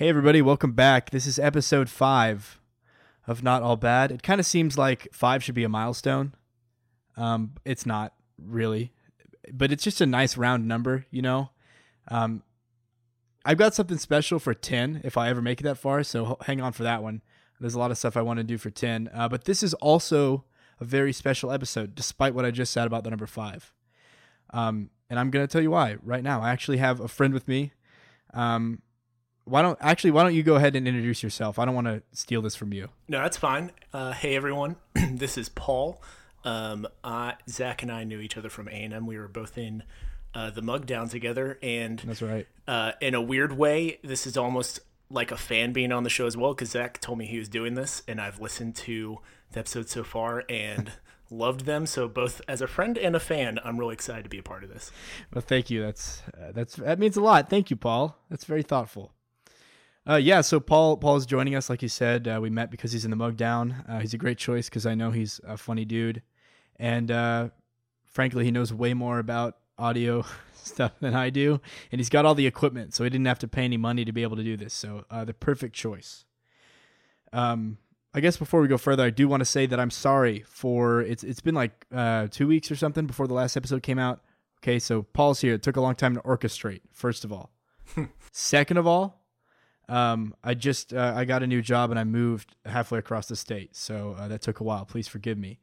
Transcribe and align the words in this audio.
Hey, 0.00 0.08
everybody, 0.08 0.40
welcome 0.40 0.72
back. 0.72 1.10
This 1.10 1.26
is 1.26 1.38
episode 1.38 1.90
five 1.90 2.58
of 3.26 3.42
Not 3.42 3.62
All 3.62 3.76
Bad. 3.76 4.10
It 4.10 4.22
kind 4.22 4.40
of 4.40 4.46
seems 4.46 4.78
like 4.78 5.06
five 5.12 5.44
should 5.44 5.54
be 5.54 5.62
a 5.62 5.68
milestone. 5.68 6.34
Um, 7.18 7.52
it's 7.66 7.84
not 7.84 8.14
really, 8.42 8.94
but 9.52 9.70
it's 9.70 9.84
just 9.84 10.00
a 10.00 10.06
nice 10.06 10.38
round 10.38 10.66
number, 10.66 11.04
you 11.10 11.20
know? 11.20 11.50
Um, 12.08 12.42
I've 13.44 13.58
got 13.58 13.74
something 13.74 13.98
special 13.98 14.38
for 14.38 14.54
10 14.54 15.02
if 15.04 15.18
I 15.18 15.28
ever 15.28 15.42
make 15.42 15.60
it 15.60 15.64
that 15.64 15.76
far, 15.76 16.02
so 16.02 16.38
hang 16.46 16.62
on 16.62 16.72
for 16.72 16.84
that 16.84 17.02
one. 17.02 17.20
There's 17.60 17.74
a 17.74 17.78
lot 17.78 17.90
of 17.90 17.98
stuff 17.98 18.16
I 18.16 18.22
want 18.22 18.38
to 18.38 18.44
do 18.44 18.56
for 18.56 18.70
10, 18.70 19.10
uh, 19.12 19.28
but 19.28 19.44
this 19.44 19.62
is 19.62 19.74
also 19.74 20.46
a 20.80 20.84
very 20.86 21.12
special 21.12 21.52
episode, 21.52 21.94
despite 21.94 22.34
what 22.34 22.46
I 22.46 22.50
just 22.50 22.72
said 22.72 22.86
about 22.86 23.04
the 23.04 23.10
number 23.10 23.26
five. 23.26 23.74
Um, 24.54 24.88
and 25.10 25.20
I'm 25.20 25.30
going 25.30 25.46
to 25.46 25.52
tell 25.52 25.60
you 25.60 25.72
why 25.72 25.98
right 26.02 26.24
now. 26.24 26.40
I 26.40 26.52
actually 26.52 26.78
have 26.78 27.00
a 27.00 27.06
friend 27.06 27.34
with 27.34 27.46
me. 27.46 27.74
Um, 28.32 28.80
why 29.44 29.62
don't 29.62 29.78
actually 29.80 30.10
why 30.12 30.22
don't 30.22 30.34
you 30.34 30.42
go 30.42 30.54
ahead 30.56 30.76
and 30.76 30.86
introduce 30.86 31.22
yourself? 31.22 31.58
I 31.58 31.64
don't 31.64 31.74
want 31.74 31.86
to 31.86 32.02
steal 32.12 32.42
this 32.42 32.54
from 32.56 32.72
you. 32.72 32.88
No, 33.08 33.20
that's 33.22 33.36
fine. 33.36 33.72
Uh, 33.92 34.12
hey 34.12 34.36
everyone, 34.36 34.76
this 34.94 35.36
is 35.38 35.48
Paul. 35.48 36.00
Um, 36.44 36.86
uh, 37.04 37.32
Zach 37.48 37.82
and 37.82 37.92
I 37.92 38.04
knew 38.04 38.20
each 38.20 38.36
other 38.36 38.48
from 38.48 38.68
A 38.68 38.72
and 38.72 38.94
M. 38.94 39.06
We 39.06 39.18
were 39.18 39.28
both 39.28 39.58
in 39.58 39.82
uh, 40.34 40.50
the 40.50 40.62
Mug 40.62 40.86
Down 40.86 41.08
together, 41.08 41.58
and 41.62 41.98
That's 41.98 42.22
right. 42.22 42.46
uh, 42.68 42.92
in 43.00 43.14
a 43.14 43.20
weird 43.20 43.52
way, 43.56 43.98
this 44.02 44.26
is 44.26 44.36
almost 44.36 44.80
like 45.10 45.32
a 45.32 45.36
fan 45.36 45.72
being 45.72 45.90
on 45.92 46.04
the 46.04 46.10
show 46.10 46.26
as 46.26 46.36
well. 46.36 46.54
Because 46.54 46.70
Zach 46.70 47.00
told 47.00 47.18
me 47.18 47.26
he 47.26 47.38
was 47.38 47.48
doing 47.48 47.74
this, 47.74 48.02
and 48.08 48.20
I've 48.20 48.40
listened 48.40 48.76
to 48.76 49.18
the 49.52 49.58
episodes 49.60 49.90
so 49.90 50.04
far 50.04 50.44
and 50.48 50.92
loved 51.30 51.66
them. 51.66 51.84
So 51.84 52.08
both 52.08 52.40
as 52.48 52.62
a 52.62 52.66
friend 52.68 52.96
and 52.96 53.14
a 53.16 53.20
fan, 53.20 53.58
I'm 53.64 53.78
really 53.78 53.94
excited 53.94 54.22
to 54.22 54.30
be 54.30 54.38
a 54.38 54.42
part 54.42 54.62
of 54.64 54.70
this. 54.70 54.92
Well, 55.34 55.42
thank 55.42 55.68
you. 55.68 55.82
That's 55.82 56.22
uh, 56.40 56.52
that's 56.52 56.76
that 56.76 56.98
means 56.98 57.16
a 57.16 57.20
lot. 57.20 57.50
Thank 57.50 57.68
you, 57.70 57.76
Paul. 57.76 58.16
That's 58.30 58.44
very 58.44 58.62
thoughtful. 58.62 59.12
Uh, 60.08 60.16
yeah, 60.16 60.40
so 60.40 60.58
Paul 60.58 60.96
Paul 60.96 61.16
is 61.16 61.26
joining 61.26 61.54
us, 61.54 61.68
like 61.68 61.82
you 61.82 61.88
said. 61.88 62.26
Uh, 62.26 62.38
we 62.40 62.50
met 62.50 62.70
because 62.70 62.92
he's 62.92 63.04
in 63.04 63.10
the 63.10 63.16
mug 63.16 63.36
down. 63.36 63.84
Uh, 63.88 64.00
he's 64.00 64.14
a 64.14 64.18
great 64.18 64.38
choice 64.38 64.68
because 64.68 64.86
I 64.86 64.94
know 64.94 65.10
he's 65.10 65.40
a 65.46 65.56
funny 65.56 65.84
dude, 65.84 66.22
and 66.76 67.10
uh, 67.10 67.48
frankly, 68.06 68.44
he 68.44 68.50
knows 68.50 68.72
way 68.72 68.94
more 68.94 69.18
about 69.18 69.58
audio 69.78 70.24
stuff 70.54 70.92
than 71.00 71.14
I 71.14 71.30
do, 71.30 71.60
and 71.92 72.00
he's 72.00 72.08
got 72.08 72.24
all 72.24 72.34
the 72.34 72.46
equipment, 72.46 72.94
so 72.94 73.04
he 73.04 73.10
didn't 73.10 73.26
have 73.26 73.38
to 73.40 73.48
pay 73.48 73.64
any 73.64 73.76
money 73.76 74.04
to 74.04 74.12
be 74.12 74.22
able 74.22 74.36
to 74.36 74.42
do 74.44 74.56
this. 74.56 74.72
So 74.72 75.04
uh, 75.10 75.24
the 75.24 75.34
perfect 75.34 75.74
choice. 75.74 76.24
Um, 77.32 77.78
I 78.12 78.20
guess 78.20 78.36
before 78.36 78.60
we 78.60 78.68
go 78.68 78.78
further, 78.78 79.04
I 79.04 79.10
do 79.10 79.28
want 79.28 79.42
to 79.42 79.44
say 79.44 79.66
that 79.66 79.78
I'm 79.78 79.90
sorry 79.90 80.44
for 80.48 81.02
it's 81.02 81.22
it's 81.22 81.40
been 81.40 81.54
like 81.54 81.86
uh, 81.94 82.26
two 82.30 82.46
weeks 82.48 82.70
or 82.70 82.76
something 82.76 83.06
before 83.06 83.28
the 83.28 83.34
last 83.34 83.56
episode 83.56 83.82
came 83.82 83.98
out. 83.98 84.20
Okay, 84.62 84.78
so 84.78 85.02
Paul's 85.02 85.40
here. 85.40 85.54
It 85.54 85.62
took 85.62 85.76
a 85.76 85.80
long 85.80 85.94
time 85.94 86.14
to 86.14 86.20
orchestrate. 86.22 86.80
First 86.92 87.24
of 87.24 87.32
all, 87.32 87.50
second 88.32 88.78
of 88.78 88.86
all, 88.86 89.19
um, 89.90 90.34
I 90.44 90.54
just 90.54 90.94
uh, 90.94 91.12
I 91.16 91.24
got 91.24 91.42
a 91.42 91.48
new 91.48 91.60
job 91.60 91.90
and 91.90 91.98
I 91.98 92.04
moved 92.04 92.54
halfway 92.64 93.00
across 93.00 93.26
the 93.26 93.34
state, 93.34 93.74
so 93.74 94.14
uh, 94.16 94.28
that 94.28 94.40
took 94.40 94.60
a 94.60 94.64
while. 94.64 94.84
Please 94.84 95.08
forgive 95.08 95.36
me, 95.36 95.58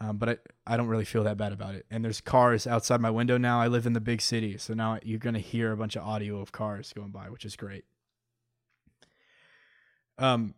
um, 0.00 0.16
but 0.16 0.28
I 0.30 0.36
I 0.66 0.76
don't 0.78 0.88
really 0.88 1.04
feel 1.04 1.22
that 1.24 1.36
bad 1.36 1.52
about 1.52 1.74
it. 1.74 1.84
And 1.90 2.02
there's 2.02 2.22
cars 2.22 2.66
outside 2.66 3.02
my 3.02 3.10
window 3.10 3.36
now. 3.36 3.60
I 3.60 3.68
live 3.68 3.86
in 3.86 3.92
the 3.92 4.00
big 4.00 4.22
city, 4.22 4.56
so 4.56 4.72
now 4.72 4.98
you're 5.02 5.18
gonna 5.18 5.38
hear 5.38 5.70
a 5.70 5.76
bunch 5.76 5.96
of 5.96 6.02
audio 6.02 6.40
of 6.40 6.50
cars 6.50 6.94
going 6.94 7.10
by, 7.10 7.28
which 7.28 7.44
is 7.44 7.56
great. 7.56 7.84
Um, 10.16 10.54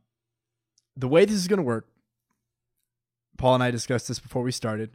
the 0.97 1.09
way 1.09 1.25
this 1.25 1.35
is 1.35 1.49
gonna 1.49 1.63
work, 1.63 1.89
Paul 3.39 3.55
and 3.55 3.63
I 3.63 3.73
discussed 3.73 4.07
this 4.07 4.21
before 4.21 4.45
we 4.45 4.53
started, 4.53 4.93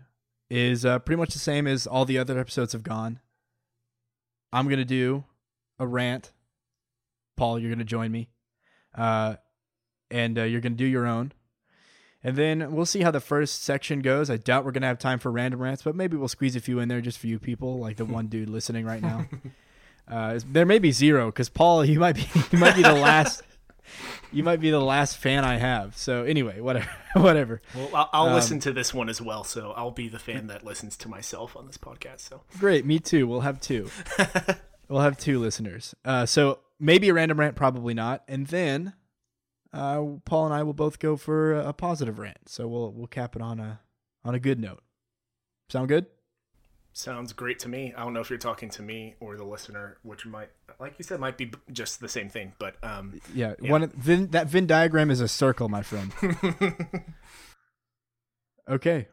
is 0.50 0.86
uh, 0.86 1.00
pretty 1.00 1.20
much 1.20 1.34
the 1.34 1.40
same 1.40 1.68
as 1.68 1.86
all 1.86 2.06
the 2.06 2.18
other 2.18 2.40
episodes 2.40 2.72
have 2.72 2.84
gone. 2.84 3.20
I'm 4.54 4.70
gonna 4.70 4.86
do 4.86 5.26
a 5.78 5.86
rant 5.86 6.32
Paul, 7.36 7.60
you're 7.60 7.70
going 7.70 7.80
to 7.80 7.86
join 7.86 8.12
me. 8.12 8.30
Uh, 8.94 9.36
and 10.12 10.38
uh, 10.40 10.44
you're 10.44 10.62
going 10.62 10.74
to 10.74 10.78
do 10.78 10.86
your 10.86 11.06
own. 11.06 11.32
And 12.24 12.36
then 12.36 12.72
we'll 12.74 12.86
see 12.88 13.02
how 13.02 13.12
the 13.12 13.20
first 13.20 13.64
section 13.64 14.02
goes. 14.02 14.30
I 14.32 14.38
doubt 14.38 14.66
we're 14.66 14.72
going 14.72 14.82
to 14.82 14.88
have 14.88 14.98
time 15.00 15.20
for 15.20 15.32
random 15.32 15.62
rants, 15.62 15.84
but 15.84 15.96
maybe 15.96 16.18
we'll 16.18 16.28
squeeze 16.28 16.56
a 16.56 16.60
few 16.60 16.80
in 16.80 16.88
there 16.90 17.02
just 17.02 17.20
for 17.20 17.28
you 17.28 17.38
people, 17.40 17.78
like 17.80 17.98
the 17.98 18.06
one 18.20 18.28
dude 18.28 18.50
listening 18.50 18.86
right 18.86 19.02
now. 19.02 19.26
Uh, 20.08 20.40
there 20.52 20.66
may 20.66 20.80
be 20.80 20.92
zero 20.92 21.28
because 21.28 21.50
Paul, 21.50 21.84
you 21.86 22.00
might 22.00 22.16
be 22.16 22.26
you 22.52 22.58
might 22.60 22.76
be 22.76 22.84
the 22.84 22.94
last 22.94 23.42
you 24.32 24.44
might 24.44 24.60
be 24.60 24.72
the 24.72 24.80
last 24.80 25.18
fan 25.18 25.44
I 25.46 25.58
have. 25.58 25.96
So 25.98 26.24
anyway, 26.24 26.60
whatever, 26.62 26.90
whatever. 27.16 27.62
Well, 27.76 27.90
I'll, 27.94 28.10
I'll 28.14 28.28
Um, 28.30 28.34
listen 28.34 28.60
to 28.62 28.74
this 28.74 28.94
one 28.94 29.10
as 29.10 29.22
well, 29.22 29.44
so 29.44 29.74
I'll 29.76 29.92
be 29.92 30.08
the 30.08 30.20
fan 30.20 30.48
that 30.48 30.64
listens 30.66 30.98
to 30.98 31.08
myself 31.10 31.56
on 31.56 31.68
this 31.68 31.78
podcast. 31.78 32.22
So 32.22 32.42
Great, 32.60 32.86
me 32.86 33.00
too. 33.00 33.28
We'll 33.28 33.42
have 33.42 33.62
two. 33.62 33.90
we'll 34.90 35.02
have 35.02 35.18
two 35.18 35.40
listeners. 35.40 35.94
Uh, 36.04 36.26
so 36.26 36.60
maybe 36.80 37.10
a 37.10 37.14
random 37.14 37.40
rant, 37.40 37.56
probably 37.56 37.94
not. 37.94 38.24
And 38.28 38.48
then 38.48 38.94
uh, 39.74 40.04
Paul 40.26 40.46
and 40.46 40.54
I 40.54 40.64
will 40.64 40.74
both 40.74 41.00
go 41.00 41.18
for 41.18 41.54
a, 41.54 41.70
a 41.70 41.74
positive 41.74 42.20
rant. 42.20 42.48
So 42.50 42.68
we'll 42.68 42.92
we'll 42.92 43.08
cap 43.08 43.36
it 43.36 43.42
on 43.42 43.60
a 43.60 43.82
on 44.24 44.36
a 44.36 44.40
good 44.40 44.60
note. 44.60 44.82
Sound 45.70 45.88
good? 45.88 46.06
Sounds 46.94 47.34
great 47.34 47.60
to 47.60 47.68
me. 47.68 47.94
I 47.98 48.04
don't 48.04 48.14
know 48.14 48.22
if 48.22 48.30
you're 48.30 48.40
talking 48.40 48.70
to 48.70 48.82
me 48.82 49.16
or 49.20 49.36
the 49.36 49.44
listener, 49.44 49.98
which 50.04 50.26
might, 50.26 50.48
like 50.80 50.94
you 50.98 51.04
said, 51.04 51.20
might 51.20 51.38
be 51.38 51.52
just 51.74 52.00
the 52.00 52.08
same 52.08 52.30
thing. 52.30 52.54
But 52.58 52.82
um, 52.84 53.20
Yeah. 53.34 53.56
Yeah. 53.62 53.70
One 53.72 53.84
of- 53.84 53.92
Venn, 53.92 54.28
that 54.28 54.48
Venn 54.48 54.66
diagram 54.66 55.12
is 55.12 55.20
a 55.20 55.28
circle, 55.28 55.68
my 55.68 55.82
friend. 55.84 56.14
okay. 58.70 59.08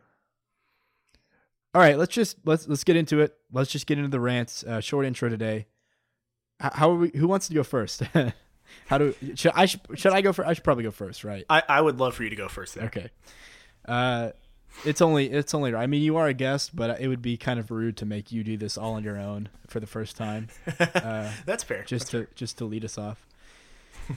All 1.74 1.80
right, 1.82 1.98
let's 1.98 2.14
just 2.14 2.36
let's 2.44 2.68
let's 2.68 2.84
get 2.84 2.96
into 2.96 3.20
it. 3.20 3.34
Let's 3.50 3.70
just 3.70 3.86
get 3.86 3.96
into 3.98 4.10
the 4.10 4.20
rants. 4.20 4.62
Uh, 4.62 4.80
short 4.80 5.06
intro 5.06 5.28
today. 5.30 5.66
How 6.62 6.90
are 6.92 6.96
we? 6.96 7.10
Who 7.16 7.26
wants 7.26 7.48
to 7.48 7.54
go 7.54 7.62
first? 7.62 8.02
How 8.86 8.98
do 8.98 9.14
should 9.34 9.52
I 9.54 9.66
should, 9.66 9.80
should 9.94 10.12
I 10.12 10.20
go 10.22 10.32
first? 10.32 10.48
I 10.48 10.52
should 10.54 10.64
probably 10.64 10.84
go 10.84 10.90
first, 10.90 11.24
right? 11.24 11.44
I, 11.50 11.62
I 11.68 11.80
would 11.80 11.98
love 11.98 12.14
for 12.14 12.22
you 12.24 12.30
to 12.30 12.36
go 12.36 12.48
first 12.48 12.74
there. 12.74 12.84
Okay. 12.84 13.10
Uh, 13.86 14.30
it's 14.84 15.02
only 15.02 15.30
it's 15.30 15.54
only. 15.54 15.74
I 15.74 15.86
mean, 15.86 16.02
you 16.02 16.16
are 16.16 16.28
a 16.28 16.34
guest, 16.34 16.74
but 16.74 17.00
it 17.00 17.08
would 17.08 17.20
be 17.22 17.36
kind 17.36 17.58
of 17.58 17.70
rude 17.70 17.96
to 17.98 18.06
make 18.06 18.32
you 18.32 18.42
do 18.44 18.56
this 18.56 18.78
all 18.78 18.94
on 18.94 19.04
your 19.04 19.18
own 19.18 19.48
for 19.66 19.80
the 19.80 19.86
first 19.86 20.16
time. 20.16 20.48
Uh, 20.94 21.30
That's 21.46 21.64
fair. 21.64 21.82
just 21.84 22.10
to 22.12 22.26
just 22.34 22.58
to 22.58 22.64
lead 22.64 22.84
us 22.84 22.96
off. 22.96 23.26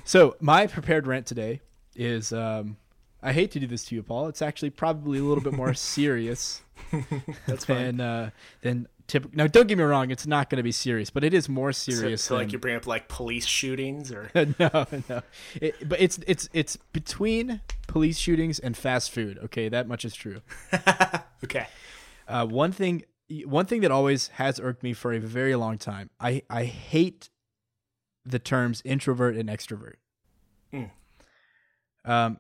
so 0.04 0.36
my 0.40 0.68
prepared 0.68 1.08
rant 1.08 1.26
today 1.26 1.62
is 1.96 2.32
um, 2.32 2.78
I 3.26 3.34
hate 3.34 3.52
to 3.52 3.60
do 3.60 3.68
this 3.68 3.84
to 3.86 3.96
you, 3.96 4.04
Paul. 4.04 4.28
It's 4.28 4.42
actually 4.42 4.70
probably 4.70 5.20
a 5.20 5.24
little 5.24 5.44
bit 5.44 5.54
more 5.54 5.74
serious 5.96 6.62
That's 7.48 7.66
fine. 7.66 7.98
than 7.98 8.02
uh, 8.02 8.30
than 8.62 8.88
typical. 9.08 9.36
Now, 9.36 9.48
don't 9.48 9.68
get 9.68 9.78
me 9.78 9.84
wrong; 9.84 10.12
it's 10.12 10.28
not 10.28 10.50
going 10.50 10.58
to 10.58 10.64
be 10.64 10.72
serious, 10.72 11.10
but 11.10 11.24
it 11.24 11.34
is 11.34 11.50
more 11.50 11.72
serious. 11.74 12.22
so 12.22 12.36
like 12.36 12.48
than- 12.48 12.52
you 12.54 12.60
bring 12.60 12.76
up 12.76 12.86
like 12.86 13.08
police 13.08 13.46
shootings 13.46 14.12
or 14.12 14.30
no, 14.36 14.86
no. 15.10 15.22
It, 15.60 15.88
but 15.90 16.00
it's 16.00 16.20
it's 16.28 16.48
it's 16.54 16.78
between 16.78 17.62
police 17.88 18.18
shootings 18.18 18.60
and 18.60 18.78
fast 18.78 19.12
food. 19.12 19.40
Okay, 19.46 19.70
that 19.70 19.88
much 19.88 20.06
is 20.06 20.14
true. 20.14 20.42
okay. 21.44 21.68
Uh, 22.28 22.46
one 22.46 22.72
thing, 22.72 23.04
one 23.46 23.66
thing 23.66 23.82
that 23.82 23.92
always 23.92 24.28
has 24.30 24.60
irked 24.60 24.84
me 24.84 24.94
for 24.94 25.14
a 25.14 25.20
very 25.20 25.56
long 25.56 25.78
time. 25.78 26.10
I 26.20 26.44
I 26.50 26.66
hate 26.66 27.30
the 28.26 28.40
terms 28.40 28.82
introvert 28.86 29.36
and 29.36 29.50
extrovert. 29.50 29.96
Mm. 30.74 30.90
Um, 32.04 32.40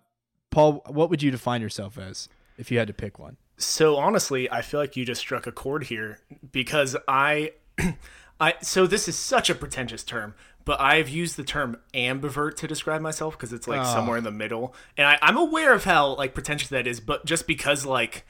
Paul, 0.55 0.81
what 0.87 1.09
would 1.09 1.21
you 1.21 1.31
define 1.31 1.61
yourself 1.61 1.97
as 1.97 2.29
if 2.57 2.71
you 2.71 2.77
had 2.79 2.87
to 2.87 2.93
pick 2.93 3.19
one? 3.19 3.35
So 3.57 3.97
honestly, 3.97 4.49
I 4.49 4.61
feel 4.61 4.79
like 4.79 4.95
you 4.95 5.03
just 5.03 5.19
struck 5.19 5.45
a 5.47 5.51
chord 5.51 5.83
here 5.83 6.19
because 6.53 6.95
I, 7.09 7.51
I 8.39 8.53
so 8.61 8.87
this 8.87 9.09
is 9.09 9.17
such 9.17 9.49
a 9.49 9.55
pretentious 9.55 10.01
term, 10.01 10.33
but 10.63 10.79
I've 10.79 11.09
used 11.09 11.35
the 11.35 11.43
term 11.43 11.79
ambivert 11.93 12.55
to 12.55 12.67
describe 12.67 13.01
myself 13.01 13.37
because 13.37 13.51
it's 13.51 13.67
like 13.67 13.81
Oh. 13.81 13.83
somewhere 13.83 14.17
in 14.17 14.23
the 14.23 14.31
middle, 14.31 14.73
and 14.95 15.05
I, 15.05 15.19
I'm 15.21 15.35
aware 15.35 15.73
of 15.73 15.83
how 15.83 16.15
like 16.15 16.33
pretentious 16.33 16.69
that 16.69 16.87
is, 16.87 17.01
but 17.01 17.25
just 17.25 17.47
because 17.47 17.85
like 17.85 18.25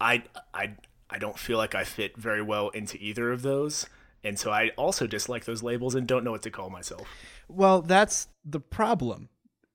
I 0.00 0.24
I 0.52 0.72
I 1.08 1.18
don't 1.18 1.38
feel 1.38 1.58
like 1.58 1.76
I 1.76 1.84
fit 1.84 2.16
very 2.16 2.42
well 2.42 2.70
into 2.70 2.98
either 2.98 3.30
of 3.30 3.42
those. 3.42 3.86
And 4.24 4.38
so 4.40 4.50
I 4.50 4.70
also 4.76 5.06
dislike 5.06 5.44
those 5.44 5.62
labels 5.62 5.94
and 5.94 6.04
don't 6.06 6.24
know 6.24 6.30
what 6.32 6.42
to 6.42 6.50
call 6.50 6.70
myself. 6.70 7.06
Well, 7.46 7.80
that's 7.82 8.26
the 8.44 8.58
problem. 8.58 9.28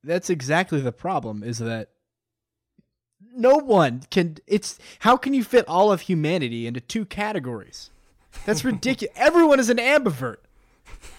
That's 0.03 0.29
exactly 0.29 0.81
the 0.81 0.91
problem. 0.91 1.43
Is 1.43 1.59
that 1.59 1.89
no 3.35 3.57
one 3.57 4.03
can. 4.09 4.37
It's 4.47 4.79
how 4.99 5.17
can 5.17 5.33
you 5.33 5.43
fit 5.43 5.67
all 5.67 5.91
of 5.91 6.01
humanity 6.01 6.67
into 6.67 6.79
two 6.79 7.05
categories? 7.05 7.89
That's 8.45 8.63
ridiculous. 8.65 9.15
Everyone 9.17 9.59
is 9.59 9.69
an 9.69 9.77
ambivert, 9.77 10.37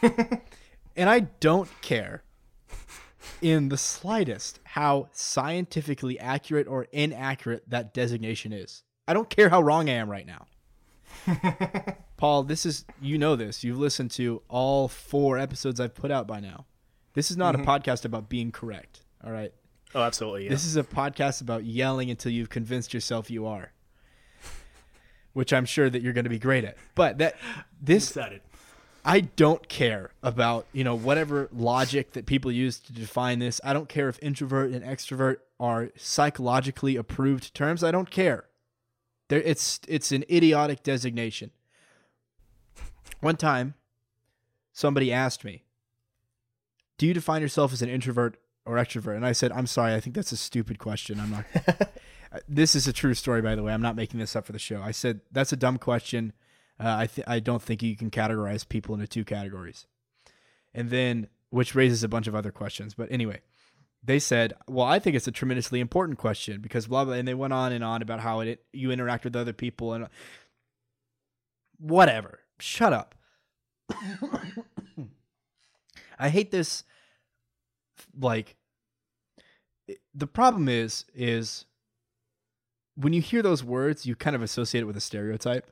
and 0.02 1.10
I 1.10 1.20
don't 1.20 1.68
care 1.82 2.22
in 3.42 3.68
the 3.68 3.78
slightest 3.78 4.60
how 4.64 5.08
scientifically 5.12 6.18
accurate 6.18 6.66
or 6.68 6.86
inaccurate 6.92 7.64
that 7.68 7.94
designation 7.94 8.52
is. 8.52 8.82
I 9.06 9.14
don't 9.14 9.30
care 9.30 9.48
how 9.48 9.60
wrong 9.60 9.88
I 9.88 9.94
am 9.94 10.10
right 10.10 10.26
now. 10.26 10.46
Paul, 12.16 12.44
this 12.44 12.64
is 12.64 12.84
you 13.00 13.18
know 13.18 13.36
this. 13.36 13.64
You've 13.64 13.78
listened 13.78 14.10
to 14.12 14.42
all 14.48 14.88
four 14.88 15.38
episodes 15.38 15.80
I've 15.80 15.94
put 15.94 16.10
out 16.10 16.26
by 16.26 16.40
now. 16.40 16.66
This 17.14 17.30
is 17.30 17.36
not 17.36 17.54
a 17.54 17.58
mm-hmm. 17.58 17.68
podcast 17.68 18.04
about 18.04 18.28
being 18.28 18.52
correct. 18.52 19.00
All 19.24 19.32
right. 19.32 19.52
Oh, 19.94 20.02
absolutely. 20.02 20.44
Yeah. 20.44 20.50
This 20.50 20.64
is 20.64 20.76
a 20.76 20.84
podcast 20.84 21.40
about 21.40 21.64
yelling 21.64 22.10
until 22.10 22.32
you've 22.32 22.50
convinced 22.50 22.94
yourself 22.94 23.30
you 23.30 23.46
are. 23.46 23.72
Which 25.32 25.52
I'm 25.52 25.64
sure 25.64 25.88
that 25.88 26.02
you're 26.02 26.12
going 26.12 26.24
to 26.24 26.30
be 26.30 26.38
great 26.38 26.64
at. 26.64 26.76
But 26.94 27.18
that 27.18 27.36
this. 27.80 28.16
I 29.04 29.20
don't 29.20 29.66
care 29.68 30.10
about, 30.22 30.66
you 30.72 30.84
know, 30.84 30.94
whatever 30.94 31.48
logic 31.52 32.12
that 32.12 32.26
people 32.26 32.52
use 32.52 32.78
to 32.80 32.92
define 32.92 33.38
this. 33.38 33.60
I 33.64 33.72
don't 33.72 33.88
care 33.88 34.08
if 34.10 34.18
introvert 34.20 34.72
and 34.72 34.84
extrovert 34.84 35.36
are 35.58 35.90
psychologically 35.96 36.96
approved 36.96 37.54
terms. 37.54 37.82
I 37.82 37.92
don't 37.92 38.10
care. 38.10 38.44
There 39.28 39.40
it's 39.40 39.80
it's 39.88 40.12
an 40.12 40.24
idiotic 40.30 40.82
designation. 40.82 41.52
One 43.20 43.36
time 43.36 43.74
somebody 44.72 45.12
asked 45.12 45.44
me, 45.44 45.64
"Do 47.00 47.06
you 47.06 47.14
define 47.14 47.40
yourself 47.40 47.72
as 47.72 47.80
an 47.80 47.88
introvert 47.88 48.36
or 48.66 48.76
extrovert?" 48.76 49.16
And 49.16 49.24
I 49.24 49.32
said, 49.32 49.52
"I'm 49.52 49.66
sorry, 49.66 49.94
I 49.94 50.00
think 50.00 50.14
that's 50.14 50.32
a 50.32 50.36
stupid 50.36 50.78
question. 50.78 51.18
I'm 51.18 51.30
not 51.30 51.46
This 52.46 52.74
is 52.74 52.86
a 52.86 52.92
true 52.92 53.14
story 53.14 53.40
by 53.40 53.54
the 53.54 53.62
way. 53.62 53.72
I'm 53.72 53.80
not 53.80 53.96
making 53.96 54.20
this 54.20 54.36
up 54.36 54.44
for 54.44 54.52
the 54.52 54.58
show. 54.58 54.82
I 54.82 54.90
said, 54.90 55.22
"That's 55.32 55.50
a 55.50 55.56
dumb 55.56 55.78
question." 55.78 56.34
Uh, 56.78 56.96
I 56.98 57.06
th- 57.06 57.26
I 57.26 57.40
don't 57.40 57.62
think 57.62 57.82
you 57.82 57.96
can 57.96 58.10
categorize 58.10 58.68
people 58.68 58.94
into 58.94 59.06
two 59.06 59.24
categories. 59.24 59.86
And 60.74 60.90
then, 60.90 61.28
which 61.48 61.74
raises 61.74 62.02
a 62.02 62.08
bunch 62.08 62.26
of 62.26 62.34
other 62.34 62.52
questions. 62.52 62.92
But 62.92 63.10
anyway, 63.10 63.40
they 64.04 64.18
said, 64.18 64.52
"Well, 64.68 64.84
I 64.84 64.98
think 64.98 65.16
it's 65.16 65.26
a 65.26 65.32
tremendously 65.32 65.80
important 65.80 66.18
question 66.18 66.60
because 66.60 66.86
blah 66.86 67.06
blah." 67.06 67.14
And 67.14 67.26
they 67.26 67.32
went 67.32 67.54
on 67.54 67.72
and 67.72 67.82
on 67.82 68.02
about 68.02 68.20
how 68.20 68.40
it 68.40 68.62
you 68.74 68.90
interact 68.90 69.24
with 69.24 69.36
other 69.36 69.54
people 69.54 69.94
and 69.94 70.06
whatever. 71.78 72.40
Shut 72.58 72.92
up. 72.92 73.14
I 76.20 76.28
hate 76.28 76.50
this. 76.50 76.84
Like, 78.18 78.56
the 80.14 80.26
problem 80.26 80.68
is 80.68 81.04
is 81.14 81.64
when 82.94 83.12
you 83.12 83.20
hear 83.20 83.42
those 83.42 83.64
words, 83.64 84.06
you 84.06 84.14
kind 84.14 84.36
of 84.36 84.42
associate 84.42 84.82
it 84.82 84.84
with 84.84 84.96
a 84.96 85.00
stereotype. 85.00 85.70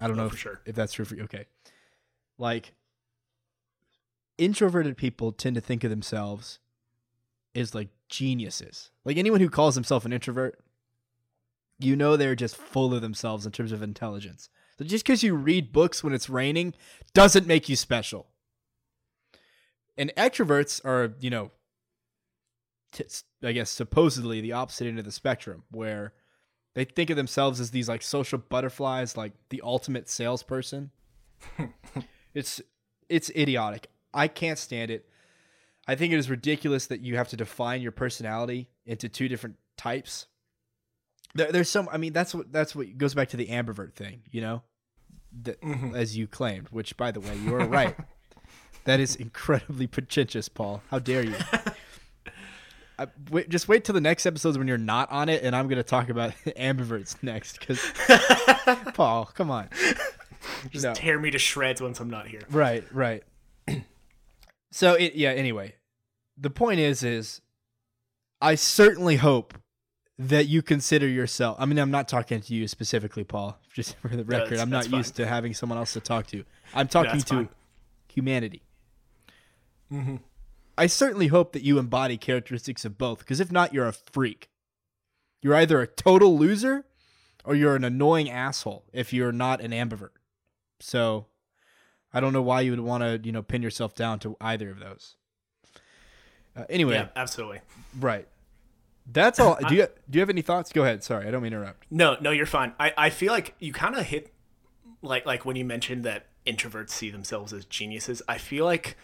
I 0.00 0.06
don't 0.08 0.18
Oh, 0.18 0.24
know 0.24 0.28
for 0.28 0.34
if, 0.34 0.40
sure. 0.40 0.60
if 0.66 0.74
that's 0.74 0.92
true 0.92 1.04
for 1.04 1.14
you. 1.14 1.22
Okay. 1.24 1.46
Like 2.36 2.72
introverted 4.36 4.96
people 4.96 5.32
tend 5.32 5.54
to 5.56 5.60
think 5.60 5.82
of 5.84 5.90
themselves 5.90 6.58
as 7.54 7.74
like 7.74 7.88
geniuses. 8.08 8.90
Like 9.04 9.16
anyone 9.16 9.40
who 9.40 9.50
calls 9.50 9.74
himself 9.74 10.04
an 10.04 10.12
introvert, 10.12 10.60
you 11.78 11.96
know 11.96 12.16
they're 12.16 12.34
just 12.36 12.56
full 12.56 12.94
of 12.94 13.02
themselves 13.02 13.46
in 13.46 13.52
terms 13.52 13.72
of 13.72 13.82
intelligence. 13.82 14.48
So 14.78 14.84
just 14.84 15.04
because 15.04 15.22
you 15.24 15.34
read 15.34 15.72
books 15.72 16.04
when 16.04 16.12
it's 16.12 16.30
raining 16.30 16.74
doesn't 17.14 17.46
make 17.46 17.68
you 17.68 17.74
special. 17.76 18.26
And 19.98 20.12
extroverts 20.16 20.82
are, 20.84 21.14
you 21.20 21.28
know, 21.28 21.50
t- 22.92 23.04
I 23.42 23.52
guess 23.52 23.68
supposedly 23.68 24.40
the 24.40 24.52
opposite 24.52 24.86
end 24.86 24.98
of 24.98 25.04
the 25.04 25.12
spectrum, 25.12 25.64
where 25.70 26.14
they 26.74 26.84
think 26.84 27.10
of 27.10 27.16
themselves 27.16 27.58
as 27.60 27.70
these 27.72 27.88
like 27.88 28.02
social 28.02 28.38
butterflies, 28.38 29.16
like 29.16 29.32
the 29.50 29.60
ultimate 29.64 30.08
salesperson. 30.08 30.90
it's 32.34 32.60
it's 33.08 33.30
idiotic. 33.30 33.88
I 34.14 34.28
can't 34.28 34.58
stand 34.58 34.90
it. 34.90 35.08
I 35.86 35.94
think 35.94 36.12
it 36.12 36.18
is 36.18 36.30
ridiculous 36.30 36.86
that 36.86 37.00
you 37.00 37.16
have 37.16 37.28
to 37.28 37.36
define 37.36 37.80
your 37.82 37.92
personality 37.92 38.68
into 38.86 39.08
two 39.08 39.28
different 39.28 39.56
types. 39.76 40.26
There, 41.34 41.50
there's 41.50 41.68
some. 41.68 41.88
I 41.90 41.96
mean, 41.98 42.12
that's 42.12 42.34
what 42.34 42.52
that's 42.52 42.74
what 42.76 42.96
goes 42.98 43.14
back 43.14 43.28
to 43.30 43.36
the 43.36 43.46
ambivert 43.48 43.94
thing, 43.94 44.22
you 44.30 44.40
know, 44.42 44.62
that, 45.42 45.60
Mhm. 45.60 45.94
as 45.96 46.16
you 46.16 46.26
claimed. 46.28 46.68
Which, 46.68 46.96
by 46.96 47.10
the 47.10 47.20
way, 47.20 47.36
you 47.38 47.54
are 47.54 47.66
right. 47.66 47.96
That 48.88 49.00
is 49.00 49.16
incredibly 49.16 49.86
pretentious, 49.86 50.48
Paul. 50.48 50.82
How 50.90 50.98
dare 50.98 51.22
you? 51.24 51.34
I, 52.98 53.06
wait, 53.30 53.48
just 53.48 53.68
wait 53.68 53.84
till 53.84 53.92
the 53.92 54.00
next 54.00 54.26
episodes 54.26 54.58
when 54.58 54.66
you're 54.66 54.76
not 54.76 55.10
on 55.12 55.28
it, 55.28 55.44
and 55.44 55.54
I'm 55.54 55.68
going 55.68 55.76
to 55.76 55.84
talk 55.84 56.08
about 56.08 56.32
ambiverts 56.46 57.22
next. 57.22 57.60
Because 57.60 57.80
Paul, 58.94 59.26
come 59.26 59.50
on. 59.50 59.68
Just 60.70 60.84
No. 60.84 60.94
tear 60.94 61.18
me 61.20 61.30
to 61.30 61.38
shreds 61.38 61.80
once 61.80 62.00
I'm 62.00 62.10
not 62.10 62.26
here. 62.26 62.40
Right, 62.50 62.82
right. 62.92 63.22
so 64.72 64.94
it 64.94 65.14
yeah, 65.14 65.30
anyway. 65.30 65.74
The 66.36 66.50
point 66.50 66.80
is 66.80 67.02
is 67.02 67.40
I 68.40 68.54
certainly 68.54 69.16
hope 69.16 69.54
that 70.20 70.46
you 70.48 70.62
consider 70.62 71.06
yourself 71.06 71.56
I 71.60 71.66
mean 71.66 71.78
I'm 71.78 71.90
not 71.92 72.08
talking 72.08 72.40
to 72.40 72.54
you 72.54 72.66
specifically, 72.66 73.22
Paul, 73.22 73.58
just 73.72 73.96
for 73.98 74.08
the 74.08 74.24
record. 74.24 74.44
that's- 74.50 74.60
I'm 74.60 74.70
not 74.70 74.86
fine. 74.86 74.98
used 74.98 75.14
to 75.16 75.26
having 75.26 75.54
someone 75.54 75.78
else 75.78 75.92
to 75.92 76.00
talk 76.00 76.26
to. 76.28 76.44
I'm 76.74 76.88
talking 76.88 77.12
that's 77.12 77.24
to 77.24 77.34
fine. 77.34 77.48
humanity. 78.12 78.62
Mm-hmm. 79.92 80.16
I 80.76 80.86
certainly 80.86 81.26
hope 81.28 81.52
that 81.52 81.62
you 81.62 81.78
embody 81.78 82.16
characteristics 82.16 82.84
of 82.84 82.96
both, 82.98 83.18
because 83.20 83.40
if 83.40 83.50
not, 83.50 83.74
you're 83.74 83.86
a 83.88 83.92
freak. 83.92 84.48
You're 85.42 85.54
either 85.54 85.80
a 85.80 85.86
total 85.86 86.38
loser 86.38 86.84
or 87.44 87.54
you're 87.54 87.74
an 87.76 87.84
annoying 87.84 88.30
asshole 88.30 88.84
if 88.92 89.12
you're 89.12 89.32
not 89.32 89.60
an 89.60 89.72
ambivert. 89.72 90.10
So 90.80 91.26
I 92.12 92.20
don't 92.20 92.32
know 92.32 92.42
why 92.42 92.60
you 92.60 92.70
would 92.72 92.80
want 92.80 93.02
to, 93.02 93.20
you 93.24 93.32
know, 93.32 93.42
pin 93.42 93.62
yourself 93.62 93.94
down 93.94 94.18
to 94.20 94.36
either 94.40 94.70
of 94.70 94.78
those. 94.80 95.16
Uh, 96.56 96.64
anyway, 96.68 96.94
Yeah, 96.94 97.08
absolutely. 97.16 97.60
right. 97.98 98.26
That's 99.10 99.40
all. 99.40 99.56
Do 99.68 99.74
you 99.74 99.86
do 100.10 100.18
you 100.18 100.20
have 100.20 100.28
any 100.28 100.42
thoughts? 100.42 100.70
Go 100.70 100.82
ahead. 100.82 101.02
Sorry, 101.02 101.26
I 101.26 101.30
don't 101.30 101.42
mean 101.42 101.52
to 101.52 101.56
interrupt. 101.58 101.86
No, 101.90 102.18
no, 102.20 102.30
you're 102.30 102.44
fine. 102.44 102.74
I, 102.78 102.92
I 102.98 103.08
feel 103.10 103.32
like 103.32 103.54
you 103.58 103.72
kind 103.72 103.96
of 103.96 104.04
hit 104.04 104.34
like 105.00 105.24
like 105.24 105.46
when 105.46 105.56
you 105.56 105.64
mentioned 105.64 106.04
that 106.04 106.26
introverts 106.46 106.90
see 106.90 107.08
themselves 107.10 107.54
as 107.54 107.64
geniuses. 107.64 108.20
I 108.28 108.36
feel 108.36 108.66
like 108.66 108.98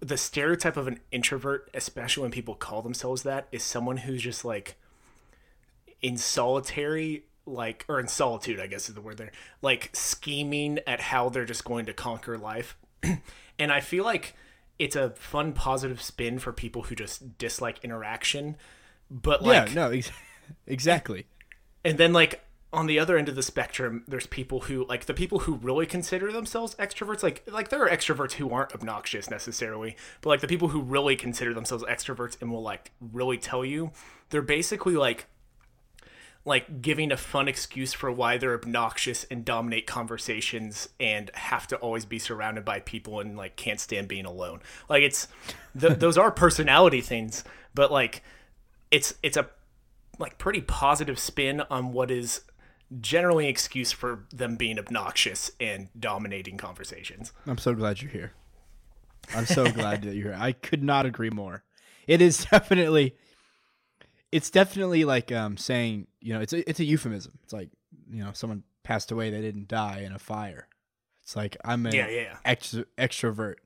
the 0.00 0.16
stereotype 0.16 0.76
of 0.76 0.86
an 0.86 1.00
introvert, 1.10 1.68
especially 1.74 2.22
when 2.22 2.30
people 2.30 2.54
call 2.54 2.82
themselves 2.82 3.22
that, 3.22 3.48
is 3.50 3.62
someone 3.62 3.98
who's 3.98 4.22
just 4.22 4.44
like 4.44 4.76
in 6.00 6.16
solitary 6.16 7.24
like 7.46 7.84
or 7.88 7.98
in 7.98 8.08
solitude, 8.08 8.60
I 8.60 8.66
guess 8.66 8.88
is 8.88 8.94
the 8.94 9.00
word 9.00 9.18
there. 9.18 9.32
Like 9.60 9.90
scheming 9.92 10.78
at 10.86 11.00
how 11.00 11.28
they're 11.28 11.44
just 11.44 11.64
going 11.64 11.86
to 11.86 11.92
conquer 11.92 12.38
life. 12.38 12.76
and 13.58 13.72
I 13.72 13.80
feel 13.80 14.04
like 14.04 14.34
it's 14.78 14.96
a 14.96 15.10
fun 15.10 15.52
positive 15.52 16.00
spin 16.00 16.38
for 16.38 16.52
people 16.52 16.82
who 16.82 16.94
just 16.94 17.38
dislike 17.38 17.80
interaction. 17.82 18.56
But 19.10 19.42
like 19.42 19.68
yeah, 19.68 19.74
no, 19.74 19.90
ex- 19.90 20.12
exactly. 20.66 21.26
and 21.84 21.98
then 21.98 22.12
like 22.12 22.42
on 22.72 22.86
the 22.86 22.98
other 22.98 23.16
end 23.16 23.28
of 23.28 23.34
the 23.34 23.42
spectrum 23.42 24.04
there's 24.08 24.26
people 24.26 24.60
who 24.60 24.86
like 24.86 25.04
the 25.06 25.14
people 25.14 25.40
who 25.40 25.54
really 25.56 25.86
consider 25.86 26.32
themselves 26.32 26.74
extroverts 26.76 27.22
like 27.22 27.42
like 27.50 27.68
there 27.68 27.84
are 27.84 27.88
extroverts 27.88 28.32
who 28.32 28.50
aren't 28.50 28.74
obnoxious 28.74 29.30
necessarily 29.30 29.96
but 30.20 30.30
like 30.30 30.40
the 30.40 30.48
people 30.48 30.68
who 30.68 30.80
really 30.80 31.16
consider 31.16 31.52
themselves 31.52 31.84
extroverts 31.84 32.40
and 32.40 32.50
will 32.50 32.62
like 32.62 32.90
really 33.00 33.38
tell 33.38 33.64
you 33.64 33.90
they're 34.30 34.42
basically 34.42 34.94
like 34.94 35.26
like 36.44 36.82
giving 36.82 37.12
a 37.12 37.16
fun 37.16 37.46
excuse 37.46 37.92
for 37.92 38.10
why 38.10 38.36
they're 38.36 38.54
obnoxious 38.54 39.24
and 39.30 39.44
dominate 39.44 39.86
conversations 39.86 40.88
and 40.98 41.30
have 41.34 41.68
to 41.68 41.76
always 41.76 42.04
be 42.04 42.18
surrounded 42.18 42.64
by 42.64 42.80
people 42.80 43.20
and 43.20 43.36
like 43.36 43.54
can't 43.54 43.78
stand 43.78 44.08
being 44.08 44.26
alone. 44.26 44.60
Like 44.88 45.04
it's 45.04 45.28
th- 45.78 45.92
those 46.00 46.18
are 46.18 46.32
personality 46.32 47.00
things 47.00 47.44
but 47.74 47.92
like 47.92 48.22
it's 48.90 49.14
it's 49.22 49.36
a 49.36 49.48
like 50.18 50.38
pretty 50.38 50.60
positive 50.60 51.18
spin 51.18 51.62
on 51.70 51.92
what 51.92 52.10
is 52.10 52.42
generally 53.00 53.44
an 53.44 53.50
excuse 53.50 53.92
for 53.92 54.24
them 54.32 54.56
being 54.56 54.78
obnoxious 54.78 55.50
and 55.60 55.88
dominating 55.98 56.56
conversations. 56.58 57.32
I'm 57.46 57.58
so 57.58 57.74
glad 57.74 58.02
you're 58.02 58.10
here. 58.10 58.32
I'm 59.34 59.46
so 59.46 59.70
glad 59.70 60.02
that 60.02 60.14
you're 60.14 60.32
here. 60.32 60.38
I 60.38 60.52
could 60.52 60.82
not 60.82 61.06
agree 61.06 61.30
more. 61.30 61.64
It 62.06 62.20
is 62.20 62.44
definitely 62.50 63.16
it's 64.30 64.50
definitely 64.50 65.04
like 65.04 65.30
um 65.32 65.56
saying, 65.56 66.06
you 66.20 66.34
know, 66.34 66.40
it's 66.40 66.52
a, 66.52 66.68
it's 66.68 66.80
a 66.80 66.84
euphemism. 66.84 67.38
It's 67.42 67.52
like, 67.52 67.70
you 68.10 68.24
know, 68.24 68.30
someone 68.32 68.62
passed 68.82 69.12
away 69.12 69.30
they 69.30 69.40
didn't 69.40 69.68
die 69.68 70.00
in 70.00 70.12
a 70.12 70.18
fire. 70.18 70.66
It's 71.22 71.36
like 71.36 71.56
I'm 71.64 71.86
an 71.86 71.94
Yeah, 71.94 72.08
yeah. 72.08 72.36
extro- 72.44 72.86
extrovert, 72.98 73.56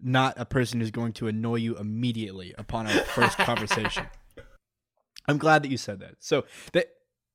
not 0.00 0.34
a 0.36 0.44
person 0.44 0.80
who's 0.80 0.90
going 0.92 1.12
to 1.14 1.26
annoy 1.28 1.56
you 1.56 1.76
immediately 1.76 2.54
upon 2.56 2.86
our 2.86 2.92
first 3.04 3.36
conversation. 3.38 4.06
I'm 5.26 5.38
glad 5.38 5.62
that 5.64 5.70
you 5.70 5.76
said 5.76 6.00
that. 6.00 6.14
So 6.20 6.44
that 6.72 6.90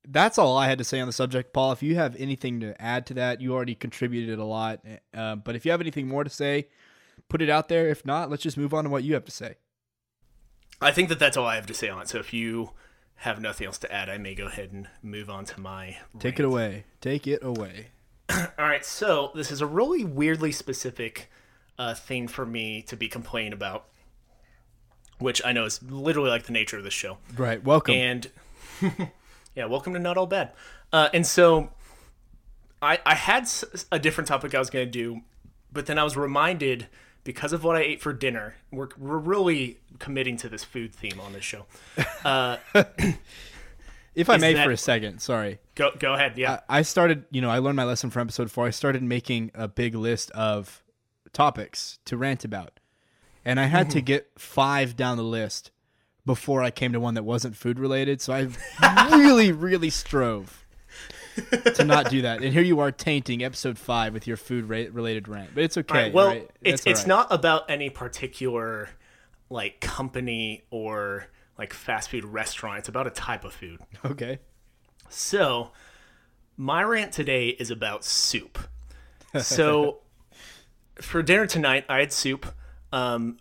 that's 0.07 0.38
all 0.38 0.57
I 0.57 0.67
had 0.67 0.77
to 0.77 0.83
say 0.83 1.00
on 1.00 1.07
the 1.07 1.13
subject, 1.13 1.53
Paul. 1.53 1.72
If 1.72 1.83
you 1.83 1.95
have 1.95 2.15
anything 2.17 2.60
to 2.62 2.79
add 2.81 3.05
to 3.07 3.13
that, 3.15 3.41
you 3.41 3.53
already 3.53 3.75
contributed 3.75 4.39
a 4.39 4.45
lot. 4.45 4.81
Uh, 5.13 5.36
but 5.36 5.55
if 5.55 5.65
you 5.65 5.72
have 5.72 5.81
anything 5.81 6.07
more 6.07 6.24
to 6.24 6.29
say, 6.29 6.67
put 7.29 7.41
it 7.41 7.50
out 7.50 7.69
there. 7.69 7.88
If 7.88 8.05
not, 8.05 8.29
let's 8.29 8.43
just 8.43 8.57
move 8.57 8.74
on 8.74 8.83
to 8.83 8.89
what 8.89 9.03
you 9.03 9.13
have 9.13 9.25
to 9.25 9.31
say. 9.31 9.55
I 10.81 10.91
think 10.91 11.10
that 11.10 11.19
that's 11.19 11.38
all 11.38 11.45
I 11.45 11.55
have 11.55 11.67
to 11.67 11.74
say 11.74 11.89
on 11.89 12.01
it. 12.01 12.10
So 12.10 12.19
if 12.19 12.33
you 12.33 12.72
have 13.17 13.39
nothing 13.39 13.67
else 13.67 13.77
to 13.79 13.91
add, 13.91 14.10
I 14.10 14.17
may 14.17 14.36
go 14.36 14.48
ahead 14.48 14.72
and 14.72 14.88
move 15.01 15.29
on 15.29 15.45
to 15.45 15.60
my 15.60 15.98
Take 16.19 16.39
it 16.39 16.45
away. 16.45 16.86
Take 17.00 17.25
it 17.27 17.43
away. 17.43 17.88
All 18.29 18.48
right, 18.60 18.86
so 18.86 19.31
this 19.36 19.51
is 19.51 19.62
a 19.62 19.65
really 19.65 20.03
weirdly 20.03 20.51
specific 20.51 21.29
uh, 21.77 21.93
thing 21.93 22.27
for 22.27 22.45
me 22.45 22.81
to 22.83 22.98
be 22.98 23.07
complaining 23.07 23.53
about, 23.53 23.86
which 25.19 25.41
I 25.45 25.51
know 25.51 25.65
is 25.65 25.81
literally 25.83 26.29
like 26.29 26.43
the 26.43 26.51
nature 26.51 26.77
of 26.77 26.83
this 26.83 26.93
show. 26.93 27.17
Right. 27.38 27.63
Welcome. 27.63 27.95
And 27.95 28.29
yeah, 29.55 29.65
welcome 29.65 29.93
to 29.93 30.00
Not 30.00 30.17
All 30.17 30.27
Bad. 30.27 30.51
Uh, 30.91 31.10
and 31.13 31.25
so 31.25 31.69
I 32.81 33.00
I 33.05 33.15
had 33.15 33.50
a 33.91 34.00
different 34.00 34.27
topic 34.27 34.53
I 34.55 34.60
was 34.60 34.69
going 34.69 34.86
to 34.86 34.91
do, 34.91 35.22
but 35.72 35.86
then 35.86 35.98
I 35.98 36.03
was 36.03 36.15
reminded 36.17 36.88
because 37.24 37.53
of 37.53 37.63
what 37.63 37.75
I 37.75 37.81
ate 37.81 38.01
for 38.01 38.13
dinner. 38.13 38.55
We're 38.72 38.89
we're 38.98 39.17
really 39.17 39.79
committing 40.00 40.38
to 40.38 40.50
this 40.50 40.63
food 40.63 40.93
theme 40.93 41.19
on 41.19 41.33
this 41.33 41.43
show. 41.43 41.65
Uh, 42.25 42.55
if 44.15 44.29
I 44.29 44.38
may 44.38 44.53
that- 44.53 44.63
for 44.65 44.72
a 44.72 44.77
second, 44.77 45.19
sorry. 45.22 45.60
Go 45.75 45.91
go 46.00 46.13
ahead. 46.13 46.38
Yeah. 46.38 46.60
I, 46.69 46.79
I 46.79 46.81
started, 46.83 47.25
you 47.31 47.41
know, 47.41 47.50
I 47.50 47.57
learned 47.60 47.75
my 47.75 47.83
lesson 47.83 48.10
from 48.12 48.22
episode 48.27 48.50
four. 48.50 48.65
I 48.65 48.69
started 48.69 49.03
making 49.03 49.51
a 49.53 49.67
big 49.67 49.93
list 49.93 50.31
of 50.31 50.83
topics 51.33 52.00
to 52.05 52.15
rant 52.15 52.45
about. 52.45 52.79
And 53.43 53.60
I 53.60 53.65
had 53.65 53.89
to 53.89 54.00
get 54.13 54.29
five 54.38 54.95
down 54.95 55.17
the 55.17 55.24
list 55.24 55.72
before 56.25 56.63
I 56.63 56.72
came 56.72 56.94
to 56.94 57.00
one 57.00 57.15
that 57.15 57.24
wasn't 57.24 57.56
food 57.56 57.80
related. 57.80 58.22
So 58.22 58.34
I 58.34 58.48
really, 59.15 59.51
really 59.51 59.89
strove 59.89 60.65
to 61.75 61.84
not 61.84 62.10
do 62.10 62.22
that. 62.22 62.42
And 62.42 62.53
here 62.53 62.62
you 62.62 62.80
are 62.80 62.92
tainting 62.92 63.44
episode 63.44 63.77
five 63.77 64.13
with 64.13 64.27
your 64.27 64.38
food 64.38 64.70
ra- 64.70 64.86
related 64.92 65.27
rant. 65.27 65.51
But 65.53 65.63
it's 65.63 65.77
okay. 65.77 65.98
All 65.98 66.03
right, 66.03 66.13
well, 66.13 66.27
right? 66.27 66.51
it's 66.62 66.86
it's 66.86 67.01
right. 67.01 67.08
not 67.08 67.27
about 67.32 67.70
any 67.70 67.89
particular 67.89 68.89
like 69.50 69.80
company 69.80 70.63
or 70.70 71.27
like 71.58 71.74
fast 71.74 72.10
food 72.10 72.25
restaurant. 72.25 72.80
It's 72.80 72.89
about 72.89 73.08
a 73.08 73.12
type 73.12 73.44
of 73.44 73.53
food. 73.53 73.80
Okay. 74.06 74.39
So, 75.10 75.72
my 76.58 76.84
rant 76.84 77.12
today 77.12 77.50
is 77.50 77.72
about 77.72 78.03
soup. 78.03 78.58
So, 79.42 80.01
for 81.01 81.24
dinner 81.24 81.48
tonight, 81.48 81.86
I 81.89 82.01
had 82.01 82.13
soup. 82.13 82.46
Um, 82.92 83.38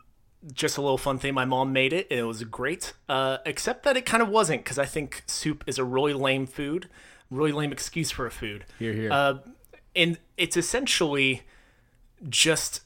just 0.52 0.76
a 0.76 0.82
little 0.82 0.98
fun 0.98 1.18
thing. 1.18 1.34
My 1.34 1.44
mom 1.44 1.72
made 1.72 1.92
it, 1.92 2.06
it 2.10 2.22
was 2.24 2.42
great. 2.44 2.92
Uh, 3.08 3.38
except 3.46 3.84
that 3.84 3.96
it 3.96 4.04
kind 4.04 4.22
of 4.22 4.28
wasn't, 4.28 4.64
because 4.64 4.78
I 4.78 4.86
think 4.86 5.22
soup 5.26 5.64
is 5.66 5.78
a 5.78 5.84
really 5.84 6.14
lame 6.14 6.46
food, 6.46 6.88
really 7.30 7.52
lame 7.52 7.72
excuse 7.72 8.10
for 8.10 8.26
a 8.26 8.30
food. 8.30 8.64
Here, 8.78 8.92
here. 8.92 9.12
Uh, 9.12 9.38
and 9.94 10.18
it's 10.36 10.56
essentially 10.56 11.42
just 12.28 12.82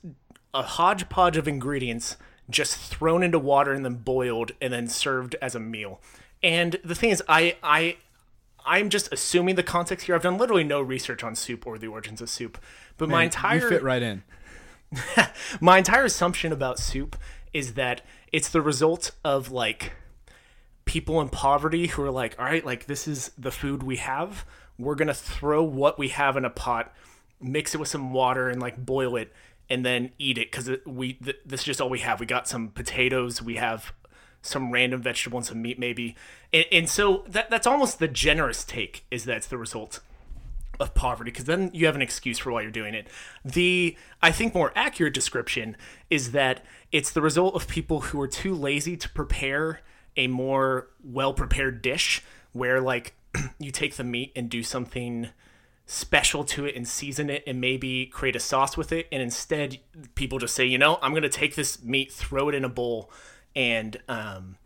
a 0.52 0.62
hodgepodge 0.62 1.36
of 1.36 1.46
ingredients 1.46 2.16
just 2.48 2.76
thrown 2.76 3.22
into 3.22 3.38
water 3.38 3.72
and 3.72 3.84
then 3.84 3.94
boiled 3.96 4.52
and 4.60 4.72
then 4.72 4.88
served 4.88 5.36
as 5.42 5.54
a 5.54 5.60
meal. 5.60 6.00
And 6.42 6.78
the 6.84 6.94
thing 6.94 7.10
is, 7.10 7.22
I 7.28 7.56
I 7.62 7.96
I'm 8.64 8.90
just 8.90 9.12
assuming 9.12 9.54
the 9.54 9.62
context 9.62 10.06
here. 10.06 10.14
I've 10.14 10.22
done 10.22 10.38
literally 10.38 10.64
no 10.64 10.80
research 10.80 11.22
on 11.22 11.34
soup 11.34 11.66
or 11.66 11.78
the 11.78 11.88
origins 11.88 12.20
of 12.20 12.28
soup, 12.30 12.58
but 12.96 13.08
my 13.08 13.24
entire 13.24 13.62
You 13.62 13.68
fit 13.68 13.82
right 13.82 14.02
in. 14.02 14.22
my 15.60 15.78
entire 15.78 16.04
assumption 16.04 16.52
about 16.52 16.78
soup 16.78 17.16
is 17.56 17.72
that 17.72 18.02
it's 18.32 18.50
the 18.50 18.60
result 18.60 19.12
of 19.24 19.50
like 19.50 19.92
people 20.84 21.22
in 21.22 21.30
poverty 21.30 21.86
who 21.86 22.02
are 22.02 22.10
like, 22.10 22.38
all 22.38 22.44
right, 22.44 22.64
like 22.66 22.84
this 22.84 23.08
is 23.08 23.30
the 23.38 23.50
food 23.50 23.82
we 23.82 23.96
have. 23.96 24.44
We're 24.78 24.94
gonna 24.94 25.14
throw 25.14 25.62
what 25.62 25.98
we 25.98 26.08
have 26.08 26.36
in 26.36 26.44
a 26.44 26.50
pot, 26.50 26.92
mix 27.40 27.74
it 27.74 27.78
with 27.78 27.88
some 27.88 28.12
water, 28.12 28.50
and 28.50 28.60
like 28.60 28.84
boil 28.84 29.16
it, 29.16 29.32
and 29.70 29.86
then 29.86 30.10
eat 30.18 30.36
it 30.36 30.52
because 30.52 30.70
we 30.84 31.14
th- 31.14 31.40
this 31.46 31.60
is 31.60 31.64
just 31.64 31.80
all 31.80 31.88
we 31.88 32.00
have. 32.00 32.20
We 32.20 32.26
got 32.26 32.46
some 32.46 32.68
potatoes. 32.68 33.40
We 33.40 33.56
have 33.56 33.94
some 34.42 34.70
random 34.70 35.00
vegetable 35.00 35.38
and 35.38 35.46
some 35.46 35.62
meat 35.62 35.78
maybe, 35.78 36.14
and, 36.52 36.66
and 36.70 36.88
so 36.90 37.24
that 37.26 37.48
that's 37.48 37.66
almost 37.66 37.98
the 37.98 38.06
generous 38.06 38.64
take 38.64 39.06
is 39.10 39.24
that 39.24 39.38
it's 39.38 39.46
the 39.46 39.58
result 39.58 40.00
of 40.78 40.94
poverty 40.94 41.30
because 41.30 41.44
then 41.44 41.70
you 41.72 41.86
have 41.86 41.94
an 41.94 42.02
excuse 42.02 42.38
for 42.38 42.52
why 42.52 42.62
you're 42.62 42.70
doing 42.70 42.94
it. 42.94 43.08
The 43.44 43.96
I 44.22 44.30
think 44.30 44.54
more 44.54 44.72
accurate 44.74 45.14
description 45.14 45.76
is 46.10 46.32
that 46.32 46.64
it's 46.92 47.10
the 47.10 47.20
result 47.20 47.54
of 47.54 47.68
people 47.68 48.00
who 48.00 48.20
are 48.20 48.28
too 48.28 48.54
lazy 48.54 48.96
to 48.96 49.08
prepare 49.10 49.80
a 50.16 50.26
more 50.26 50.88
well 51.02 51.34
prepared 51.34 51.82
dish 51.82 52.22
where 52.52 52.80
like 52.80 53.14
you 53.58 53.70
take 53.70 53.96
the 53.96 54.04
meat 54.04 54.32
and 54.34 54.48
do 54.48 54.62
something 54.62 55.28
special 55.86 56.42
to 56.42 56.64
it 56.64 56.74
and 56.74 56.88
season 56.88 57.30
it 57.30 57.44
and 57.46 57.60
maybe 57.60 58.06
create 58.06 58.34
a 58.34 58.40
sauce 58.40 58.76
with 58.76 58.90
it 58.90 59.06
and 59.12 59.22
instead 59.22 59.78
people 60.16 60.36
just 60.38 60.52
say 60.52 60.66
you 60.66 60.76
know 60.76 60.98
i'm 61.00 61.12
going 61.12 61.22
to 61.22 61.28
take 61.28 61.54
this 61.54 61.80
meat 61.84 62.12
throw 62.12 62.48
it 62.48 62.56
in 62.56 62.64
a 62.64 62.68
bowl 62.68 63.08
and 63.54 63.96
um, 64.08 64.56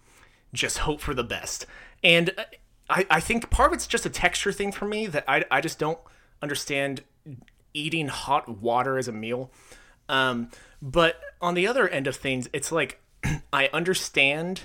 just 0.55 0.79
hope 0.79 0.99
for 0.99 1.13
the 1.13 1.23
best 1.23 1.67
and 2.03 2.31
uh, 2.39 2.45
I, 2.91 3.07
I 3.09 3.21
think 3.21 3.49
part 3.51 3.71
of 3.71 3.75
it's 3.75 3.87
just 3.87 4.05
a 4.05 4.11
texture 4.11 4.53
thing 4.53 4.73
for 4.73 4.85
me 4.85 5.07
that 5.07 5.25
I, 5.29 5.45
I 5.51 5.61
just 5.61 5.79
don't 5.79 5.99
understand 6.43 7.03
eating 7.73 8.09
hot 8.09 8.49
water 8.49 8.99
as 8.99 9.09
a 9.09 9.13
meal. 9.13 9.51
Um, 10.09 10.51
but 10.83 11.21
on 11.41 11.55
the 11.55 11.67
other 11.67 11.89
end 11.89 12.07
of 12.07 12.17
things 12.17 12.49
it's 12.53 12.73
like 12.73 13.01
i 13.53 13.69
understand 13.73 14.63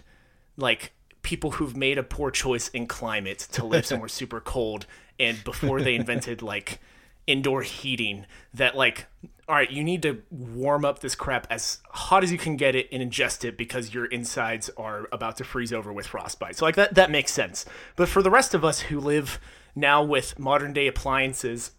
like 0.57 0.91
people 1.21 1.51
who've 1.51 1.75
made 1.75 1.97
a 1.97 2.03
poor 2.03 2.31
choice 2.31 2.67
in 2.69 2.85
climate 2.85 3.39
to 3.51 3.65
live 3.65 3.85
somewhere 3.85 4.07
super 4.21 4.39
cold 4.39 4.85
and 5.19 5.43
before 5.43 5.81
they 5.81 5.95
invented 5.95 6.41
like 6.41 6.79
indoor 7.27 7.61
heating 7.63 8.25
that 8.53 8.75
like 8.75 9.07
all 9.47 9.55
right 9.55 9.71
you 9.71 9.83
need 9.83 10.01
to 10.01 10.21
warm 10.29 10.85
up 10.85 10.99
this 10.99 11.15
crap 11.15 11.47
as 11.49 11.79
hot 11.89 12.23
as 12.23 12.31
you 12.31 12.37
can 12.37 12.55
get 12.55 12.75
it 12.75 12.87
and 12.91 13.01
ingest 13.01 13.43
it 13.43 13.57
because 13.57 13.93
your 13.93 14.05
insides 14.05 14.69
are 14.77 15.07
about 15.11 15.37
to 15.37 15.43
freeze 15.43 15.73
over 15.73 15.91
with 15.91 16.07
frostbite. 16.07 16.55
So 16.55 16.65
like 16.65 16.75
that 16.75 16.95
that 16.95 17.11
makes 17.11 17.31
sense. 17.31 17.65
But 17.95 18.09
for 18.09 18.21
the 18.21 18.31
rest 18.31 18.53
of 18.53 18.63
us 18.63 18.81
who 18.81 18.99
live 18.99 19.39
now 19.75 20.03
with 20.03 20.37
modern 20.39 20.73
day 20.73 20.87
appliances 20.87 21.71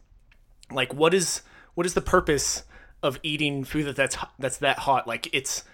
like 0.70 0.92
what 0.92 1.14
is 1.14 1.42
what 1.74 1.86
is 1.86 1.94
the 1.94 2.00
purpose 2.00 2.64
of 3.02 3.18
eating 3.22 3.64
food 3.64 3.86
that 3.86 3.96
that's 3.96 4.16
that's 4.38 4.58
that 4.58 4.80
hot? 4.80 5.06
Like 5.06 5.28
it's 5.32 5.64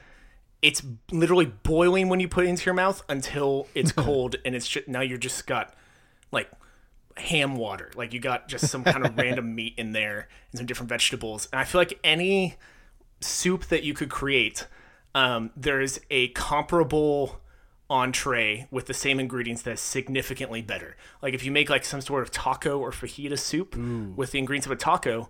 it's 0.61 0.83
literally 1.11 1.47
boiling 1.47 2.09
when 2.09 2.21
you 2.21 2.29
put 2.29 2.45
it 2.45 2.49
into 2.49 2.67
your 2.67 2.75
mouth 2.75 3.03
until 3.09 3.67
it's 3.75 3.93
cold 3.93 4.37
and 4.45 4.55
it's 4.55 4.69
just 4.69 4.89
now 4.89 5.01
you're 5.01 5.19
just 5.19 5.47
got 5.47 5.75
like 6.31 6.51
ham 7.17 7.57
water. 7.57 7.91
Like 7.95 8.13
you 8.13 8.21
got 8.21 8.49
just 8.49 8.69
some 8.69 8.85
kind 8.85 9.05
of 9.05 9.17
random 9.19 9.55
meat 9.55 9.75
in 9.77 9.93
there 9.93 10.29
and 10.51 10.59
some 10.59 10.67
different 10.67 10.89
vegetables. 10.89 11.49
And 11.53 11.61
i 11.61 11.65
feel 11.65 11.81
like 11.81 11.99
any 12.03 12.57
soup 13.21 13.67
that 13.67 13.85
you 13.85 13.95
could 13.95 14.11
create 14.11 14.67
um, 15.15 15.51
there's 15.55 16.01
a 16.11 16.29
comparable 16.29 17.41
entree 17.91 18.67
with 18.71 18.87
the 18.87 18.95
same 18.95 19.21
ingredients 19.21 19.61
that's 19.61 19.83
significantly 19.83 20.63
better. 20.63 20.97
Like 21.21 21.35
if 21.35 21.45
you 21.45 21.53
make 21.53 21.69
like 21.69 21.85
some 21.85 22.01
sort 22.01 22.23
of 22.23 22.31
taco 22.31 22.79
or 22.79 22.91
fajita 22.91 23.39
soup 23.39 23.77
with 24.17 24.31
the 24.31 24.39
ingredients 24.39 24.67
of 24.67 24.73
a 24.73 24.77
taco 24.77 25.29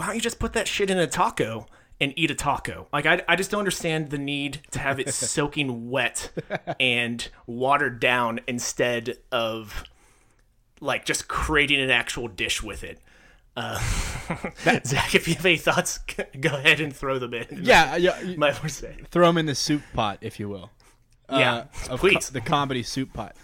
why 0.00 0.06
don't 0.06 0.14
you 0.14 0.22
just 0.22 0.38
put 0.38 0.54
that 0.54 0.66
shit 0.66 0.88
in 0.88 0.98
a 0.98 1.06
taco 1.06 1.66
and 2.00 2.14
eat 2.16 2.30
a 2.30 2.34
taco? 2.34 2.88
Like, 2.90 3.04
I, 3.04 3.22
I 3.28 3.36
just 3.36 3.50
don't 3.50 3.58
understand 3.58 4.08
the 4.08 4.16
need 4.16 4.62
to 4.70 4.78
have 4.78 4.98
it 4.98 5.12
soaking 5.14 5.90
wet 5.90 6.30
and 6.80 7.28
watered 7.46 8.00
down 8.00 8.40
instead 8.46 9.18
of 9.30 9.84
like 10.80 11.04
just 11.04 11.28
creating 11.28 11.80
an 11.80 11.90
actual 11.90 12.28
dish 12.28 12.62
with 12.62 12.82
it. 12.84 13.00
Uh, 13.56 13.78
Zach, 14.86 15.14
if 15.14 15.28
you 15.28 15.34
have 15.34 15.46
any 15.46 15.56
thoughts, 15.56 15.98
go 16.40 16.50
ahead 16.56 16.80
and 16.80 16.94
throw 16.94 17.18
them 17.18 17.34
in. 17.34 17.46
Yeah, 17.62 17.96
yeah. 17.96 18.34
my 18.36 18.52
first 18.52 18.84
throw 19.10 19.26
them 19.26 19.38
in 19.38 19.46
the 19.46 19.54
soup 19.54 19.82
pot, 19.94 20.18
if 20.20 20.38
you 20.40 20.48
will. 20.48 20.70
Yeah, 21.30 21.54
Uh, 21.88 21.92
of 21.92 22.00
please. 22.00 22.28
co- 22.30 22.32
the 22.32 22.40
comedy 22.40 22.82
soup 22.82 23.12
pot. 23.12 23.36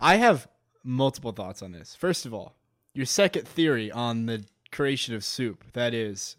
I 0.00 0.16
have 0.16 0.48
multiple 0.82 1.32
thoughts 1.32 1.62
on 1.62 1.72
this. 1.72 1.94
First 1.94 2.26
of 2.26 2.34
all, 2.34 2.56
your 2.92 3.06
second 3.06 3.46
theory 3.46 3.90
on 3.90 4.26
the 4.26 4.44
creation 4.72 5.14
of 5.14 5.24
soup 5.24 5.64
that 5.74 5.94
is, 5.94 6.36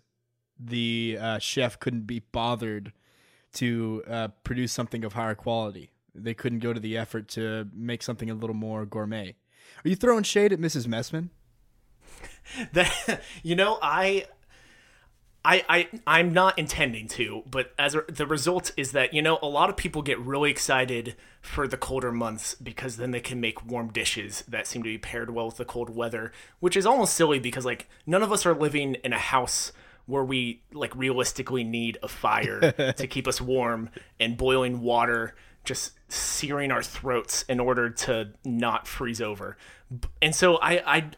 the 0.60 1.18
uh, 1.20 1.40
chef 1.40 1.80
couldn't 1.80 2.08
be 2.08 2.20
bothered 2.32 2.92
to 3.54 4.04
uh, 4.10 4.28
produce 4.44 4.72
something 4.74 5.04
of 5.06 5.14
higher 5.14 5.36
quality. 5.36 5.92
They 6.14 6.34
couldn't 6.34 6.60
go 6.60 6.74
to 6.74 6.80
the 6.80 6.98
effort 6.98 7.28
to 7.30 7.68
make 7.74 8.04
something 8.04 8.30
a 8.30 8.34
little 8.34 8.56
more 8.56 8.86
gourmet. 8.86 9.36
Are 9.84 9.90
you 9.90 9.96
throwing 9.96 10.24
shade 10.24 10.54
at 10.54 10.60
Mrs. 10.60 10.88
Messmann? 10.88 11.30
that 12.74 13.22
you 13.44 13.56
know 13.56 13.80
i 13.82 14.26
I, 15.48 15.64
I 15.70 15.90
I'm 16.08 16.34
not 16.34 16.58
intending 16.58 17.08
to, 17.10 17.44
but 17.50 17.72
as 17.78 17.94
a, 17.94 18.04
the 18.10 18.26
result 18.26 18.72
is 18.78 18.94
that 18.94 19.14
you 19.14 19.22
know 19.22 19.38
a 19.44 19.48
lot 19.48 19.70
of 19.70 19.78
people 19.78 20.02
get 20.02 20.20
really 20.20 20.50
excited 20.50 21.16
for 21.40 21.68
the 21.68 21.78
colder 21.78 22.12
months 22.12 22.56
because 22.56 22.98
then 22.98 23.12
they 23.12 23.20
can 23.20 23.40
make 23.40 23.64
warm 23.64 23.92
dishes 23.92 24.44
that 24.48 24.66
seem 24.66 24.82
to 24.82 24.90
be 24.90 24.98
paired 24.98 25.30
well 25.30 25.46
with 25.46 25.58
the 25.58 25.66
cold 25.66 25.96
weather, 25.96 26.32
which 26.60 26.76
is 26.76 26.88
almost 26.88 27.14
silly 27.14 27.38
because 27.38 27.64
like 27.64 27.88
none 28.08 28.24
of 28.24 28.32
us 28.32 28.44
are 28.44 28.56
living 28.56 28.96
in 29.04 29.14
a 29.14 29.20
house 29.20 29.72
where 30.08 30.24
we 30.24 30.64
like 30.74 30.96
realistically 30.96 31.64
need 31.64 32.00
a 32.02 32.08
fire 32.08 32.72
to 32.98 33.06
keep 33.06 33.28
us 33.28 33.40
warm 33.40 33.92
and 34.20 34.38
boiling 34.38 34.82
water 34.82 35.36
just 35.66 35.94
searing 36.10 36.72
our 36.72 36.84
throats 36.84 37.44
in 37.50 37.60
order 37.60 37.90
to 37.90 38.30
not 38.44 38.88
freeze 38.88 39.22
over. 39.22 39.58
And 40.22 40.36
so 40.36 40.58
I 40.58 40.98
I 40.98 41.10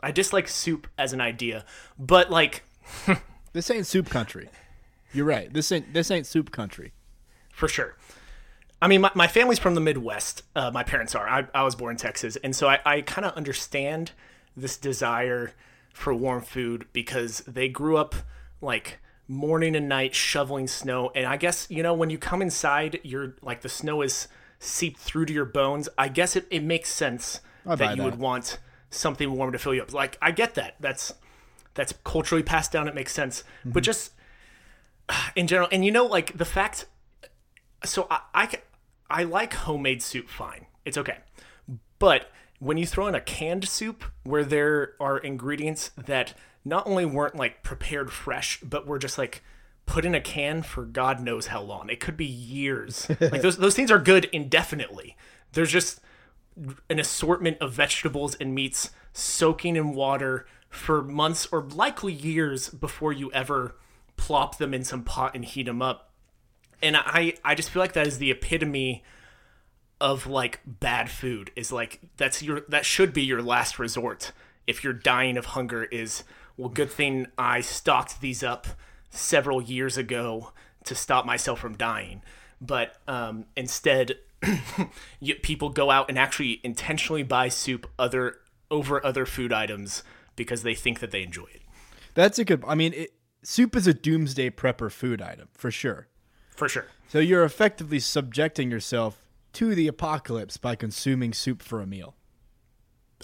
I 0.00 0.10
dislike 0.10 0.48
soup 0.48 0.86
as 0.98 1.12
an 1.12 1.20
idea, 1.20 1.64
but 1.98 2.30
like 2.30 2.62
This 3.52 3.70
ain't 3.70 3.86
soup 3.86 4.10
country. 4.10 4.50
You're 5.12 5.24
right. 5.24 5.52
This 5.52 5.72
ain't 5.72 5.92
this 5.94 6.10
ain't 6.10 6.26
soup 6.26 6.50
country. 6.50 6.92
for 7.52 7.68
sure. 7.68 7.96
I 8.82 8.88
mean, 8.88 9.00
my, 9.00 9.10
my 9.14 9.26
family's 9.26 9.58
from 9.58 9.74
the 9.74 9.80
Midwest. 9.80 10.42
Uh, 10.54 10.70
my 10.70 10.82
parents 10.82 11.14
are. 11.14 11.26
I, 11.26 11.46
I 11.54 11.62
was 11.62 11.74
born 11.74 11.92
in 11.92 11.96
Texas. 11.96 12.36
And 12.44 12.54
so 12.54 12.68
I, 12.68 12.78
I 12.84 13.00
kind 13.00 13.24
of 13.24 13.32
understand 13.32 14.12
this 14.54 14.76
desire 14.76 15.52
for 15.94 16.12
warm 16.12 16.42
food 16.42 16.86
because 16.92 17.38
they 17.46 17.70
grew 17.70 17.96
up 17.96 18.14
like 18.60 18.98
morning 19.28 19.74
and 19.76 19.88
night 19.88 20.14
shoveling 20.14 20.66
snow. 20.66 21.10
And 21.14 21.26
I 21.26 21.36
guess, 21.36 21.66
you 21.70 21.82
know, 21.82 21.94
when 21.94 22.10
you 22.10 22.18
come 22.18 22.42
inside, 22.42 23.00
you're 23.02 23.36
like 23.42 23.62
the 23.62 23.68
snow 23.68 24.02
is 24.02 24.28
seeped 24.58 24.98
through 24.98 25.26
to 25.26 25.32
your 25.32 25.44
bones. 25.44 25.88
I 25.98 26.08
guess 26.08 26.36
it, 26.36 26.46
it 26.50 26.62
makes 26.62 26.90
sense 26.90 27.40
that 27.64 27.96
you 27.96 28.02
that. 28.02 28.04
would 28.04 28.18
want 28.18 28.58
something 28.90 29.32
warm 29.32 29.52
to 29.52 29.58
fill 29.58 29.74
you 29.74 29.82
up. 29.82 29.92
Like, 29.92 30.16
I 30.22 30.30
get 30.30 30.54
that. 30.54 30.76
That's 30.80 31.14
that's 31.74 31.92
culturally 32.04 32.42
passed 32.42 32.72
down. 32.72 32.88
It 32.88 32.94
makes 32.94 33.12
sense. 33.12 33.44
But 33.64 33.70
mm-hmm. 33.70 33.80
just 33.80 34.12
in 35.36 35.46
general, 35.46 35.68
and 35.72 35.84
you 35.84 35.90
know, 35.90 36.06
like 36.06 36.36
the 36.36 36.44
fact 36.44 36.86
so 37.84 38.06
I, 38.10 38.20
I, 38.34 38.48
I 39.08 39.24
like 39.24 39.54
homemade 39.54 40.02
soup 40.02 40.28
fine. 40.28 40.66
It's 40.84 40.98
okay. 40.98 41.18
But 41.98 42.30
when 42.58 42.76
you 42.76 42.86
throw 42.86 43.06
in 43.06 43.14
a 43.14 43.20
canned 43.20 43.68
soup 43.68 44.04
where 44.24 44.44
there 44.44 44.94
are 45.00 45.18
ingredients 45.18 45.90
that 45.96 46.34
not 46.66 46.86
only 46.86 47.04
weren't 47.04 47.36
like 47.36 47.62
prepared 47.62 48.12
fresh, 48.12 48.60
but 48.60 48.86
were 48.86 48.98
just 48.98 49.16
like 49.16 49.42
put 49.86 50.04
in 50.04 50.16
a 50.16 50.20
can 50.20 50.62
for 50.62 50.84
God 50.84 51.20
knows 51.20 51.46
how 51.46 51.62
long. 51.62 51.88
It 51.88 52.00
could 52.00 52.16
be 52.16 52.26
years. 52.26 53.08
like 53.20 53.40
those 53.40 53.56
those 53.56 53.76
things 53.76 53.90
are 53.90 54.00
good 54.00 54.26
indefinitely. 54.26 55.16
There's 55.52 55.70
just 55.70 56.00
an 56.90 56.98
assortment 56.98 57.58
of 57.60 57.72
vegetables 57.72 58.34
and 58.34 58.54
meats 58.54 58.90
soaking 59.12 59.76
in 59.76 59.94
water 59.94 60.46
for 60.68 61.02
months 61.02 61.46
or 61.52 61.62
likely 61.62 62.12
years 62.12 62.68
before 62.68 63.12
you 63.12 63.30
ever 63.32 63.76
plop 64.16 64.58
them 64.58 64.74
in 64.74 64.82
some 64.82 65.04
pot 65.04 65.34
and 65.34 65.44
heat 65.44 65.66
them 65.66 65.80
up. 65.80 66.10
And 66.82 66.96
I 66.96 67.34
I 67.44 67.54
just 67.54 67.70
feel 67.70 67.80
like 67.80 67.92
that 67.92 68.08
is 68.08 68.18
the 68.18 68.32
epitome 68.32 69.04
of 70.00 70.26
like 70.26 70.60
bad 70.66 71.08
food 71.10 71.52
is 71.54 71.70
like 71.70 72.00
that's 72.16 72.42
your 72.42 72.62
that 72.68 72.84
should 72.84 73.12
be 73.12 73.22
your 73.22 73.40
last 73.40 73.78
resort 73.78 74.32
if 74.66 74.82
you're 74.82 74.92
dying 74.92 75.36
of 75.36 75.46
hunger 75.46 75.84
is 75.84 76.24
well 76.56 76.68
good 76.68 76.90
thing 76.90 77.26
I 77.38 77.60
stocked 77.60 78.20
these 78.20 78.42
up 78.42 78.66
several 79.10 79.62
years 79.62 79.96
ago 79.96 80.52
to 80.84 80.94
stop 80.94 81.24
myself 81.26 81.58
from 81.58 81.76
dying 81.76 82.22
but 82.60 82.96
um, 83.06 83.44
instead 83.56 84.18
people 85.42 85.70
go 85.70 85.90
out 85.90 86.08
and 86.08 86.18
actually 86.18 86.60
intentionally 86.62 87.22
buy 87.22 87.48
soup 87.48 87.90
other 87.98 88.36
over 88.70 89.04
other 89.04 89.26
food 89.26 89.52
items 89.52 90.02
because 90.36 90.62
they 90.62 90.74
think 90.74 91.00
that 91.00 91.10
they 91.10 91.22
enjoy 91.22 91.46
it 91.54 91.62
That's 92.14 92.38
a 92.38 92.44
good. 92.44 92.62
I 92.66 92.74
mean, 92.74 92.92
it, 92.92 93.12
soup 93.42 93.76
is 93.76 93.86
a 93.86 93.94
doomsday 93.94 94.50
prepper 94.50 94.90
food 94.90 95.22
item 95.22 95.48
for 95.54 95.70
sure. 95.70 96.08
for 96.50 96.68
sure 96.68 96.86
So 97.08 97.18
you're 97.18 97.44
effectively 97.44 98.00
subjecting 98.00 98.70
yourself 98.70 99.24
to 99.54 99.74
the 99.74 99.88
apocalypse 99.88 100.56
by 100.56 100.74
consuming 100.74 101.32
soup 101.32 101.62
for 101.62 101.80
a 101.80 101.86
meal. 101.86 102.14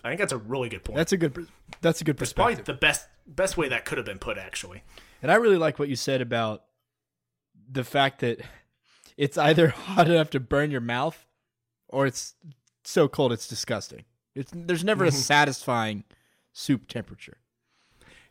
I 0.03 0.09
think 0.09 0.21
that's 0.21 0.33
a 0.33 0.39
really 0.39 0.69
good 0.69 0.85
point 0.85 0.97
That's 0.97 1.13
a 1.13 1.17
good. 1.19 1.47
That's 1.81 2.01
a 2.01 2.05
good 2.05 2.21
it's 2.21 2.33
probably 2.33 2.55
perspective. 2.55 2.75
the 2.75 2.81
best 2.81 3.09
best 3.27 3.57
way 3.57 3.69
that 3.69 3.85
could 3.85 3.99
have 3.99 4.07
been 4.07 4.19
put 4.19 4.39
actually 4.39 4.83
And 5.23 5.31
I 5.31 5.37
really 5.37 5.57
like 5.59 5.79
what 5.79 5.89
you 5.89 5.97
said 5.97 6.21
about 6.21 6.65
the 7.71 7.85
fact 7.85 8.21
that 8.21 8.41
it's 9.17 9.39
either 9.39 9.69
hot 9.69 10.09
enough 10.09 10.31
to 10.31 10.41
burn 10.41 10.71
your 10.71 10.81
mouth, 10.81 11.27
or 11.89 12.07
it's 12.07 12.35
so 12.85 13.09
cold 13.09 13.33
it's 13.33 13.49
disgusting. 13.49 14.05
It's 14.35 14.51
there's 14.55 14.85
never 14.85 15.05
a 15.05 15.13
satisfying 15.13 16.05
soup 16.53 16.89
temperature. 16.89 17.39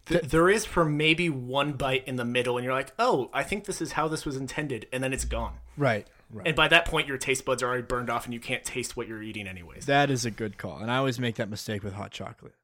Th- 0.07 0.23
there 0.23 0.49
is 0.49 0.65
for 0.65 0.83
maybe 0.83 1.29
one 1.29 1.73
bite 1.73 2.07
in 2.07 2.15
the 2.15 2.25
middle, 2.25 2.57
and 2.57 2.65
you're 2.65 2.73
like, 2.73 2.91
oh, 2.97 3.29
I 3.33 3.43
think 3.43 3.65
this 3.65 3.81
is 3.81 3.93
how 3.93 4.07
this 4.07 4.25
was 4.25 4.35
intended, 4.35 4.87
and 4.91 5.03
then 5.03 5.13
it's 5.13 5.25
gone. 5.25 5.57
Right. 5.77 6.07
Right. 6.33 6.47
And 6.47 6.55
by 6.55 6.69
that 6.69 6.85
point, 6.85 7.07
your 7.07 7.17
taste 7.17 7.43
buds 7.45 7.61
are 7.61 7.67
already 7.67 7.83
burned 7.83 8.09
off, 8.09 8.25
and 8.25 8.33
you 8.33 8.39
can't 8.39 8.63
taste 8.63 8.95
what 8.95 9.07
you're 9.07 9.21
eating, 9.21 9.47
anyways. 9.47 9.85
That 9.85 10.09
is 10.09 10.25
a 10.25 10.31
good 10.31 10.57
call, 10.57 10.77
and 10.79 10.89
I 10.89 10.97
always 10.97 11.19
make 11.19 11.35
that 11.35 11.49
mistake 11.49 11.83
with 11.83 11.93
hot 11.93 12.11
chocolate, 12.11 12.55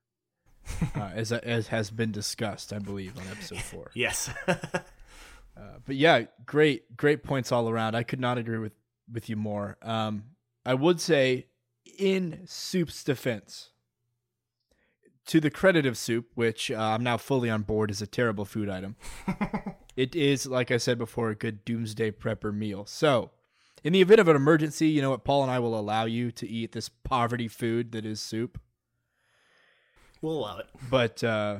uh, 0.96 1.12
as 1.14 1.32
as 1.32 1.68
has 1.68 1.92
been 1.92 2.12
discussed, 2.12 2.74
I 2.74 2.80
believe, 2.80 3.18
on 3.18 3.24
episode 3.32 3.60
four. 3.72 3.92
yes. 3.94 4.30
But 5.86 5.96
yeah, 5.96 6.24
great, 6.46 6.98
great 6.98 7.24
points 7.24 7.52
all 7.52 7.70
around. 7.70 7.96
I 7.96 8.04
could 8.04 8.20
not 8.20 8.38
agree 8.38 8.58
with 8.58 8.74
with 9.12 9.30
you 9.30 9.38
more. 9.38 9.78
Um, 9.82 10.24
I 10.66 10.74
would 10.74 11.00
say, 11.00 11.48
in 11.98 12.42
Soup's 12.46 13.04
defense, 13.04 13.70
to 15.28 15.40
the 15.40 15.50
credit 15.50 15.86
of 15.86 15.98
Soup, 15.98 16.26
which 16.36 16.72
uh, 16.72 16.78
I'm 16.78 17.04
now 17.04 17.18
fully 17.18 17.50
on 17.50 17.62
board 17.62 17.90
is 17.90 18.02
a 18.02 18.08
terrible 18.08 18.46
food 18.46 18.70
item, 18.70 18.96
it 19.96 20.16
is, 20.16 20.46
like 20.46 20.72
I 20.72 20.78
said 20.78 20.98
before, 20.98 21.30
a 21.30 21.36
good 21.36 21.64
doomsday 21.64 22.12
prepper 22.12 22.54
meal. 22.54 22.86
So, 22.86 23.32
in 23.84 23.94
the 23.94 24.02
event 24.02 24.20
of 24.20 24.28
an 24.28 24.36
emergency, 24.36 24.88
you 24.88 25.02
know 25.02 25.12
what? 25.12 25.24
Paul 25.24 25.44
and 25.44 25.52
I 25.52 25.60
will 25.60 25.78
allow 25.78 26.06
you 26.06 26.32
to 26.32 26.48
eat 26.48 26.72
this 26.72 26.90
poverty 26.90 27.48
food 27.48 27.92
that 27.92 28.06
is 28.06 28.20
soup. 28.20 28.60
We'll 30.22 30.38
allow 30.38 30.58
it. 30.58 30.68
But 30.90 31.24
uh, 31.24 31.60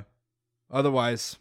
otherwise, 0.72 1.38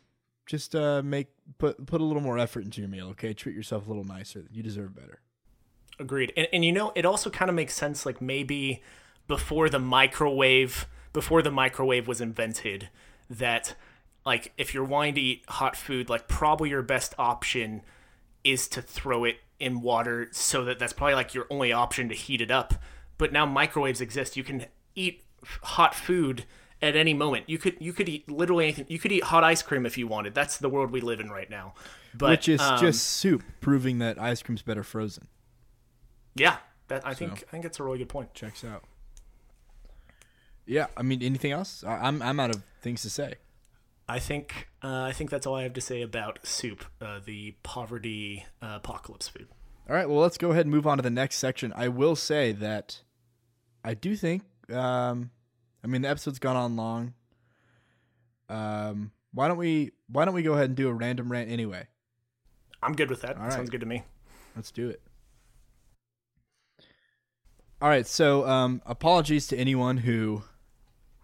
just 0.47 0.75
uh, 0.75 1.03
make 1.03 1.29
put 1.59 1.87
put 1.87 2.01
a 2.01 2.05
little 2.05 2.23
more 2.23 2.39
effort 2.39 2.65
into 2.65 2.81
your 2.81 2.89
meal. 2.89 3.09
Okay, 3.09 3.35
treat 3.35 3.55
yourself 3.55 3.87
a 3.87 3.89
little 3.89 4.05
nicer. 4.05 4.47
You 4.51 4.63
deserve 4.63 4.95
better. 4.95 5.21
Agreed. 5.99 6.33
And, 6.37 6.47
and 6.53 6.65
you 6.65 6.73
know, 6.73 6.93
it 6.95 7.07
also 7.07 7.31
kind 7.31 7.49
of 7.49 7.55
makes 7.55 7.75
sense, 7.75 8.05
like 8.05 8.21
maybe 8.21 8.83
before 9.27 9.69
the 9.69 9.79
microwave, 9.79 10.87
before 11.13 11.43
the 11.43 11.51
microwave 11.51 12.07
was 12.07 12.21
invented, 12.21 12.91
that 13.31 13.75
like 14.25 14.53
if 14.59 14.75
you're 14.75 14.85
wanting 14.85 15.15
to 15.15 15.21
eat 15.21 15.45
hot 15.49 15.77
food, 15.77 16.09
like 16.09 16.29
probably 16.29 16.71
your 16.71 16.83
best 16.83 17.15
option 17.19 17.83
is 18.45 18.69
to 18.69 18.83
throw 18.83 19.25
it 19.25 19.37
in 19.59 19.81
water, 19.81 20.29
so 20.33 20.65
that 20.65 20.79
that's 20.79 20.93
probably 20.93 21.15
like 21.15 21.35
your 21.35 21.47
only 21.49 21.73
option 21.73 22.09
to 22.09 22.15
heat 22.15 22.41
it 22.41 22.51
up. 22.51 22.75
But 23.19 23.33
now 23.33 23.47
microwaves 23.47 24.01
exist. 24.01 24.37
You 24.37 24.45
can 24.45 24.67
eat 24.95 25.25
hot 25.63 25.95
food 25.95 26.45
at 26.83 26.97
any 26.97 27.15
moment. 27.15 27.49
You 27.49 27.59
could 27.59 27.77
you 27.81 27.93
could 27.93 28.09
eat 28.09 28.31
literally 28.31 28.65
anything. 28.65 28.87
You 28.89 28.99
could 28.99 29.13
eat 29.13 29.25
hot 29.25 29.45
ice 29.45 29.63
cream 29.63 29.87
if 29.87 29.97
you 29.97 30.07
wanted. 30.07 30.35
That's 30.35 30.59
the 30.59 30.69
world 30.69 30.91
we 30.91 31.01
live 31.01 31.21
in 31.21 31.31
right 31.31 31.49
now. 31.51 31.75
But 32.15 32.31
Which 32.31 32.49
is 32.49 32.61
um, 32.61 32.79
just 32.79 33.07
soup, 33.07 33.43
proving 33.61 33.99
that 33.99 34.21
ice 34.21 34.43
cream's 34.43 34.63
better 34.63 34.83
frozen. 34.83 35.29
yeah. 36.35 36.59
That 36.89 37.05
I 37.05 37.15
think 37.15 37.45
I 37.49 37.51
think 37.51 37.65
that's 37.65 37.81
a 37.81 37.83
really 37.83 37.99
good 37.99 38.09
point. 38.09 38.33
Checks 38.33 38.65
out. 38.65 38.85
Yeah, 40.67 40.87
I 40.97 41.03
mean, 41.03 41.23
anything 41.23 41.51
else? 41.51 41.83
I, 41.85 41.95
I'm 41.97 42.23
I'm 42.23 42.39
out 42.39 42.55
of 42.55 42.63
things 42.81 43.03
to 43.03 43.11
say. 43.11 43.35
I 44.09 44.21
think 44.21 44.69
uh, 44.85 45.03
I 45.03 45.13
think 45.13 45.31
that's 45.31 45.47
all 45.47 45.57
I 45.57 45.65
have 45.65 45.73
to 45.73 45.81
say 45.81 46.01
about 46.03 46.47
soup, 46.47 46.85
uh, 47.01 47.19
the 47.25 47.57
poverty 47.65 48.47
uh, 48.63 48.75
apocalypse 48.77 49.27
food. 49.27 49.49
All 49.89 49.97
right, 49.97 50.09
well, 50.09 50.21
let's 50.21 50.39
go 50.39 50.53
ahead 50.53 50.65
and 50.67 50.73
move 50.73 50.87
on 50.87 50.99
to 50.99 51.03
the 51.03 51.11
next 51.11 51.39
section. 51.39 51.73
I 51.77 51.89
will 51.89 52.15
say 52.15 52.53
that 52.53 53.03
I 53.85 53.95
do 53.95 54.15
think, 54.17 54.43
um, 54.73 55.31
I 55.85 55.87
mean, 55.87 56.03
the 56.03 56.09
episode's 56.09 56.39
gone 56.39 56.57
on 56.57 56.77
long. 56.77 57.15
Um, 58.49 59.13
why 59.33 59.49
don't 59.49 59.59
we 59.59 59.93
Why 60.09 60.25
don't 60.25 60.35
we 60.35 60.43
go 60.43 60.55
ahead 60.55 60.67
and 60.67 60.77
do 60.77 60.89
a 60.89 60.93
random 60.93 61.31
rant 61.31 61.51
anyway? 61.51 61.87
I'm 62.83 62.95
good 62.95 63.11
with 63.11 63.23
that. 63.23 63.37
All 63.37 63.45
right. 63.45 63.53
Sounds 63.53 63.71
good 63.71 63.81
to 63.81 63.87
me. 63.87 64.03
Let's 64.55 64.71
do 64.71 64.89
it. 64.89 65.03
All 67.81 67.91
right, 67.91 68.07
so 68.07 68.47
um, 68.49 68.81
apologies 68.87 69.47
to 69.49 69.57
anyone 69.57 69.99
who 69.99 70.45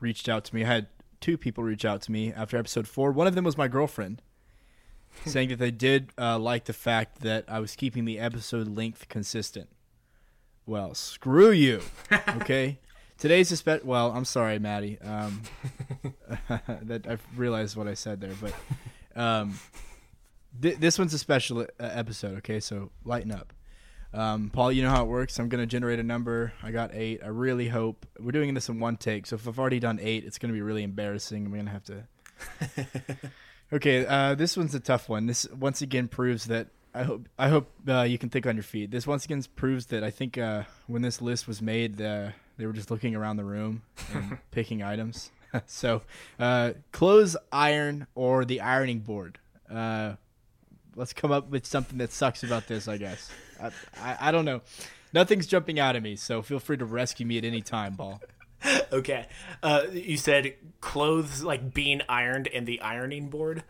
reached 0.01 0.29
out 0.29 0.45
to 0.45 0.55
me. 0.55 0.65
I 0.65 0.67
had 0.67 0.89
two 1.19 1.39
people 1.39 1.65
reach 1.65 1.87
out 1.87 2.03
to 2.03 2.13
me 2.13 2.31
after 2.31 2.59
episode 2.59 2.87
four. 2.87 3.11
One 3.11 3.27
of 3.27 3.35
them 3.35 3.45
was 3.45 3.57
my 3.57 3.69
girlfriend, 3.69 4.21
saying 5.25 5.49
that 5.49 5.59
they 5.59 5.71
did 5.71 6.11
uh, 6.19 6.39
like 6.39 6.67
the 6.67 6.75
fact 6.75 7.23
that 7.23 7.47
I 7.49 7.59
was 7.59 7.75
keeping 7.75 8.05
the 8.05 8.19
episode 8.19 8.69
length 8.69 9.09
consistent. 9.09 9.71
Well, 10.67 10.93
screw 10.95 11.51
you. 11.51 11.81
Okay. 12.37 12.79
Today's 13.23 13.53
a 13.53 13.57
spe- 13.57 13.85
well. 13.85 14.11
I'm 14.11 14.25
sorry, 14.25 14.59
Maddie. 14.59 14.99
Um, 15.01 15.43
that 16.83 17.07
I 17.09 17.19
realized 17.37 17.77
what 17.77 17.87
I 17.87 17.95
said 17.95 18.21
there, 18.21 18.33
but 18.41 18.53
um, 19.15 19.61
th- 20.61 20.79
this 20.79 20.99
one's 20.99 21.15
a 21.15 21.19
special 21.19 21.61
uh, 21.61 21.65
episode. 21.79 22.39
Okay, 22.39 22.59
so 22.59 22.91
lighten 23.05 23.31
up. 23.31 23.53
Um, 24.13 24.51
Paul, 24.53 24.73
you 24.73 24.83
know 24.83 24.91
how 24.91 25.05
it 25.05 25.07
works. 25.07 25.39
I'm 25.39 25.49
gonna 25.49 25.67
generate 25.67 26.01
a 26.01 26.03
number. 26.03 26.53
I 26.65 26.73
got 26.73 26.93
eight. 26.97 27.21
I 27.23 27.29
really 27.29 27.69
hope 27.69 28.07
we're 28.19 28.33
doing 28.33 28.55
this 28.55 28.69
in 28.69 28.81
one 28.81 28.97
take. 28.97 29.27
So 29.27 29.37
if 29.37 29.47
I've 29.47 29.57
already 29.57 29.79
done 29.79 30.01
eight, 30.03 30.25
it's 30.25 30.39
gonna 30.39 30.53
be 30.53 30.61
really 30.61 30.83
embarrassing. 30.83 31.47
I'm 31.47 31.55
gonna 31.55 31.71
have 31.71 31.85
to. 31.85 33.29
okay, 33.73 34.05
uh, 34.05 34.35
this 34.35 34.57
one's 34.57 34.75
a 34.75 34.81
tough 34.81 35.09
one. 35.09 35.27
This 35.27 35.49
once 35.51 35.81
again 35.81 36.09
proves 36.09 36.47
that 36.47 36.71
I 36.93 37.05
hope 37.05 37.29
I 37.39 37.51
hope 37.51 37.71
uh, 37.87 38.03
you 38.03 38.19
can 38.19 38.31
think 38.31 38.49
on 38.49 38.57
your 38.57 38.65
feet. 38.65 38.91
This 38.91 39.07
once 39.07 39.27
again 39.27 39.45
proves 39.55 39.87
that 39.87 40.03
I 40.03 40.11
think 40.11 40.39
uh, 40.39 40.65
when 40.89 41.03
this 41.03 41.23
list 41.23 41.47
was 41.47 41.63
made, 41.63 42.03
uh, 42.03 42.31
they 42.57 42.67
were 42.67 42.73
just 42.73 42.91
looking 42.91 43.15
around 43.15 43.37
the 43.37 43.45
room 43.45 43.83
and 44.13 44.39
picking 44.51 44.83
items. 44.83 45.31
so, 45.67 46.03
uh, 46.39 46.73
clothes 46.93 47.37
iron 47.51 48.07
or 48.15 48.45
the 48.45 48.61
ironing 48.61 49.01
board. 49.01 49.39
Uh, 49.71 50.15
let's 50.97 51.13
come 51.13 51.33
up 51.33 51.51
with 51.51 51.67
something 51.67 51.99
that 51.99 52.13
sucks 52.13 52.43
about 52.43 52.67
this. 52.69 52.89
I 52.89 52.97
guess 52.97 53.31
I, 53.61 53.71
I, 54.01 54.17
I 54.29 54.33
don't 54.33 54.45
know. 54.45 54.63
Nothing's 55.13 55.47
jumping 55.47 55.79
out 55.79 55.95
at 55.95 56.03
me, 56.03 56.17
so 56.17 56.41
feel 56.43 56.59
free 56.59 56.79
to 56.79 56.85
rescue 56.85 57.27
me 57.27 57.39
at 57.39 57.45
any 57.45 57.61
time, 57.63 57.97
Paul. 57.97 58.21
Okay. 58.93 59.27
Uh, 59.61 59.87
you 59.93 60.17
said 60.17 60.55
clothes 60.81 61.43
like 61.43 61.75
being 61.75 62.01
ironed 62.09 62.47
and 62.47 62.65
the 62.65 62.81
ironing 62.81 63.29
board. 63.29 63.65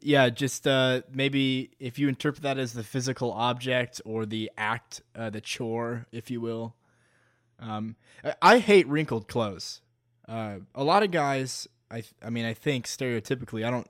Yeah, 0.00 0.30
just 0.30 0.66
uh, 0.66 1.02
maybe 1.12 1.70
if 1.78 1.98
you 1.98 2.08
interpret 2.08 2.42
that 2.42 2.56
as 2.56 2.72
the 2.72 2.82
physical 2.82 3.30
object 3.32 4.00
or 4.06 4.24
the 4.24 4.50
act, 4.56 5.02
uh, 5.14 5.28
the 5.28 5.42
chore, 5.42 6.06
if 6.12 6.30
you 6.30 6.40
will. 6.40 6.74
Um, 7.58 7.96
I, 8.42 8.58
hate 8.58 8.86
wrinkled 8.86 9.28
clothes. 9.28 9.80
Uh, 10.28 10.56
a 10.74 10.84
lot 10.84 11.02
of 11.02 11.10
guys, 11.10 11.66
I, 11.90 12.02
I 12.22 12.30
mean, 12.30 12.44
I 12.44 12.54
think 12.54 12.86
stereotypically, 12.86 13.64
I 13.64 13.70
don't, 13.70 13.88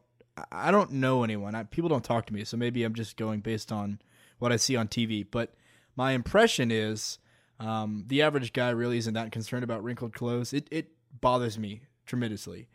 I 0.52 0.70
don't 0.70 0.92
know 0.92 1.24
anyone. 1.24 1.54
I, 1.54 1.64
people 1.64 1.88
don't 1.88 2.04
talk 2.04 2.26
to 2.26 2.34
me, 2.34 2.44
so 2.44 2.56
maybe 2.56 2.84
I'm 2.84 2.94
just 2.94 3.16
going 3.16 3.40
based 3.40 3.72
on 3.72 4.00
what 4.38 4.52
I 4.52 4.56
see 4.56 4.76
on 4.76 4.88
TV. 4.88 5.26
But 5.28 5.54
my 5.96 6.12
impression 6.12 6.70
is, 6.70 7.18
um, 7.58 8.04
the 8.06 8.22
average 8.22 8.52
guy 8.52 8.70
really 8.70 8.98
isn't 8.98 9.14
that 9.14 9.32
concerned 9.32 9.64
about 9.64 9.82
wrinkled 9.82 10.12
clothes. 10.14 10.52
It 10.52 10.68
it 10.70 10.90
bothers 11.20 11.58
me 11.58 11.82
tremendously, 12.04 12.68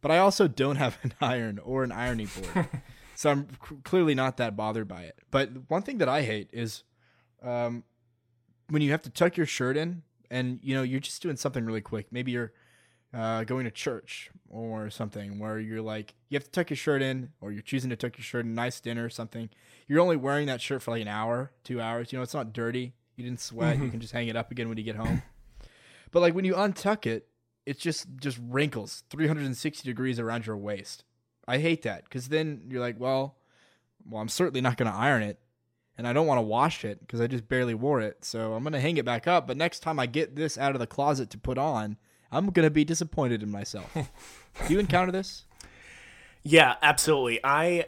but 0.00 0.10
I 0.10 0.18
also 0.18 0.46
don't 0.46 0.76
have 0.76 0.96
an 1.02 1.12
iron 1.20 1.58
or 1.58 1.82
an 1.82 1.92
ironing 1.92 2.28
board, 2.54 2.68
so 3.16 3.30
I'm 3.30 3.48
clearly 3.82 4.14
not 4.14 4.36
that 4.36 4.56
bothered 4.56 4.86
by 4.86 5.02
it. 5.02 5.18
But 5.30 5.50
one 5.68 5.82
thing 5.82 5.98
that 5.98 6.08
I 6.08 6.22
hate 6.22 6.50
is, 6.52 6.84
um, 7.42 7.82
when 8.68 8.82
you 8.82 8.92
have 8.92 9.02
to 9.02 9.10
tuck 9.10 9.36
your 9.36 9.46
shirt 9.46 9.76
in 9.76 10.02
and 10.30 10.58
you 10.62 10.74
know 10.74 10.82
you're 10.82 11.00
just 11.00 11.22
doing 11.22 11.36
something 11.36 11.64
really 11.64 11.80
quick. 11.80 12.06
Maybe 12.10 12.32
you're 12.32 12.52
uh, 13.14 13.44
going 13.44 13.64
to 13.64 13.70
church 13.70 14.30
or 14.50 14.90
something 14.90 15.38
where 15.38 15.58
you're 15.58 15.82
like 15.82 16.14
you 16.28 16.36
have 16.36 16.44
to 16.44 16.50
tuck 16.50 16.70
your 16.70 16.76
shirt 16.76 17.02
in, 17.02 17.30
or 17.40 17.52
you're 17.52 17.62
choosing 17.62 17.90
to 17.90 17.96
tuck 17.96 18.16
your 18.16 18.24
shirt 18.24 18.44
in, 18.44 18.54
nice 18.54 18.80
dinner 18.80 19.04
or 19.04 19.10
something. 19.10 19.48
You're 19.86 20.00
only 20.00 20.16
wearing 20.16 20.46
that 20.46 20.60
shirt 20.60 20.82
for 20.82 20.90
like 20.90 21.02
an 21.02 21.08
hour, 21.08 21.52
two 21.64 21.80
hours. 21.80 22.12
You 22.12 22.18
know, 22.18 22.22
it's 22.22 22.34
not 22.34 22.52
dirty. 22.52 22.94
You 23.16 23.24
didn't 23.24 23.40
sweat. 23.40 23.76
Mm-hmm. 23.76 23.84
You 23.84 23.90
can 23.90 24.00
just 24.00 24.12
hang 24.12 24.28
it 24.28 24.36
up 24.36 24.50
again 24.50 24.68
when 24.68 24.78
you 24.78 24.84
get 24.84 24.96
home. 24.96 25.22
But 26.10 26.20
like 26.20 26.34
when 26.34 26.46
you 26.46 26.54
untuck 26.54 27.04
it, 27.04 27.28
it's 27.66 27.80
just 27.80 28.06
just 28.18 28.38
wrinkles 28.42 29.02
360 29.10 29.86
degrees 29.86 30.18
around 30.18 30.46
your 30.46 30.56
waist. 30.56 31.04
I 31.46 31.58
hate 31.58 31.82
that 31.82 32.04
because 32.04 32.28
then 32.28 32.62
you're 32.68 32.80
like, 32.80 32.98
well, 32.98 33.36
well, 34.08 34.22
I'm 34.22 34.28
certainly 34.28 34.60
not 34.60 34.78
going 34.78 34.90
to 34.90 34.96
iron 34.96 35.22
it, 35.22 35.38
and 35.98 36.06
I 36.06 36.12
don't 36.12 36.28
want 36.28 36.38
to 36.38 36.42
wash 36.42 36.84
it 36.84 37.00
because 37.00 37.20
I 37.20 37.26
just 37.26 37.48
barely 37.48 37.74
wore 37.74 38.00
it. 38.00 38.24
So 38.24 38.54
I'm 38.54 38.62
going 38.62 38.72
to 38.72 38.80
hang 38.80 38.96
it 38.96 39.04
back 39.04 39.26
up. 39.26 39.48
But 39.48 39.56
next 39.56 39.80
time 39.80 39.98
I 39.98 40.06
get 40.06 40.36
this 40.36 40.56
out 40.56 40.74
of 40.74 40.78
the 40.78 40.86
closet 40.86 41.28
to 41.30 41.38
put 41.38 41.58
on, 41.58 41.98
I'm 42.30 42.50
going 42.50 42.66
to 42.66 42.70
be 42.70 42.84
disappointed 42.84 43.42
in 43.42 43.50
myself. 43.50 43.92
Do 44.66 44.72
you 44.72 44.78
encounter 44.78 45.10
this? 45.10 45.44
Yeah, 46.44 46.76
absolutely. 46.80 47.40
I 47.42 47.86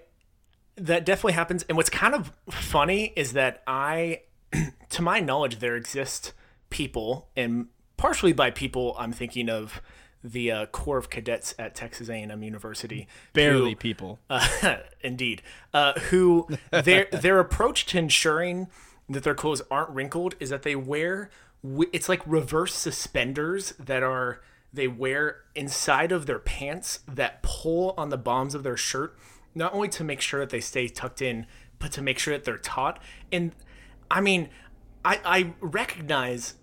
that 0.76 1.04
definitely 1.04 1.34
happens. 1.34 1.64
And 1.68 1.76
what's 1.76 1.90
kind 1.90 2.14
of 2.14 2.32
funny 2.50 3.12
is 3.14 3.34
that 3.34 3.62
I, 3.66 4.22
to 4.90 5.02
my 5.02 5.20
knowledge, 5.20 5.58
there 5.58 5.76
exist 5.76 6.32
people, 6.70 7.28
and 7.36 7.66
partially 7.96 8.32
by 8.32 8.50
people, 8.50 8.96
I'm 8.98 9.12
thinking 9.12 9.48
of 9.48 9.82
the 10.22 10.50
uh, 10.50 10.66
Corps 10.66 10.98
of 10.98 11.10
Cadets 11.10 11.54
at 11.58 11.74
Texas 11.74 12.08
A&M 12.08 12.42
University. 12.42 13.08
Barely 13.32 13.70
who- 13.70 13.76
people. 13.76 14.18
uh, 14.28 14.76
indeed, 15.00 15.42
uh, 15.72 15.92
who 16.10 16.46
their 16.70 17.06
their 17.12 17.38
approach 17.40 17.86
to 17.86 17.98
ensuring 17.98 18.68
that 19.08 19.24
their 19.24 19.34
clothes 19.34 19.62
aren't 19.70 19.90
wrinkled 19.90 20.34
is 20.40 20.50
that 20.50 20.62
they 20.62 20.76
wear 20.76 21.30
it's 21.92 22.08
like 22.08 22.22
reverse 22.26 22.74
suspenders 22.74 23.72
that 23.78 24.02
are 24.02 24.40
they 24.72 24.88
wear 24.88 25.38
inside 25.54 26.12
of 26.12 26.26
their 26.26 26.38
pants 26.38 27.00
that 27.08 27.42
pull 27.42 27.92
on 27.98 28.08
the 28.08 28.16
bombs 28.16 28.54
of 28.54 28.62
their 28.62 28.76
shirt, 28.76 29.18
not 29.54 29.74
only 29.74 29.88
to 29.88 30.04
make 30.04 30.20
sure 30.20 30.40
that 30.40 30.50
they 30.50 30.60
stay 30.60 30.86
tucked 30.88 31.20
in, 31.20 31.44
but 31.78 31.90
to 31.92 32.00
make 32.00 32.18
sure 32.18 32.32
that 32.34 32.44
they're 32.44 32.56
taut. 32.56 32.98
And 33.32 33.52
I 34.10 34.20
mean, 34.20 34.48
I 35.04 35.20
I 35.24 35.52
recognize 35.60 36.54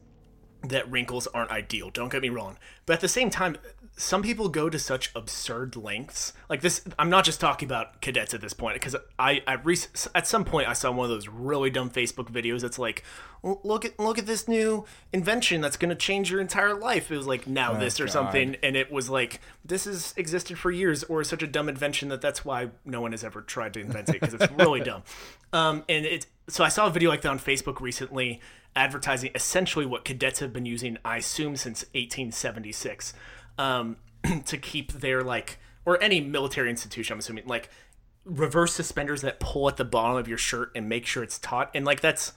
that 0.64 0.90
wrinkles 0.90 1.28
aren't 1.28 1.52
ideal. 1.52 1.90
Don't 1.90 2.12
get 2.12 2.22
me 2.22 2.30
wrong. 2.30 2.58
But 2.86 2.94
at 2.94 3.02
the 3.02 3.08
same 3.08 3.30
time, 3.30 3.58
some 3.96 4.22
people 4.22 4.50
go 4.50 4.70
to 4.70 4.80
such 4.80 5.12
absurd 5.16 5.76
lengths. 5.76 6.34
Like 6.50 6.62
this, 6.62 6.84
I'm 6.98 7.10
not 7.10 7.26
just 7.26 7.40
talking 7.40 7.68
about 7.68 8.02
cadets 8.02 8.34
at 8.34 8.42
this 8.42 8.54
point 8.54 8.76
because 8.76 8.96
I, 9.18 9.42
I 9.48 9.56
rec- 9.56 9.90
at 10.14 10.28
some 10.28 10.46
point 10.46 10.68
I 10.68 10.74
saw 10.74 10.92
one 10.92 11.06
of 11.06 11.10
those 11.10 11.28
really 11.28 11.70
dumb 11.70 11.90
Facebook 11.90 12.32
videos 12.32 12.62
that's 12.62 12.80
like, 12.80 13.04
look 13.44 13.86
at 13.86 14.00
look 14.00 14.18
at 14.18 14.26
this 14.26 14.48
new 14.48 14.86
invention 15.14 15.62
that's 15.62 15.78
going 15.78 15.90
to 15.90 15.96
change 15.96 16.32
your 16.32 16.42
entire 16.42 16.74
life. 16.74 17.12
It 17.12 17.18
was 17.18 17.28
like 17.28 17.48
now 17.48 17.74
this 17.74 18.00
or 18.00 18.06
God. 18.06 18.12
something, 18.12 18.56
and 18.64 18.76
it 18.76 18.92
was 18.92 19.10
like 19.10 19.42
this 19.64 19.86
has 19.86 20.14
existed 20.18 20.58
for 20.58 20.72
years, 20.72 21.04
or 21.04 21.24
such 21.24 21.44
a 21.44 21.48
dumb 21.48 21.70
invention 21.70 22.10
that 22.10 22.22
that's 22.22 22.44
why 22.46 22.70
no 22.86 23.02
one 23.02 23.12
has 23.12 23.24
ever 23.24 23.42
tried 23.42 23.74
to 23.76 23.80
invent 23.80 24.10
it 24.10 24.22
because 24.22 24.34
it's 24.34 24.52
really 24.54 24.80
dumb. 24.82 25.04
Um, 25.54 25.84
and 25.88 26.06
it 26.06 26.28
so 26.50 26.64
I 26.64 26.70
saw 26.70 26.88
a 26.88 26.90
video 26.90 27.10
like 27.10 27.22
that 27.22 27.30
on 27.30 27.40
Facebook 27.40 27.82
recently 27.82 28.40
advertising 28.76 29.32
essentially 29.36 29.86
what 29.86 30.06
cadets 30.06 30.40
have 30.40 30.54
been 30.54 30.66
using, 30.66 30.98
I 31.04 31.18
assume, 31.18 31.58
since 31.58 31.82
1876, 31.94 33.14
um, 33.58 33.98
to 34.46 34.58
keep 34.58 34.94
their 34.94 35.24
like 35.24 35.60
or 35.86 36.02
any 36.02 36.22
military 36.22 36.70
institution. 36.70 37.14
I'm 37.14 37.20
assuming 37.20 37.48
like 37.48 37.70
reverse 38.24 38.74
suspenders 38.74 39.22
that 39.22 39.40
pull 39.40 39.68
at 39.68 39.78
the 39.78 39.86
bottom 39.86 40.18
of 40.18 40.28
your 40.28 40.38
shirt 40.38 40.72
and 40.76 40.88
make 40.88 41.06
sure 41.06 41.24
it's 41.24 41.40
taut, 41.40 41.72
and 41.74 41.86
like 41.86 42.02
that's 42.02 42.34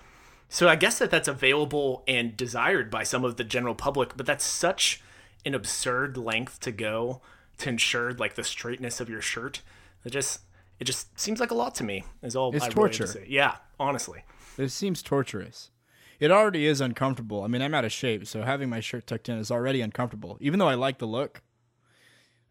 so 0.49 0.69
I 0.69 0.75
guess 0.75 0.99
that 0.99 1.13
that's 1.13 1.29
available 1.29 2.03
and 2.09 2.37
desired 2.37 2.91
by 2.91 3.05
some 3.05 3.25
of 3.25 3.37
the 3.37 3.45
general 3.45 3.77
public, 3.77 4.17
but 4.17 4.27
that's 4.27 4.45
such 4.45 5.01
an 5.47 5.55
absurd 5.55 6.17
length 6.17 6.59
to 6.61 6.73
go 6.73 7.23
to 7.59 7.69
ensure 7.69 8.13
like 8.13 8.35
the 8.35 8.43
straightness 8.43 9.01
of 9.01 9.09
your 9.09 9.23
shirt. 9.23 9.63
It 10.05 10.11
just 10.11 10.41
it 10.81 10.85
just 10.85 11.19
seems 11.21 11.39
like 11.41 11.51
a 11.51 11.55
lot 11.55 11.75
to 11.77 11.85
me. 11.85 12.05
Is 12.23 12.35
all 12.35 12.55
It's 12.55 12.65
I 12.65 12.69
really 12.69 12.71
to 12.71 12.75
torture. 12.99 13.07
say. 13.07 13.27
Yeah, 13.29 13.57
honestly. 13.79 14.25
it 14.59 14.71
seems 14.71 15.03
torturous. 15.03 15.71
It 16.19 16.31
already 16.31 16.67
is 16.67 16.81
uncomfortable. 16.81 17.45
I 17.45 17.47
mean, 17.47 17.63
I'm 17.63 17.73
out 17.75 17.85
of 17.85 17.93
shape, 17.93 18.27
so 18.27 18.43
having 18.43 18.69
my 18.69 18.81
shirt 18.81 19.07
tucked 19.07 19.29
in 19.29 19.39
is 19.39 19.51
already 19.51 19.81
uncomfortable. 19.81 20.37
Even 20.41 20.59
though 20.59 20.69
I 20.69 20.75
like 20.75 20.99
the 20.99 21.07
look, 21.07 21.43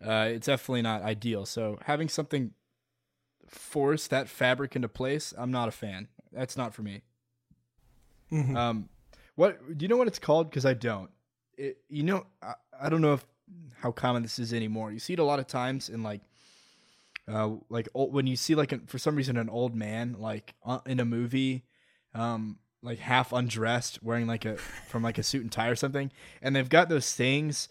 uh, 0.03 0.29
it's 0.31 0.47
definitely 0.47 0.81
not 0.81 1.03
ideal. 1.03 1.45
So 1.45 1.77
having 1.85 2.07
something 2.09 2.51
force 3.47 4.07
that 4.07 4.27
fabric 4.29 4.75
into 4.75 4.87
place, 4.87 5.33
I'm 5.37 5.51
not 5.51 5.67
a 5.67 5.71
fan. 5.71 6.07
That's 6.31 6.55
not 6.57 6.73
for 6.73 6.81
me. 6.83 7.01
Um, 8.31 8.89
what 9.35 9.59
do 9.77 9.83
you 9.83 9.87
know 9.89 9.97
what 9.97 10.07
it's 10.07 10.19
called? 10.19 10.49
Because 10.49 10.65
I 10.65 10.73
don't. 10.75 11.09
It, 11.57 11.77
you 11.89 12.03
know, 12.03 12.25
I, 12.41 12.53
I 12.79 12.89
don't 12.89 13.01
know 13.01 13.13
if 13.13 13.25
how 13.81 13.91
common 13.91 14.21
this 14.21 14.37
is 14.39 14.53
anymore. 14.53 14.91
You 14.91 14.99
see 14.99 15.13
it 15.13 15.19
a 15.19 15.23
lot 15.23 15.39
of 15.39 15.47
times 15.47 15.89
in 15.89 16.03
like 16.03 16.21
uh, 17.29 17.51
like 17.69 17.87
old, 17.93 18.13
when 18.13 18.27
you 18.27 18.35
see 18.35 18.55
like 18.55 18.87
for 18.89 18.97
some 18.97 19.15
reason 19.15 19.37
an 19.37 19.49
old 19.49 19.75
man 19.75 20.15
like 20.17 20.55
uh, 20.65 20.79
in 20.85 20.99
a 20.99 21.05
movie, 21.05 21.63
um, 22.13 22.57
like 22.81 22.99
half 22.99 23.31
undressed, 23.31 24.01
wearing 24.01 24.25
like 24.25 24.45
a 24.45 24.57
from 24.57 25.03
like 25.03 25.17
a 25.17 25.23
suit 25.23 25.43
and 25.43 25.51
tie 25.51 25.67
or 25.67 25.75
something, 25.75 26.11
and 26.41 26.55
they've 26.55 26.69
got 26.69 26.89
those 26.89 27.13
things. 27.13 27.69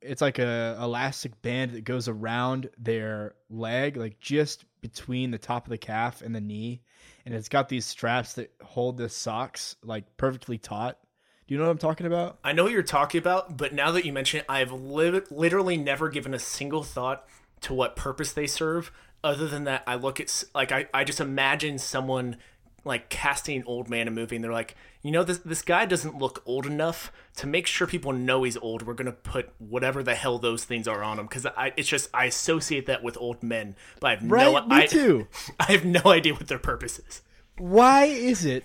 It's 0.00 0.20
like 0.20 0.38
a 0.38 0.78
elastic 0.80 1.40
band 1.42 1.72
that 1.72 1.84
goes 1.84 2.08
around 2.08 2.68
their 2.76 3.34
leg, 3.48 3.96
like 3.96 4.20
just 4.20 4.64
between 4.80 5.30
the 5.30 5.38
top 5.38 5.66
of 5.66 5.70
the 5.70 5.78
calf 5.78 6.22
and 6.22 6.34
the 6.34 6.40
knee, 6.40 6.82
and 7.24 7.34
it's 7.34 7.48
got 7.48 7.68
these 7.68 7.86
straps 7.86 8.34
that 8.34 8.52
hold 8.62 8.98
the 8.98 9.08
socks 9.08 9.76
like 9.82 10.16
perfectly 10.16 10.58
taut. 10.58 10.98
Do 11.46 11.54
you 11.54 11.58
know 11.58 11.66
what 11.66 11.72
I'm 11.72 11.78
talking 11.78 12.06
about? 12.06 12.38
I 12.44 12.52
know 12.52 12.64
what 12.64 12.72
you're 12.72 12.82
talking 12.82 13.18
about, 13.18 13.56
but 13.56 13.72
now 13.72 13.90
that 13.92 14.04
you 14.04 14.12
mention 14.12 14.40
it, 14.40 14.46
I 14.48 14.60
have 14.60 14.72
li- 14.72 15.22
literally 15.30 15.76
never 15.76 16.08
given 16.08 16.34
a 16.34 16.38
single 16.38 16.82
thought 16.82 17.26
to 17.62 17.74
what 17.74 17.96
purpose 17.96 18.32
they 18.32 18.46
serve. 18.46 18.92
Other 19.24 19.46
than 19.46 19.64
that, 19.64 19.82
I 19.86 19.94
look 19.94 20.20
at 20.20 20.44
like 20.54 20.72
I, 20.72 20.86
I 20.92 21.04
just 21.04 21.20
imagine 21.20 21.78
someone 21.78 22.36
like 22.84 23.08
casting 23.08 23.56
an 23.58 23.64
old 23.66 23.88
man 23.88 24.02
in 24.02 24.08
a 24.08 24.10
movie, 24.10 24.34
and 24.36 24.44
they're 24.44 24.52
like, 24.52 24.74
you 25.02 25.10
know, 25.12 25.22
this 25.22 25.38
this 25.38 25.62
guy 25.62 25.86
doesn't 25.86 26.18
look 26.18 26.42
old 26.44 26.66
enough 26.66 27.12
to 27.36 27.46
make 27.46 27.66
sure 27.66 27.86
people 27.86 28.12
know 28.12 28.42
he's 28.42 28.56
old. 28.56 28.82
We're 28.82 28.94
gonna 28.94 29.12
put 29.12 29.50
whatever 29.58 30.02
the 30.02 30.14
hell 30.14 30.38
those 30.38 30.64
things 30.64 30.88
are 30.88 31.02
on 31.02 31.18
him 31.18 31.26
because 31.26 31.46
I 31.46 31.72
it's 31.76 31.88
just 31.88 32.10
I 32.12 32.24
associate 32.26 32.86
that 32.86 33.02
with 33.02 33.16
old 33.18 33.42
men, 33.42 33.76
but 34.00 34.06
I 34.06 34.14
have 34.16 34.30
Right, 34.30 34.52
no 34.52 34.66
me 34.66 34.82
I, 34.82 34.86
too. 34.86 35.28
I 35.60 35.72
have 35.72 35.84
no 35.84 36.02
idea 36.06 36.34
what 36.34 36.48
their 36.48 36.58
purpose 36.58 36.98
is. 36.98 37.22
Why 37.58 38.06
is 38.06 38.44
it 38.44 38.64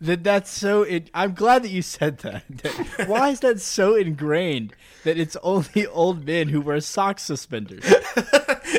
that 0.00 0.22
that's 0.24 0.50
so? 0.50 0.82
It, 0.82 1.10
I'm 1.14 1.34
glad 1.34 1.62
that 1.64 1.70
you 1.70 1.82
said 1.82 2.18
that. 2.18 2.44
That- 2.62 3.08
Why 3.08 3.30
is 3.30 3.40
that 3.40 3.60
so 3.60 3.94
ingrained 3.96 4.74
that 5.04 5.18
it's 5.18 5.36
only 5.42 5.86
old 5.86 6.24
men 6.26 6.48
who 6.48 6.60
wear 6.60 6.80
sock 6.80 7.18
suspenders? 7.18 7.84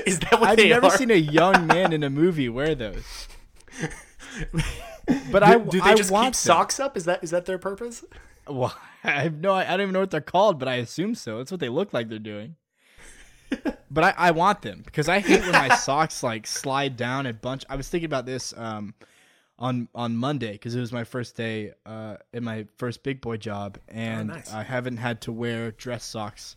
Is 0.05 0.19
that 0.19 0.39
what 0.39 0.49
I've 0.51 0.57
never 0.59 0.85
are? 0.87 0.97
seen 0.97 1.09
a 1.11 1.15
young 1.15 1.65
man 1.67 1.93
in 1.93 2.03
a 2.03 2.09
movie 2.09 2.47
wear 2.49 2.75
those. 2.75 3.27
But 5.31 5.41
I 5.41 5.57
Do 5.57 5.81
they 5.81 5.89
I 5.89 5.95
just 5.95 6.11
want 6.11 6.25
keep 6.25 6.33
them. 6.33 6.55
socks 6.55 6.79
up? 6.79 6.95
Is 6.95 7.05
that 7.05 7.23
is 7.23 7.31
that 7.31 7.45
their 7.47 7.57
purpose? 7.57 8.03
Well, 8.47 8.75
I 9.03 9.11
have 9.21 9.39
no. 9.39 9.53
I 9.53 9.63
don't 9.65 9.81
even 9.81 9.93
know 9.93 9.99
what 10.01 10.11
they're 10.11 10.21
called, 10.21 10.59
but 10.59 10.67
I 10.67 10.75
assume 10.75 11.15
so. 11.15 11.37
That's 11.39 11.49
what 11.51 11.59
they 11.59 11.69
look 11.69 11.93
like 11.93 12.09
they're 12.09 12.19
doing. 12.19 12.55
but 13.89 14.03
I, 14.03 14.13
I 14.17 14.31
want 14.31 14.61
them 14.61 14.83
because 14.85 15.09
I 15.09 15.19
hate 15.19 15.41
when 15.41 15.51
my 15.53 15.75
socks 15.75 16.21
like 16.21 16.45
slide 16.45 16.95
down 16.95 17.25
a 17.25 17.33
bunch. 17.33 17.63
I 17.69 17.75
was 17.75 17.89
thinking 17.89 18.05
about 18.05 18.27
this 18.27 18.53
um, 18.55 18.93
on 19.59 19.89
on 19.93 20.15
Monday 20.15 20.53
because 20.53 20.73
it 20.73 20.79
was 20.79 20.91
my 20.91 21.03
first 21.03 21.35
day 21.35 21.73
uh, 21.85 22.15
in 22.33 22.43
my 22.43 22.65
first 22.77 23.03
big 23.03 23.21
boy 23.21 23.37
job, 23.37 23.77
and 23.87 24.31
Oh, 24.31 24.35
nice. 24.35 24.53
I 24.53 24.63
haven't 24.63 24.97
had 24.97 25.21
to 25.21 25.31
wear 25.31 25.71
dress 25.71 26.03
socks 26.03 26.55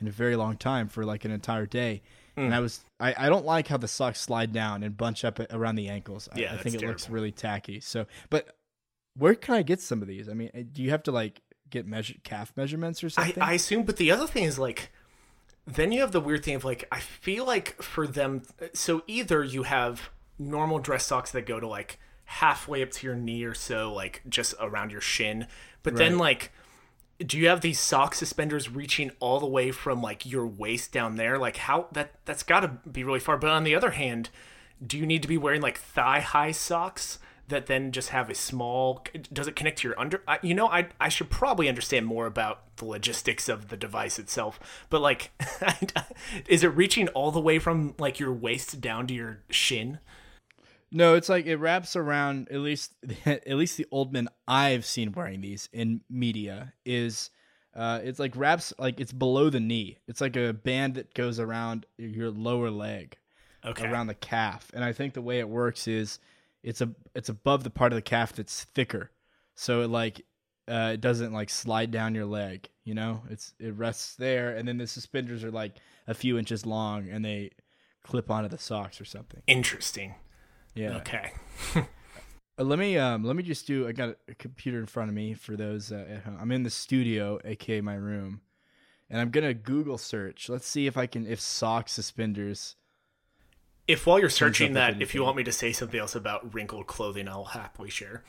in 0.00 0.08
a 0.08 0.10
very 0.10 0.36
long 0.36 0.56
time 0.56 0.88
for 0.88 1.04
like 1.04 1.24
an 1.24 1.30
entire 1.30 1.66
day. 1.66 2.02
Hmm. 2.34 2.46
And 2.46 2.54
I 2.54 2.60
was 2.60 2.80
I, 2.98 3.14
I 3.16 3.28
don't 3.28 3.46
like 3.46 3.68
how 3.68 3.76
the 3.76 3.88
socks 3.88 4.20
slide 4.20 4.52
down 4.52 4.82
and 4.82 4.96
bunch 4.96 5.24
up 5.24 5.40
around 5.52 5.76
the 5.76 5.88
ankles. 5.88 6.28
I, 6.32 6.40
Yeah, 6.40 6.54
I 6.54 6.56
think 6.56 6.74
it 6.74 6.80
that's 6.80 6.88
looks 6.88 7.10
really 7.10 7.32
tacky. 7.32 7.80
So, 7.80 8.06
but 8.28 8.56
where 9.16 9.34
can 9.34 9.54
I 9.54 9.62
get 9.62 9.80
some 9.80 10.02
of 10.02 10.08
these? 10.08 10.28
I 10.28 10.34
mean, 10.34 10.50
uh, 10.54 10.60
do 10.70 10.82
you 10.82 10.90
have 10.90 11.02
to 11.04 11.12
like 11.12 11.40
get 11.68 11.86
measure 11.86 12.14
calf 12.24 12.52
measurements 12.56 13.02
or 13.02 13.06
I, 13.06 13.10
something? 13.10 13.42
I 13.42 13.52
assume, 13.52 13.84
but 13.84 13.96
the 13.96 14.10
other 14.10 14.26
thing 14.26 14.44
is 14.44 14.58
like, 14.58 14.90
then 15.66 15.92
you 15.92 16.00
have 16.00 16.12
the 16.12 16.20
weird 16.20 16.44
thing 16.44 16.56
of 16.56 16.64
like, 16.64 16.88
I 16.90 17.00
feel 17.00 17.44
like 17.44 17.80
for 17.82 18.06
them, 18.06 18.42
so 18.72 19.02
either 19.06 19.44
you 19.44 19.64
have 19.64 20.10
normal 20.38 20.78
dress 20.78 21.06
socks 21.06 21.30
that 21.32 21.46
go 21.46 21.60
to 21.60 21.68
like 21.68 21.98
halfway 22.30 22.80
up 22.80 22.92
to 22.92 23.04
your 23.04 23.16
knee 23.16 23.42
or 23.42 23.54
so, 23.54 23.92
like 23.92 24.22
just 24.28 24.54
around 24.60 24.92
your 24.92 25.00
shin, 25.00 25.48
but 25.82 25.96
then 25.96 26.16
like, 26.16 26.52
do 27.18 27.36
you 27.36 27.48
have 27.48 27.60
these 27.60 27.80
sock 27.80 28.14
suspenders 28.14 28.70
reaching 28.70 29.10
all 29.18 29.40
the 29.40 29.46
way 29.46 29.72
from 29.72 30.00
like 30.00 30.24
your 30.24 30.46
waist 30.46 30.92
down 30.92 31.16
there? 31.16 31.38
Like 31.38 31.56
how 31.56 31.88
that 31.90 32.12
that's 32.24 32.44
got 32.44 32.60
to 32.60 32.68
be 32.88 33.02
really 33.02 33.18
far. 33.18 33.36
But 33.36 33.50
on 33.50 33.64
the 33.64 33.74
other 33.74 33.90
hand, 33.90 34.30
do 34.84 34.96
you 34.96 35.06
need 35.06 35.22
to 35.22 35.28
be 35.28 35.36
wearing 35.36 35.60
like 35.60 35.76
thigh 35.76 36.20
high 36.20 36.52
socks 36.52 37.18
that 37.48 37.66
then 37.66 37.90
just 37.90 38.10
have 38.10 38.30
a 38.30 38.34
small? 38.34 39.04
Does 39.32 39.48
it 39.48 39.56
connect 39.56 39.78
to 39.78 39.88
your 39.88 39.98
under? 39.98 40.22
I, 40.28 40.38
you 40.40 40.54
know, 40.54 40.68
I 40.68 40.86
I 41.00 41.08
should 41.08 41.30
probably 41.30 41.68
understand 41.68 42.06
more 42.06 42.26
about 42.26 42.76
the 42.76 42.84
logistics 42.84 43.48
of 43.48 43.68
the 43.68 43.76
device 43.76 44.20
itself. 44.20 44.60
But 44.88 45.00
like, 45.00 45.32
is 46.46 46.62
it 46.62 46.68
reaching 46.68 47.08
all 47.08 47.32
the 47.32 47.40
way 47.40 47.58
from 47.58 47.94
like 47.98 48.20
your 48.20 48.32
waist 48.32 48.80
down 48.80 49.08
to 49.08 49.14
your 49.14 49.40
shin? 49.50 49.98
No, 50.92 51.14
it's 51.14 51.28
like 51.28 51.46
it 51.46 51.56
wraps 51.56 51.96
around 51.96 52.48
at 52.50 52.58
least 52.60 52.94
at 53.26 53.56
least 53.56 53.76
the 53.76 53.86
old 53.90 54.12
men 54.12 54.28
I've 54.48 54.84
seen 54.84 55.12
wearing 55.12 55.40
these 55.40 55.68
in 55.72 56.00
media 56.10 56.72
is 56.84 57.30
Uh, 57.72 58.00
it's 58.02 58.18
like 58.18 58.34
wraps 58.36 58.72
like 58.78 58.98
it's 59.00 59.12
below 59.12 59.48
the 59.50 59.60
knee. 59.60 59.98
It's 60.08 60.20
like 60.20 60.34
a 60.36 60.52
band 60.52 60.94
that 60.96 61.14
goes 61.14 61.38
around 61.38 61.86
your 61.98 62.30
lower 62.30 62.68
leg, 62.68 63.16
Okay. 63.64 63.84
around 63.86 64.08
the 64.08 64.14
calf. 64.14 64.70
And 64.74 64.82
I 64.82 64.92
think 64.92 65.14
the 65.14 65.22
way 65.22 65.38
it 65.38 65.48
works 65.48 65.86
is 65.86 66.18
it's 66.64 66.80
a 66.80 66.90
it's 67.14 67.28
above 67.28 67.62
the 67.62 67.70
part 67.70 67.92
of 67.92 67.96
the 67.96 68.02
calf 68.02 68.32
that's 68.32 68.64
thicker, 68.74 69.12
so 69.54 69.82
it 69.82 69.88
like 69.88 70.26
uh, 70.66 70.90
it 70.94 71.00
doesn't 71.00 71.32
like 71.32 71.48
slide 71.50 71.90
down 71.92 72.14
your 72.16 72.26
leg. 72.26 72.68
You 72.84 72.94
know, 72.94 73.22
it's 73.30 73.54
it 73.60 73.74
rests 73.74 74.16
there, 74.16 74.56
and 74.56 74.66
then 74.66 74.78
the 74.78 74.86
suspenders 74.88 75.44
are 75.44 75.52
like 75.52 75.76
a 76.08 76.14
few 76.14 76.38
inches 76.38 76.66
long, 76.66 77.08
and 77.08 77.24
they 77.24 77.50
clip 78.02 78.30
onto 78.32 78.48
the 78.48 78.58
socks 78.58 79.00
or 79.00 79.04
something. 79.04 79.42
Interesting. 79.46 80.14
Yeah. 80.74 80.96
Okay. 80.98 81.32
Uh, 82.58 82.64
let 82.64 82.78
me 82.78 82.98
um 82.98 83.24
let 83.24 83.36
me 83.36 83.42
just 83.42 83.66
do. 83.66 83.88
I 83.88 83.92
got 83.92 84.16
a 84.28 84.34
computer 84.34 84.78
in 84.78 84.86
front 84.86 85.08
of 85.08 85.14
me 85.14 85.32
for 85.32 85.56
those 85.56 85.90
uh, 85.90 86.04
at 86.08 86.22
home. 86.24 86.36
I'm 86.38 86.52
in 86.52 86.62
the 86.62 86.70
studio, 86.70 87.38
aka 87.42 87.80
my 87.80 87.94
room, 87.94 88.42
and 89.08 89.18
I'm 89.18 89.30
gonna 89.30 89.54
Google 89.54 89.96
search. 89.96 90.50
Let's 90.50 90.66
see 90.66 90.86
if 90.86 90.98
I 90.98 91.06
can 91.06 91.26
if 91.26 91.40
sock 91.40 91.88
suspenders. 91.88 92.76
If 93.88 94.06
while 94.06 94.20
you're 94.20 94.28
searching 94.28 94.74
that, 94.74 95.00
if 95.00 95.14
you 95.14 95.24
want 95.24 95.36
me 95.38 95.44
to 95.44 95.52
say 95.52 95.72
something 95.72 95.98
else 95.98 96.14
about 96.14 96.52
wrinkled 96.52 96.86
clothing, 96.86 97.28
I'll 97.28 97.44
happily 97.44 97.88
share. 97.88 98.24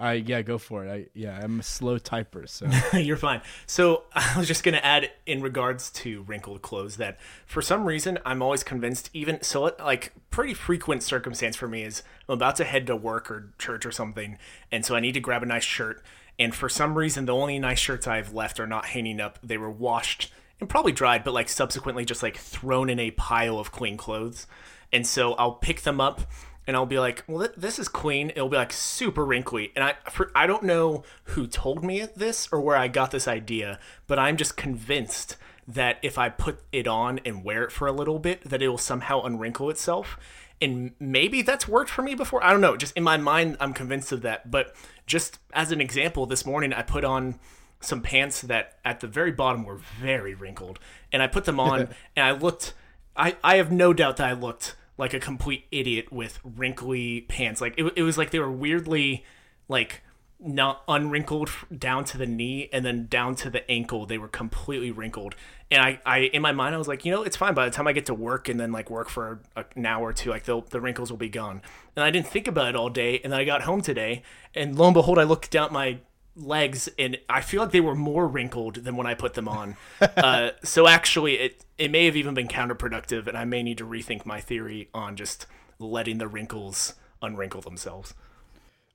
I 0.00 0.14
yeah, 0.14 0.40
go 0.40 0.56
for 0.56 0.86
it. 0.86 0.90
I 0.90 1.06
yeah, 1.12 1.38
I'm 1.40 1.60
a 1.60 1.62
slow 1.62 1.98
typer, 1.98 2.48
so 2.48 2.66
You're 2.98 3.18
fine. 3.18 3.42
So 3.66 4.04
I 4.14 4.38
was 4.38 4.48
just 4.48 4.64
to 4.64 4.84
add 4.84 5.10
in 5.26 5.42
regards 5.42 5.90
to 5.90 6.22
wrinkled 6.22 6.62
clothes 6.62 6.96
that 6.96 7.20
for 7.44 7.60
some 7.60 7.84
reason 7.84 8.18
I'm 8.24 8.40
always 8.40 8.64
convinced, 8.64 9.10
even 9.12 9.42
so, 9.42 9.74
like 9.78 10.12
pretty 10.30 10.54
frequent 10.54 11.02
circumstance 11.02 11.54
for 11.54 11.68
me 11.68 11.82
is 11.82 12.02
I'm 12.28 12.34
about 12.34 12.56
to 12.56 12.64
head 12.64 12.86
to 12.86 12.96
work 12.96 13.30
or 13.30 13.52
church 13.58 13.84
or 13.84 13.92
something, 13.92 14.38
and 14.72 14.86
so 14.86 14.96
I 14.96 15.00
need 15.00 15.12
to 15.12 15.20
grab 15.20 15.42
a 15.42 15.46
nice 15.46 15.64
shirt. 15.64 16.02
And 16.38 16.54
for 16.54 16.70
some 16.70 16.96
reason, 16.96 17.26
the 17.26 17.34
only 17.34 17.58
nice 17.58 17.78
shirts 17.78 18.06
I 18.06 18.16
have 18.16 18.32
left 18.32 18.58
are 18.58 18.66
not 18.66 18.86
hanging 18.86 19.20
up. 19.20 19.38
They 19.42 19.58
were 19.58 19.70
washed 19.70 20.32
and 20.58 20.68
probably 20.68 20.92
dried, 20.92 21.24
but 21.24 21.34
like 21.34 21.50
subsequently 21.50 22.06
just 22.06 22.22
like 22.22 22.38
thrown 22.38 22.88
in 22.88 22.98
a 22.98 23.10
pile 23.10 23.58
of 23.58 23.70
clean 23.70 23.98
clothes. 23.98 24.46
And 24.92 25.06
so 25.06 25.34
I'll 25.34 25.52
pick 25.52 25.82
them 25.82 26.00
up 26.00 26.22
and 26.70 26.76
I'll 26.76 26.86
be 26.86 27.00
like, 27.00 27.24
"Well, 27.26 27.48
th- 27.48 27.56
this 27.56 27.80
is 27.80 27.88
clean." 27.88 28.30
It'll 28.30 28.48
be 28.48 28.56
like 28.56 28.72
super 28.72 29.24
wrinkly, 29.24 29.72
and 29.74 29.82
I 29.82 29.96
for, 30.08 30.30
I 30.36 30.46
don't 30.46 30.62
know 30.62 31.02
who 31.24 31.48
told 31.48 31.82
me 31.82 32.06
this 32.14 32.48
or 32.52 32.60
where 32.60 32.76
I 32.76 32.86
got 32.86 33.10
this 33.10 33.26
idea, 33.26 33.80
but 34.06 34.20
I'm 34.20 34.36
just 34.36 34.56
convinced 34.56 35.36
that 35.66 35.98
if 36.00 36.16
I 36.16 36.28
put 36.28 36.60
it 36.70 36.86
on 36.86 37.18
and 37.24 37.42
wear 37.42 37.64
it 37.64 37.72
for 37.72 37.88
a 37.88 37.92
little 37.92 38.20
bit, 38.20 38.48
that 38.48 38.62
it 38.62 38.68
will 38.68 38.78
somehow 38.78 39.20
unwrinkle 39.22 39.68
itself. 39.68 40.16
And 40.62 40.92
maybe 41.00 41.42
that's 41.42 41.66
worked 41.66 41.90
for 41.90 42.02
me 42.02 42.14
before. 42.14 42.44
I 42.44 42.52
don't 42.52 42.60
know. 42.60 42.76
Just 42.76 42.96
in 42.96 43.02
my 43.02 43.16
mind, 43.16 43.56
I'm 43.58 43.72
convinced 43.72 44.12
of 44.12 44.22
that. 44.22 44.48
But 44.48 44.76
just 45.08 45.40
as 45.52 45.72
an 45.72 45.80
example, 45.80 46.24
this 46.24 46.46
morning 46.46 46.72
I 46.72 46.82
put 46.82 47.02
on 47.02 47.40
some 47.80 48.00
pants 48.00 48.42
that 48.42 48.78
at 48.84 49.00
the 49.00 49.08
very 49.08 49.32
bottom 49.32 49.64
were 49.64 49.80
very 50.00 50.36
wrinkled, 50.36 50.78
and 51.10 51.20
I 51.20 51.26
put 51.26 51.46
them 51.46 51.58
on, 51.58 51.88
and 52.14 52.24
I 52.24 52.30
looked. 52.30 52.74
I 53.16 53.34
I 53.42 53.56
have 53.56 53.72
no 53.72 53.92
doubt 53.92 54.18
that 54.18 54.28
I 54.28 54.34
looked 54.34 54.76
like 55.00 55.14
a 55.14 55.18
complete 55.18 55.64
idiot 55.72 56.12
with 56.12 56.38
wrinkly 56.44 57.22
pants. 57.22 57.60
Like 57.60 57.74
it, 57.76 57.92
it 57.96 58.02
was 58.02 58.18
like 58.18 58.30
they 58.30 58.38
were 58.38 58.52
weirdly 58.52 59.24
like 59.68 60.02
not 60.38 60.82
unwrinkled 60.88 61.50
down 61.76 62.04
to 62.04 62.16
the 62.16 62.26
knee 62.26 62.68
and 62.72 62.84
then 62.84 63.06
down 63.06 63.34
to 63.36 63.50
the 63.50 63.68
ankle. 63.70 64.06
They 64.06 64.18
were 64.18 64.28
completely 64.28 64.90
wrinkled. 64.90 65.34
And 65.70 65.82
I, 65.82 66.00
I 66.04 66.18
in 66.18 66.42
my 66.42 66.52
mind 66.52 66.74
i 66.74 66.78
was 66.78 66.88
like 66.88 67.04
you 67.04 67.12
know 67.12 67.22
it's 67.22 67.36
fine. 67.36 67.54
By 67.54 67.64
the 67.64 67.70
time 67.70 67.86
i 67.86 67.92
get 67.92 68.06
to 68.06 68.14
work 68.14 68.48
and 68.48 68.60
then 68.60 68.72
like 68.72 68.90
work 68.90 69.08
for 69.08 69.40
a, 69.56 69.64
an 69.74 69.86
hour 69.86 70.08
or 70.08 70.12
two 70.12 70.30
like 70.30 70.44
the, 70.44 70.62
the 70.70 70.80
wrinkles 70.80 71.10
will 71.10 71.18
be 71.18 71.28
gone. 71.28 71.62
And 71.96 72.04
i 72.04 72.10
didn't 72.10 72.28
think 72.28 72.46
about 72.46 72.68
it 72.68 72.76
all 72.76 72.90
day. 72.90 73.20
And 73.24 73.32
then 73.32 73.40
i 73.40 73.44
got 73.44 73.62
home 73.62 73.80
today 73.80 74.22
and 74.54 74.78
lo 74.78 74.86
and 74.86 74.94
behold 74.94 75.18
i 75.18 75.24
looked 75.24 75.50
down 75.50 75.66
at 75.66 75.72
my 75.72 75.98
legs 76.36 76.88
and 76.98 77.18
i 77.28 77.40
feel 77.40 77.62
like 77.62 77.72
they 77.72 77.80
were 77.80 77.94
more 77.94 78.26
wrinkled 78.26 78.76
than 78.76 78.96
when 78.96 79.06
i 79.06 79.14
put 79.14 79.34
them 79.34 79.48
on 79.48 79.76
uh, 80.00 80.50
so 80.62 80.86
actually 80.86 81.34
it, 81.34 81.64
it 81.76 81.90
may 81.90 82.04
have 82.06 82.16
even 82.16 82.34
been 82.34 82.48
counterproductive 82.48 83.26
and 83.26 83.36
i 83.36 83.44
may 83.44 83.62
need 83.62 83.76
to 83.78 83.84
rethink 83.84 84.24
my 84.24 84.40
theory 84.40 84.88
on 84.94 85.16
just 85.16 85.46
letting 85.78 86.18
the 86.18 86.28
wrinkles 86.28 86.94
unwrinkle 87.22 87.62
themselves 87.62 88.14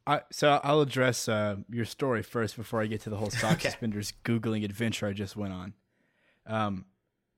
I 0.07 0.21
so 0.31 0.59
I'll 0.63 0.81
address 0.81 1.27
uh, 1.27 1.55
your 1.67 1.85
story 1.85 2.21
first 2.21 2.55
before 2.57 2.79
I 2.79 2.85
get 2.85 3.01
to 3.01 3.09
the 3.09 3.17
whole 3.17 3.29
sock 3.31 3.53
Okay. 3.53 3.69
suspenders 3.69 4.13
googling 4.23 4.63
adventure 4.63 5.07
I 5.07 5.13
just 5.13 5.35
went 5.35 5.51
on. 5.51 5.73
Um, 6.45 6.85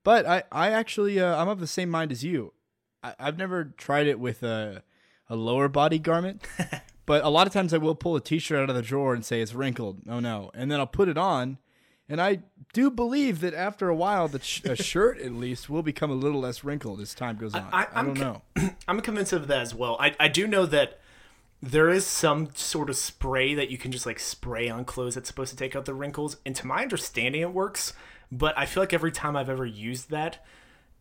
but 0.03 0.25
I 0.25 0.43
I 0.51 0.71
actually 0.71 1.17
uh, 1.17 1.41
I'm 1.41 1.47
of 1.47 1.61
the 1.61 1.67
same 1.67 1.89
mind 1.89 2.11
as 2.11 2.25
you. 2.25 2.51
I, 3.01 3.15
I've 3.19 3.37
never 3.37 3.63
tried 3.77 4.07
it 4.07 4.19
with 4.19 4.43
a 4.43 4.83
a 5.29 5.37
lower 5.37 5.69
body 5.69 5.97
garment, 5.97 6.41
but 7.07 7.23
a 7.23 7.29
lot 7.29 7.47
of 7.47 7.53
times 7.53 7.73
I 7.73 7.77
will 7.77 7.95
pull 7.95 8.15
a 8.15 8.21
t-shirt 8.21 8.59
out 8.61 8.69
of 8.69 8.75
the 8.75 8.83
drawer 8.83 9.15
and 9.15 9.25
say 9.25 9.41
it's 9.41 9.55
wrinkled. 9.55 10.01
Oh 10.07 10.19
no, 10.19 10.51
and 10.53 10.71
then 10.71 10.79
I'll 10.79 10.85
put 10.85 11.09
it 11.09 11.17
on. 11.17 11.57
And 12.09 12.21
I 12.21 12.39
do 12.71 12.89
believe 12.89 13.41
that 13.41 13.53
after 13.53 13.89
a 13.89 13.95
while, 13.95 14.27
the 14.29 14.39
sh- 14.39 14.63
a 14.63 14.75
shirt 14.77 15.19
at 15.19 15.33
least 15.33 15.69
will 15.69 15.83
become 15.83 16.09
a 16.09 16.13
little 16.13 16.39
less 16.39 16.63
wrinkled 16.63 17.01
as 17.01 17.13
time 17.13 17.35
goes 17.35 17.53
on. 17.53 17.67
I, 17.73 17.87
I- 17.93 18.03
don't 18.03 18.17
know. 18.19 18.43
I'm 18.87 19.01
convinced 19.01 19.33
of 19.33 19.47
that 19.47 19.61
as 19.61 19.73
well. 19.75 19.97
I, 19.99 20.15
I 20.19 20.27
do 20.29 20.47
know 20.47 20.65
that 20.67 20.99
there 21.61 21.89
is 21.89 22.05
some 22.05 22.49
sort 22.53 22.89
of 22.89 22.95
spray 22.95 23.55
that 23.55 23.69
you 23.71 23.77
can 23.77 23.91
just 23.91 24.05
like 24.05 24.19
spray 24.19 24.69
on 24.69 24.85
clothes 24.85 25.15
that's 25.15 25.27
supposed 25.27 25.49
to 25.51 25.57
take 25.57 25.75
out 25.75 25.83
the 25.85 25.93
wrinkles. 25.93 26.37
And 26.45 26.55
to 26.55 26.67
my 26.67 26.81
understanding, 26.83 27.41
it 27.41 27.51
works. 27.51 27.91
But 28.31 28.57
I 28.57 28.65
feel 28.65 28.83
like 28.83 28.93
every 28.93 29.11
time 29.11 29.35
I've 29.35 29.49
ever 29.49 29.65
used 29.65 30.09
that, 30.11 30.45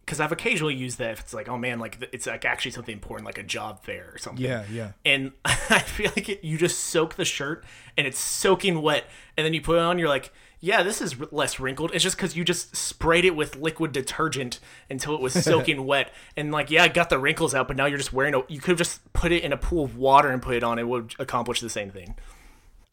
because 0.06 0.20
I've 0.20 0.30
occasionally 0.30 0.74
used 0.74 0.98
that 0.98 1.10
if 1.10 1.20
it's 1.20 1.34
like, 1.34 1.48
oh 1.48 1.58
man, 1.58 1.80
like 1.80 2.08
it's 2.12 2.28
like 2.28 2.44
actually 2.44 2.70
something 2.70 2.92
important, 2.92 3.26
like 3.26 3.38
a 3.38 3.42
job 3.42 3.82
fair 3.82 4.10
or 4.14 4.18
something. 4.18 4.44
Yeah, 4.44 4.62
yeah. 4.70 4.92
And 5.04 5.32
I 5.44 5.80
feel 5.80 6.12
like 6.14 6.28
it, 6.28 6.44
you 6.44 6.56
just 6.56 6.78
soak 6.78 7.16
the 7.16 7.24
shirt 7.24 7.64
and 7.96 8.06
it's 8.06 8.18
soaking 8.18 8.80
wet, 8.82 9.04
and 9.36 9.44
then 9.44 9.52
you 9.52 9.60
put 9.60 9.76
it 9.76 9.82
on. 9.82 9.98
You're 9.98 10.08
like, 10.08 10.32
yeah, 10.60 10.84
this 10.84 11.02
is 11.02 11.20
r- 11.20 11.26
less 11.32 11.58
wrinkled. 11.58 11.90
It's 11.92 12.04
just 12.04 12.16
because 12.16 12.36
you 12.36 12.44
just 12.44 12.76
sprayed 12.76 13.24
it 13.24 13.34
with 13.34 13.56
liquid 13.56 13.90
detergent 13.90 14.60
until 14.88 15.14
it 15.14 15.20
was 15.20 15.32
soaking 15.44 15.84
wet, 15.84 16.12
and 16.36 16.52
like, 16.52 16.70
yeah, 16.70 16.84
I 16.84 16.88
got 16.88 17.10
the 17.10 17.18
wrinkles 17.18 17.52
out, 17.52 17.66
but 17.66 17.76
now 17.76 17.86
you're 17.86 17.98
just 17.98 18.12
wearing 18.12 18.34
a. 18.34 18.42
You 18.48 18.60
could 18.60 18.70
have 18.70 18.78
just 18.78 19.12
put 19.12 19.32
it 19.32 19.42
in 19.42 19.52
a 19.52 19.56
pool 19.56 19.84
of 19.84 19.96
water 19.96 20.30
and 20.30 20.40
put 20.40 20.54
it 20.54 20.62
on. 20.62 20.78
It 20.78 20.86
would 20.86 21.16
accomplish 21.18 21.60
the 21.60 21.70
same 21.70 21.90
thing. 21.90 22.14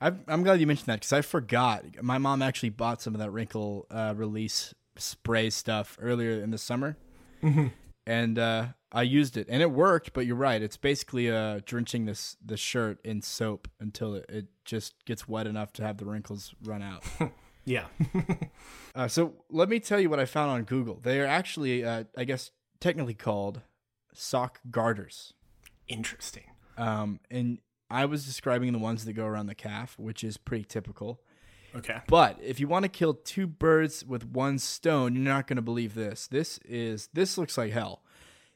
I'm, 0.02 0.22
I'm 0.28 0.44
glad 0.44 0.60
you 0.60 0.68
mentioned 0.68 0.88
that 0.88 1.02
because 1.02 1.14
I 1.14 1.22
forgot. 1.22 1.86
My 2.02 2.18
mom 2.18 2.42
actually 2.42 2.72
bought 2.72 3.04
some 3.04 3.14
of 3.14 3.20
that 3.22 3.30
wrinkle 3.30 3.86
uh, 3.92 4.14
release 4.18 4.74
spray 4.98 5.50
stuff 5.50 5.98
earlier 6.02 6.42
in 6.42 6.52
the 6.52 6.58
summer, 6.58 6.98
and 8.06 8.40
uh, 8.40 8.68
I 8.92 9.04
used 9.04 9.38
it, 9.38 9.48
and 9.50 9.62
it 9.62 9.72
worked. 9.72 10.14
But 10.14 10.26
you're 10.26 10.36
right; 10.36 10.62
it's 10.62 10.78
basically 10.78 11.32
uh, 11.32 11.62
drenching 11.66 12.06
this 12.06 12.38
the 12.44 12.58
shirt 12.58 13.00
in 13.04 13.22
soap 13.22 13.68
until 13.80 14.16
it, 14.16 14.26
it 14.30 14.46
just 14.66 14.94
gets 15.06 15.28
wet 15.28 15.48
enough 15.48 15.74
to 15.74 15.84
have 15.84 15.98
the 15.98 16.06
wrinkles 16.06 16.54
run 16.64 16.82
out. 16.82 17.04
Yeah. 17.66 17.86
uh, 18.96 19.08
so 19.08 19.34
let 19.50 19.70
me 19.70 19.80
tell 19.80 20.00
you 20.00 20.10
what 20.10 20.20
I 20.20 20.26
found 20.26 20.52
on 20.52 20.64
Google. 20.64 21.00
They 21.02 21.20
are 21.22 21.26
actually, 21.26 21.86
uh, 21.86 22.06
I 22.18 22.26
guess, 22.26 22.52
technically 22.80 23.14
called 23.14 23.62
sock 24.14 24.60
garters. 24.70 25.34
Interesting. 25.88 26.46
Um, 26.78 27.20
and 27.30 27.60
I 27.90 28.06
was 28.06 28.26
describing 28.26 28.74
the 28.74 28.80
ones 28.80 29.06
that 29.06 29.14
go 29.14 29.26
around 29.26 29.48
the 29.48 29.56
calf, 29.56 29.98
which 29.98 30.24
is 30.24 30.38
pretty 30.38 30.66
typical. 30.66 31.22
Okay. 31.76 32.02
But 32.08 32.40
if 32.42 32.60
you 32.60 32.68
want 32.68 32.84
to 32.84 32.90
kill 32.90 33.14
two 33.14 33.48
birds 33.48 34.06
with 34.06 34.26
one 34.26 34.60
stone, 34.60 35.16
you're 35.16 35.24
not 35.24 35.48
going 35.48 35.58
to 35.58 35.64
believe 35.64 35.96
this. 35.96 36.28
This 36.28 36.60
is 36.60 37.10
this 37.14 37.38
looks 37.38 37.58
like 37.58 37.72
hell. 37.72 38.04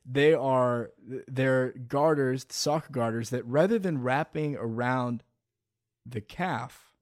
They 0.05 0.33
are 0.33 0.91
they're 1.27 1.73
garters, 1.73 2.45
sock 2.49 2.91
garters 2.91 3.29
that 3.31 3.45
rather 3.45 3.79
than 3.79 4.01
wrapping 4.01 4.55
around 4.55 5.23
the 6.05 6.21
calf, 6.21 6.93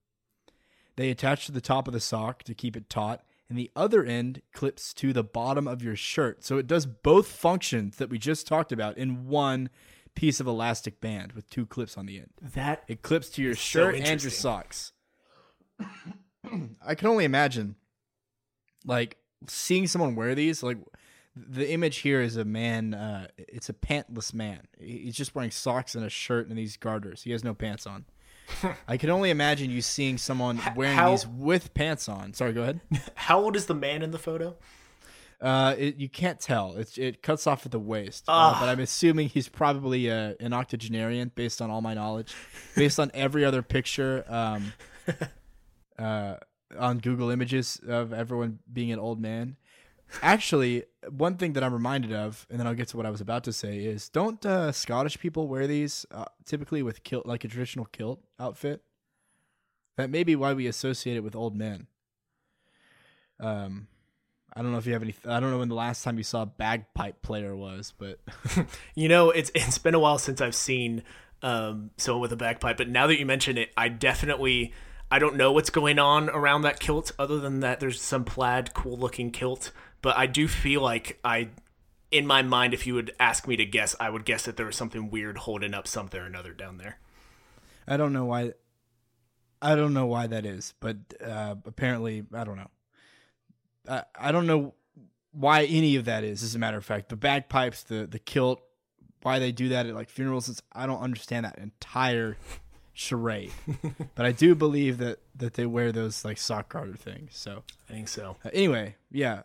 they 0.95 1.09
attach 1.09 1.45
to 1.45 1.51
the 1.51 1.61
top 1.61 1.87
of 1.87 1.93
the 1.93 1.99
sock 1.99 2.43
to 2.43 2.53
keep 2.53 2.75
it 2.75 2.89
taut, 2.89 3.23
and 3.49 3.57
the 3.57 3.69
other 3.75 4.03
end 4.03 4.41
clips 4.53 4.93
to 4.95 5.13
the 5.13 5.23
bottom 5.23 5.67
of 5.67 5.83
your 5.83 5.95
shirt. 5.95 6.43
So 6.43 6.57
it 6.57 6.67
does 6.67 6.85
both 6.85 7.27
functions 7.27 7.97
that 7.97 8.09
we 8.09 8.17
just 8.17 8.47
talked 8.47 8.71
about 8.71 8.97
in 8.97 9.27
one 9.27 9.69
piece 10.15 10.39
of 10.39 10.47
elastic 10.47 11.01
band 11.01 11.33
with 11.33 11.49
two 11.49 11.65
clips 11.65 11.97
on 11.97 12.05
the 12.05 12.17
end. 12.17 12.29
That 12.41 12.83
It 12.87 13.01
clips 13.01 13.29
to 13.31 13.43
your 13.43 13.55
so 13.55 13.59
shirt 13.59 13.95
and 13.95 14.23
your 14.23 14.31
socks. 14.31 14.93
I 16.85 16.95
can 16.95 17.07
only 17.07 17.25
imagine, 17.25 17.75
like 18.85 19.17
seeing 19.47 19.87
someone 19.87 20.15
wear 20.15 20.35
these. 20.35 20.61
Like 20.63 20.77
the 21.35 21.69
image 21.71 21.97
here 21.97 22.21
is 22.21 22.37
a 22.37 22.45
man. 22.45 22.93
Uh, 22.93 23.27
it's 23.37 23.69
a 23.69 23.73
pantless 23.73 24.33
man. 24.33 24.61
He's 24.79 25.15
just 25.15 25.35
wearing 25.35 25.51
socks 25.51 25.95
and 25.95 26.05
a 26.05 26.09
shirt 26.09 26.47
and 26.47 26.57
these 26.57 26.77
garters. 26.77 27.23
He 27.23 27.31
has 27.31 27.43
no 27.43 27.53
pants 27.53 27.85
on. 27.87 28.05
I 28.87 28.97
can 28.97 29.09
only 29.09 29.31
imagine 29.31 29.71
you 29.71 29.81
seeing 29.81 30.17
someone 30.19 30.61
wearing 30.75 30.95
how- 30.95 31.11
these 31.11 31.25
with 31.27 31.73
pants 31.73 32.07
on. 32.07 32.33
Sorry, 32.33 32.53
go 32.53 32.61
ahead. 32.61 32.79
how 33.15 33.39
old 33.41 33.55
is 33.55 33.65
the 33.65 33.73
man 33.73 34.01
in 34.03 34.11
the 34.11 34.19
photo? 34.19 34.55
Uh, 35.41 35.75
it, 35.77 35.97
you 35.97 36.07
can't 36.07 36.39
tell. 36.39 36.75
It's 36.75 36.97
it 36.97 37.21
cuts 37.21 37.45
off 37.45 37.65
at 37.65 37.71
the 37.71 37.79
waist. 37.79 38.23
Uh, 38.27 38.31
Ah. 38.31 38.57
but 38.59 38.69
I'm 38.69 38.79
assuming 38.79 39.27
he's 39.29 39.49
probably 39.49 40.09
uh, 40.09 40.33
an 40.39 40.53
octogenarian 40.53 41.31
based 41.35 41.61
on 41.61 41.69
all 41.69 41.81
my 41.81 41.93
knowledge, 41.93 42.33
based 42.75 42.99
on 42.99 43.11
every 43.13 43.43
other 43.43 43.61
picture 43.61 44.23
um, 44.29 44.71
uh, 45.97 46.35
on 46.77 46.99
Google 46.99 47.29
Images 47.29 47.79
of 47.87 48.13
everyone 48.13 48.59
being 48.71 48.91
an 48.91 48.99
old 48.99 49.19
man. 49.19 49.57
Actually, 50.21 50.83
one 51.09 51.35
thing 51.35 51.53
that 51.53 51.63
I'm 51.63 51.73
reminded 51.73 52.13
of, 52.13 52.45
and 52.49 52.59
then 52.59 52.67
I'll 52.67 52.75
get 52.75 52.89
to 52.89 52.97
what 52.97 53.05
I 53.05 53.09
was 53.09 53.21
about 53.21 53.43
to 53.45 53.53
say, 53.53 53.79
is 53.79 54.07
don't 54.07 54.45
uh, 54.45 54.71
Scottish 54.71 55.19
people 55.19 55.47
wear 55.47 55.67
these 55.67 56.05
uh, 56.11 56.25
typically 56.45 56.83
with 56.83 57.03
kilt, 57.03 57.25
like 57.25 57.43
a 57.43 57.47
traditional 57.47 57.85
kilt 57.85 58.21
outfit? 58.39 58.81
That 59.97 60.09
may 60.09 60.23
be 60.23 60.35
why 60.35 60.53
we 60.53 60.67
associate 60.67 61.17
it 61.17 61.23
with 61.23 61.35
old 61.35 61.55
men. 61.55 61.87
Um, 63.39 63.87
I 64.53 64.61
don't 64.61 64.71
know 64.71 64.77
if 64.77 64.85
you 64.85 64.93
have 64.93 65.01
any. 65.01 65.15
I 65.25 65.39
don't 65.39 65.51
know 65.51 65.59
when 65.59 65.69
the 65.69 65.75
last 65.75 66.03
time 66.03 66.17
you 66.17 66.23
saw 66.23 66.43
a 66.43 66.45
bagpipe 66.45 67.21
player 67.21 67.55
was, 67.55 67.93
but 67.97 68.19
You 68.95 69.09
know, 69.09 69.31
it's 69.31 69.51
it's 69.53 69.77
been 69.77 69.95
a 69.95 69.99
while 69.99 70.17
since 70.17 70.39
I've 70.39 70.55
seen 70.55 71.03
um, 71.41 71.91
someone 71.97 72.21
with 72.21 72.31
a 72.31 72.37
bagpipe, 72.37 72.77
but 72.77 72.89
now 72.89 73.07
that 73.07 73.19
you 73.19 73.25
mention 73.25 73.57
it, 73.57 73.71
I 73.75 73.89
definitely 73.89 74.73
I 75.11 75.19
don't 75.19 75.35
know 75.35 75.51
what's 75.51 75.69
going 75.69 75.99
on 75.99 76.29
around 76.29 76.63
that 76.63 76.79
kilt, 76.79 77.11
other 77.19 77.39
than 77.39 77.59
that 77.59 77.79
there's 77.79 78.01
some 78.01 78.25
plaid, 78.25 78.73
cool 78.73 78.97
looking 78.97 79.31
kilt. 79.31 79.71
But 80.01 80.17
I 80.17 80.25
do 80.25 80.47
feel 80.47 80.81
like 80.81 81.19
I, 81.23 81.49
in 82.11 82.25
my 82.25 82.41
mind, 82.41 82.73
if 82.73 82.87
you 82.87 82.95
would 82.95 83.13
ask 83.19 83.47
me 83.47 83.55
to 83.57 83.65
guess, 83.65 83.95
I 83.99 84.09
would 84.09 84.25
guess 84.25 84.45
that 84.45 84.57
there 84.57 84.65
was 84.65 84.75
something 84.75 85.09
weird 85.09 85.37
holding 85.39 85.73
up 85.73 85.87
something 85.87 86.19
or 86.19 86.25
another 86.25 86.53
down 86.53 86.77
there. 86.77 86.99
I 87.87 87.97
don't 87.97 88.13
know 88.13 88.25
why. 88.25 88.53
I 89.61 89.75
don't 89.75 89.93
know 89.93 90.05
why 90.05 90.27
that 90.27 90.45
is, 90.45 90.73
but 90.79 90.97
uh, 91.23 91.55
apparently 91.65 92.25
I 92.33 92.43
don't 92.43 92.57
know. 92.57 92.69
I 93.87 94.03
I 94.19 94.31
don't 94.31 94.47
know 94.47 94.73
why 95.31 95.65
any 95.65 95.95
of 95.95 96.05
that 96.05 96.23
is. 96.23 96.43
As 96.43 96.55
a 96.55 96.59
matter 96.59 96.77
of 96.77 96.85
fact, 96.85 97.09
the 97.09 97.15
bagpipes, 97.15 97.83
the 97.83 98.07
the 98.07 98.19
kilt, 98.19 98.61
why 99.21 99.39
they 99.39 99.51
do 99.51 99.69
that 99.69 99.85
at 99.85 99.95
like 99.95 100.09
funerals. 100.09 100.61
I 100.71 100.85
don't 100.85 101.01
understand 101.01 101.45
that 101.45 101.57
entire 101.57 102.37
charade. 102.95 103.51
but 104.15 104.25
I 104.25 104.31
do 104.31 104.55
believe 104.55 104.97
that 104.97 105.19
that 105.35 105.53
they 105.53 105.67
wear 105.67 105.91
those 105.91 106.25
like 106.25 106.39
sock 106.39 106.69
garter 106.69 106.95
things. 106.95 107.35
So 107.35 107.63
I 107.87 107.93
think 107.93 108.07
so. 108.07 108.37
uh, 108.43 108.49
anyway, 108.51 108.95
yeah. 109.11 109.43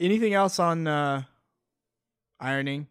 Anything 0.00 0.32
else 0.32 0.60
on 0.60 0.86
uh, 0.86 1.22
ironing? 2.38 2.86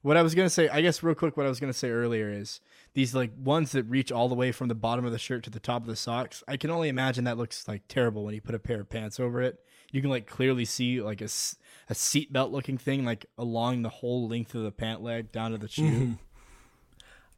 What 0.00 0.16
I 0.16 0.22
was 0.22 0.34
gonna 0.34 0.48
say, 0.48 0.70
I 0.70 0.80
guess, 0.80 1.02
real 1.02 1.14
quick, 1.14 1.36
what 1.36 1.44
I 1.44 1.50
was 1.50 1.60
gonna 1.60 1.74
say 1.74 1.90
earlier 1.90 2.30
is 2.30 2.60
these 2.94 3.14
like 3.14 3.30
ones 3.36 3.72
that 3.72 3.84
reach 3.84 4.10
all 4.10 4.30
the 4.30 4.34
way 4.34 4.50
from 4.50 4.68
the 4.68 4.74
bottom 4.74 5.04
of 5.04 5.12
the 5.12 5.18
shirt 5.18 5.44
to 5.44 5.50
the 5.50 5.60
top 5.60 5.82
of 5.82 5.88
the 5.88 5.96
socks. 5.96 6.42
I 6.48 6.56
can 6.56 6.70
only 6.70 6.88
imagine 6.88 7.24
that 7.24 7.36
looks 7.36 7.68
like 7.68 7.82
terrible 7.88 8.24
when 8.24 8.34
you 8.34 8.40
put 8.40 8.54
a 8.54 8.58
pair 8.58 8.80
of 8.80 8.88
pants 8.88 9.20
over 9.20 9.42
it. 9.42 9.60
You 9.92 10.00
can 10.00 10.08
like 10.08 10.26
clearly 10.26 10.64
see 10.64 11.02
like 11.02 11.20
a, 11.20 11.24
a 11.24 11.92
seatbelt 11.92 12.50
looking 12.52 12.78
thing 12.78 13.04
like 13.04 13.26
along 13.36 13.82
the 13.82 13.88
whole 13.90 14.26
length 14.26 14.54
of 14.54 14.62
the 14.62 14.72
pant 14.72 15.02
leg 15.02 15.30
down 15.30 15.50
to 15.50 15.58
the 15.58 15.68
shoe. 15.68 16.16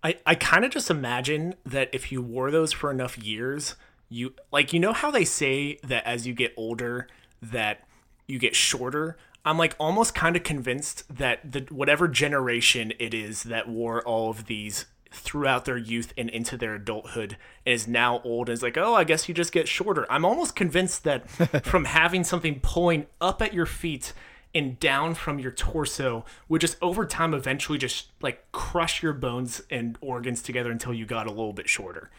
I, 0.02 0.16
I 0.26 0.34
kind 0.34 0.64
of 0.64 0.70
just 0.70 0.90
imagine 0.90 1.54
that 1.64 1.88
if 1.92 2.10
you 2.10 2.20
wore 2.22 2.50
those 2.50 2.72
for 2.72 2.90
enough 2.90 3.16
years, 3.18 3.76
you 4.08 4.34
like 4.52 4.72
you 4.72 4.80
know 4.80 4.92
how 4.92 5.10
they 5.10 5.24
say 5.24 5.78
that 5.84 6.04
as 6.04 6.26
you 6.26 6.34
get 6.34 6.52
older 6.56 7.06
that 7.40 7.86
you 8.26 8.38
get 8.38 8.54
shorter. 8.54 9.16
I'm 9.44 9.58
like 9.58 9.74
almost 9.78 10.14
kind 10.14 10.36
of 10.36 10.44
convinced 10.44 11.16
that 11.16 11.50
the 11.50 11.66
whatever 11.70 12.06
generation 12.06 12.92
it 12.98 13.12
is 13.12 13.42
that 13.44 13.68
wore 13.68 14.02
all 14.02 14.30
of 14.30 14.46
these 14.46 14.86
throughout 15.10 15.64
their 15.64 15.76
youth 15.76 16.12
and 16.16 16.30
into 16.30 16.56
their 16.56 16.76
adulthood 16.76 17.36
and 17.66 17.74
is 17.74 17.86
now 17.86 18.20
old 18.22 18.48
and 18.48 18.54
is 18.54 18.62
like, 18.62 18.78
oh, 18.78 18.94
I 18.94 19.04
guess 19.04 19.28
you 19.28 19.34
just 19.34 19.52
get 19.52 19.68
shorter. 19.68 20.06
I'm 20.10 20.24
almost 20.24 20.56
convinced 20.56 21.04
that 21.04 21.28
from 21.64 21.84
having 21.84 22.24
something 22.24 22.60
pulling 22.60 23.06
up 23.20 23.42
at 23.42 23.52
your 23.52 23.66
feet 23.66 24.12
and 24.54 24.78
down 24.80 25.14
from 25.14 25.38
your 25.38 25.50
torso 25.52 26.24
would 26.48 26.60
just 26.60 26.76
over 26.82 27.06
time 27.06 27.32
eventually 27.34 27.78
just 27.78 28.08
like 28.20 28.50
crush 28.52 29.02
your 29.02 29.12
bones 29.12 29.62
and 29.70 29.96
organs 30.00 30.42
together 30.42 30.70
until 30.70 30.92
you 30.92 31.06
got 31.06 31.26
a 31.26 31.30
little 31.30 31.52
bit 31.52 31.68
shorter. 31.68 32.10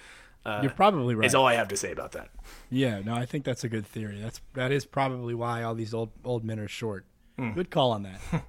Uh, 0.46 0.60
You're 0.62 0.72
probably 0.72 1.16
right. 1.16 1.26
Is 1.26 1.36
all 1.36 1.46
I 1.46 1.54
have 1.54 1.70
to 1.70 1.78
say 1.78 1.92
about 1.92 2.12
that. 2.14 2.30
Yeah, 2.70 3.00
no, 3.06 3.14
I 3.16 3.26
think 3.26 3.46
that's 3.46 3.64
a 3.64 3.70
good 3.70 3.86
theory. 3.86 4.20
That's 4.22 4.42
that 4.56 4.72
is 4.74 4.86
probably 4.86 5.34
why 5.34 5.64
all 5.64 5.74
these 5.76 5.94
old 5.94 6.10
old 6.26 6.44
men 6.44 6.60
are 6.60 6.68
short. 6.68 7.06
Hmm. 7.38 7.52
Good 7.54 7.70
call 7.72 7.92
on 7.92 8.04
that. 8.04 8.20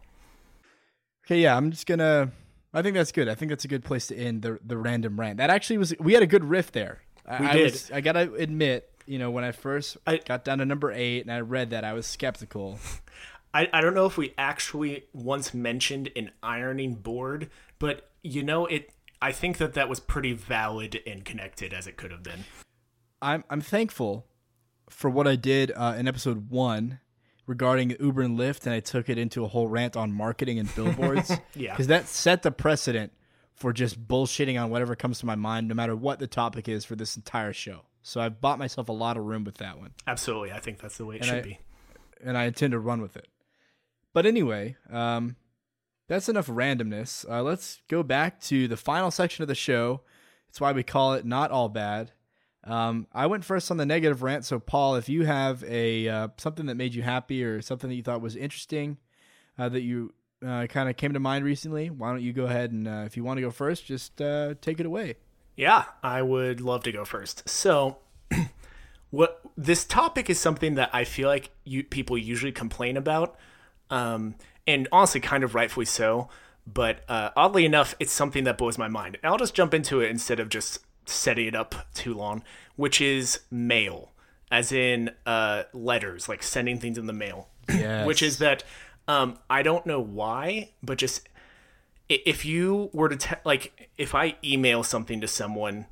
okay, 1.27 1.41
yeah, 1.41 1.57
I'm 1.57 1.71
just 1.71 1.87
gonna. 1.87 2.31
I 2.73 2.83
think 2.83 2.95
that's 2.95 3.13
good. 3.13 3.29
I 3.29 3.35
think 3.37 3.51
that's 3.51 3.65
a 3.65 3.69
good 3.69 3.85
place 3.85 4.09
to 4.09 4.17
end 4.17 4.43
the 4.43 4.59
the 4.65 4.77
random 4.77 5.19
rant. 5.19 5.37
That 5.37 5.51
actually 5.51 5.79
was. 5.79 5.95
We 6.01 6.15
had 6.15 6.23
a 6.23 6.27
good 6.27 6.45
riff 6.45 6.73
there. 6.73 7.03
I, 7.27 7.41
We 7.41 7.47
I 7.47 7.53
did. 7.53 7.63
was- 7.73 7.91
I 7.93 8.01
gotta 8.01 8.33
admit, 8.35 8.91
you 9.07 9.19
know, 9.19 9.31
when 9.31 9.45
I 9.45 9.53
first 9.53 9.97
I- 10.07 10.17
got 10.19 10.45
down 10.45 10.59
to 10.59 10.65
number 10.65 10.91
eight 10.93 11.21
and 11.21 11.31
I 11.33 11.41
read 11.41 11.71
that, 11.71 11.85
I 11.85 11.93
was 11.93 12.07
skeptical. 12.07 12.79
I, 13.55 13.69
I 13.73 13.81
don't 13.81 13.95
know 13.95 14.07
if 14.07 14.17
we 14.17 14.35
actually 14.37 15.05
once 15.13 15.55
mentioned 15.55 16.11
an 16.17 16.33
ironing 16.43 16.95
board, 16.97 17.51
but 17.79 18.11
you 18.23 18.43
know 18.43 18.67
it. 18.67 18.91
I 19.23 19.33
think 19.33 19.57
that 19.59 19.73
that 19.75 19.89
was 19.89 20.01
pretty 20.01 20.33
valid 20.35 21.01
and 21.07 21.25
connected 21.25 21.73
as 21.73 21.87
it 21.87 21.97
could 21.97 22.11
have 22.11 22.23
been. 22.23 22.45
I'm 23.23 23.45
I'm 23.49 23.61
thankful 23.61 24.27
for 24.91 25.09
what 25.09 25.27
I 25.27 25.37
did 25.37 25.73
uh, 25.75 25.95
in 25.97 26.07
episode 26.09 26.51
one 26.51 27.01
regarding 27.47 27.95
Uber 28.01 28.23
and 28.23 28.39
Lyft, 28.39 28.65
and 28.67 28.75
I 28.75 28.81
took 28.81 29.09
it 29.09 29.17
into 29.19 29.45
a 29.45 29.49
whole 29.49 29.69
rant 29.69 29.97
on 29.97 30.13
marketing 30.13 30.59
and 30.59 30.75
billboards. 30.75 31.31
Yeah. 31.55 31.73
because 31.73 31.87
that 31.87 32.09
set 32.09 32.43
the 32.43 32.51
precedent 32.51 33.13
for 33.55 33.73
just 33.73 34.07
bullshitting 34.09 34.61
on 34.63 34.69
whatever 34.71 34.97
comes 34.97 35.21
to 35.21 35.27
my 35.27 35.37
mind, 35.37 35.69
no 35.69 35.75
matter 35.75 35.95
what 35.95 36.19
the 36.19 36.27
topic 36.27 36.69
is 36.69 36.85
for 36.85 36.97
this 36.97 37.17
entire 37.17 37.53
show. 37.53 37.83
So 38.03 38.21
I've 38.21 38.41
bought 38.41 38.59
myself 38.59 38.89
a 38.89 38.93
lot 38.93 39.17
of 39.17 39.25
room 39.25 39.45
with 39.45 39.59
that 39.59 39.79
one, 39.79 39.93
Absolutely, 40.07 40.51
I 40.53 40.59
think 40.61 40.81
that's 40.81 40.99
the 40.99 41.07
way 41.07 41.17
it 41.17 41.19
And 41.23 41.27
should 41.27 41.39
I- 41.39 41.43
be. 41.43 41.59
and 42.23 42.37
I 42.37 42.45
intend 42.45 42.73
to 42.73 42.79
run 42.81 43.01
with 43.01 43.17
it. 43.17 43.29
But 44.15 44.25
anyway, 44.25 44.77
um, 44.91 45.37
that's 46.09 46.31
enough 46.31 46.47
randomness. 46.47 47.29
Uh, 47.29 47.43
let's 47.43 47.83
go 47.89 48.03
back 48.03 48.41
to 48.43 48.67
the 48.67 48.77
final 48.79 49.11
section 49.11 49.43
of 49.43 49.49
the 49.49 49.55
show. 49.55 50.01
It's 50.49 50.61
why 50.61 50.73
we 50.73 50.83
call 50.83 51.13
it 51.15 51.27
not 51.27 51.51
all 51.51 51.69
bad. 51.69 52.13
Um, 52.63 53.07
I 53.13 53.27
went 53.27 53.45
first 53.45 53.71
on 53.71 53.77
the 53.77 53.85
negative 53.85 54.23
rant. 54.23 54.45
So, 54.45 54.59
Paul, 54.59 54.95
if 54.95 55.09
you 55.09 55.27
have 55.27 55.63
a 55.65 56.09
uh, 56.09 56.29
something 56.39 56.67
that 56.67 56.77
made 56.77 56.95
you 56.95 57.03
happy 57.03 57.45
or 57.45 57.61
something 57.61 57.91
that 57.91 57.97
you 57.97 58.03
thought 58.03 58.23
was 58.23 58.37
interesting 58.37 58.99
uh, 59.59 59.69
that 59.69 59.83
you 59.83 60.15
uh, 60.47 60.67
kind 60.67 60.89
of 60.89 60.97
came 60.97 61.13
to 61.13 61.21
mind 61.21 61.45
recently, 61.45 61.91
why 61.91 62.11
don't 62.11 62.23
you 62.23 62.33
go 62.33 62.45
ahead 62.45 62.73
and 62.73 62.89
uh, 62.89 63.03
if 63.05 63.17
you 63.17 63.25
want 63.25 63.37
to 63.39 63.43
go 63.43 63.51
first, 63.51 63.85
just 63.85 64.21
uh, 64.23 64.55
take 64.61 64.81
it 64.81 64.87
away. 64.87 65.17
Yeah, 65.57 65.85
I 66.03 66.23
would 66.23 66.61
love 66.61 66.83
to 66.85 66.93
go 66.93 67.05
first. 67.05 67.49
So, 67.49 67.99
what 69.11 69.41
this 69.57 69.85
topic 69.85 70.31
is 70.31 70.41
something 70.41 70.77
that 70.77 70.91
I 70.93 71.05
feel 71.05 71.29
like 71.29 71.51
you 71.65 71.85
people 71.85 72.17
usually 72.17 72.53
complain 72.53 72.97
about, 72.97 73.37
um, 73.91 74.35
and 74.67 74.89
honestly, 74.93 75.21
kind 75.21 75.45
of 75.45 75.55
rightfully 75.55 75.87
so. 75.87 76.29
But 76.67 77.01
uh, 77.09 77.31
oddly 77.37 77.65
enough, 77.67 77.95
it's 78.01 78.13
something 78.13 78.45
that 78.45 78.57
blows 78.57 78.79
my 78.79 78.89
mind. 78.89 79.19
And 79.23 79.31
I'll 79.31 79.39
just 79.39 79.55
jump 79.55 79.75
into 79.75 80.01
it 80.01 80.11
instead 80.11 80.41
of 80.41 80.49
just 80.49 80.79
setting 81.05 81.47
it 81.47 81.55
up 81.55 81.75
too 81.93 82.15
long, 82.15 82.43
which 82.77 83.01
is 83.01 83.41
mail, 83.51 84.13
as 84.51 84.73
in 84.73 85.11
uh, 85.27 85.65
letters, 85.75 86.29
like 86.29 86.43
sending 86.43 86.79
things 86.79 86.97
in 86.97 87.07
the 87.07 87.13
mail. 87.13 87.49
Yes. 87.69 88.07
which 88.07 88.23
is 88.23 88.39
that 88.39 88.63
um, 89.09 89.39
I 89.49 89.63
don't 89.63 89.87
know 89.87 90.01
why, 90.01 90.73
but 90.83 90.99
just 90.99 91.29
if 92.09 92.45
you 92.45 92.91
were 92.93 93.09
to 93.09 93.17
te- 93.17 93.37
like 93.45 93.91
if 93.97 94.15
I 94.15 94.37
email 94.45 94.83
something 94.83 95.21
to 95.21 95.29
someone, 95.29 95.87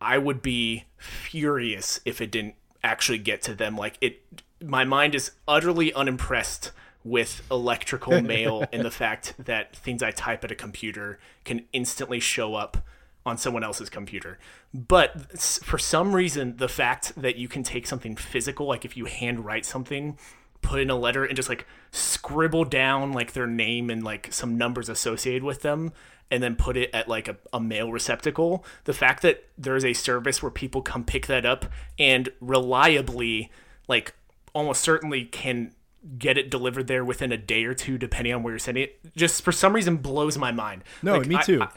I 0.00 0.18
would 0.18 0.42
be 0.42 0.84
furious 0.96 2.00
if 2.04 2.20
it 2.20 2.30
didn't 2.30 2.56
actually 2.82 3.18
get 3.18 3.42
to 3.42 3.54
them. 3.54 3.76
Like 3.76 3.98
it, 4.00 4.22
my 4.60 4.84
mind 4.84 5.14
is 5.14 5.32
utterly 5.46 5.92
unimpressed 5.94 6.72
with 7.04 7.42
electrical 7.50 8.20
mail 8.20 8.64
and 8.72 8.84
the 8.84 8.90
fact 8.90 9.34
that 9.38 9.74
things 9.74 10.02
I 10.02 10.10
type 10.10 10.44
at 10.44 10.50
a 10.50 10.54
computer 10.54 11.18
can 11.44 11.64
instantly 11.72 12.20
show 12.20 12.54
up 12.54 12.78
on 13.24 13.38
someone 13.38 13.62
else's 13.62 13.88
computer. 13.88 14.38
But 14.74 15.38
for 15.40 15.78
some 15.78 16.14
reason, 16.14 16.56
the 16.56 16.68
fact 16.68 17.12
that 17.16 17.36
you 17.36 17.48
can 17.48 17.62
take 17.62 17.86
something 17.86 18.16
physical, 18.16 18.66
like 18.66 18.84
if 18.84 18.96
you 18.96 19.04
handwrite 19.04 19.64
something, 19.64 20.18
put 20.62 20.80
in 20.80 20.90
a 20.90 20.96
letter 20.96 21.24
and 21.24 21.36
just 21.36 21.48
like 21.48 21.66
scribble 21.90 22.64
down 22.64 23.12
like 23.12 23.32
their 23.32 23.46
name 23.46 23.90
and 23.90 24.02
like 24.02 24.32
some 24.32 24.56
numbers 24.56 24.88
associated 24.88 25.42
with 25.42 25.62
them 25.62 25.92
and 26.30 26.42
then 26.42 26.56
put 26.56 26.76
it 26.76 26.88
at 26.94 27.08
like 27.08 27.28
a, 27.28 27.36
a 27.52 27.60
mail 27.60 27.92
receptacle 27.92 28.64
the 28.84 28.92
fact 28.92 29.22
that 29.22 29.44
there's 29.58 29.84
a 29.84 29.92
service 29.92 30.40
where 30.40 30.50
people 30.50 30.80
come 30.80 31.04
pick 31.04 31.26
that 31.26 31.44
up 31.44 31.66
and 31.98 32.28
reliably 32.40 33.50
like 33.88 34.14
almost 34.54 34.80
certainly 34.80 35.24
can 35.24 35.72
get 36.18 36.36
it 36.36 36.50
delivered 36.50 36.86
there 36.88 37.04
within 37.04 37.30
a 37.32 37.36
day 37.36 37.64
or 37.64 37.74
two 37.74 37.96
depending 37.96 38.32
on 38.34 38.42
where 38.42 38.52
you're 38.52 38.58
sending 38.58 38.82
it 38.84 38.98
just 39.16 39.42
for 39.42 39.52
some 39.52 39.72
reason 39.72 39.96
blows 39.98 40.36
my 40.36 40.50
mind 40.50 40.82
No, 41.02 41.16
Like, 41.18 41.26
me 41.28 41.36
I- 41.36 41.42
too. 41.42 41.62
I- 41.62 41.68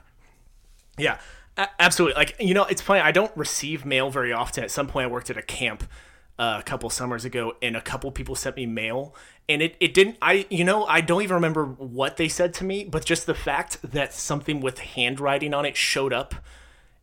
yeah, 0.98 1.18
a- 1.58 1.68
absolutely. 1.80 2.16
Like 2.16 2.36
you 2.40 2.54
know, 2.54 2.64
it's 2.66 2.82
funny. 2.82 3.02
I 3.02 3.12
don't 3.12 3.36
receive 3.36 3.86
mail 3.86 4.10
very 4.10 4.32
often. 4.34 4.64
At 4.64 4.72
some 4.72 4.88
point, 4.88 5.06
I 5.06 5.08
worked 5.10 5.30
at 5.30 5.38
a 5.38 5.42
camp 5.42 5.84
uh, 6.40 6.58
a 6.60 6.64
couple 6.64 6.90
summers 6.90 7.26
ago, 7.26 7.54
and 7.62 7.76
a 7.78 7.82
couple 7.82 8.12
people 8.12 8.36
sent 8.36 8.56
me 8.56 8.66
mail, 8.66 9.14
and 9.50 9.62
it 9.62 9.76
it 9.80 9.94
didn't. 9.94 10.18
I 10.22 10.46
you 10.50 10.64
know 10.64 10.86
I 10.86 11.02
don't 11.02 11.22
even 11.22 11.36
remember 11.36 11.66
what 11.66 12.18
they 12.18 12.28
said 12.30 12.54
to 12.56 12.64
me, 12.64 12.84
but 12.86 13.04
just 13.06 13.26
the 13.26 13.34
fact 13.36 13.78
that 13.84 14.14
something 14.14 14.62
with 14.62 14.80
handwriting 14.80 15.54
on 15.54 15.66
it 15.66 15.76
showed 15.76 16.14
up 16.14 16.36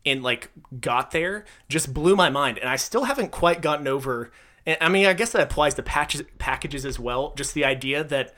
and 0.06 0.22
like 0.22 0.50
got 0.80 1.10
there 1.12 1.44
just 1.68 1.92
blew 1.94 2.16
my 2.16 2.30
mind, 2.30 2.56
and 2.58 2.68
I 2.68 2.76
still 2.76 3.04
haven't 3.04 3.30
quite 3.30 3.60
gotten 3.60 3.86
over. 3.86 4.32
And 4.66 4.76
I 4.80 4.88
mean, 4.88 5.06
I 5.06 5.12
guess 5.12 5.32
that 5.32 5.42
applies 5.42 5.74
to 5.74 5.82
patches, 5.82 6.22
packages 6.38 6.86
as 6.86 6.98
well. 6.98 7.34
Just 7.36 7.54
the 7.54 7.64
idea 7.64 8.04
that 8.04 8.34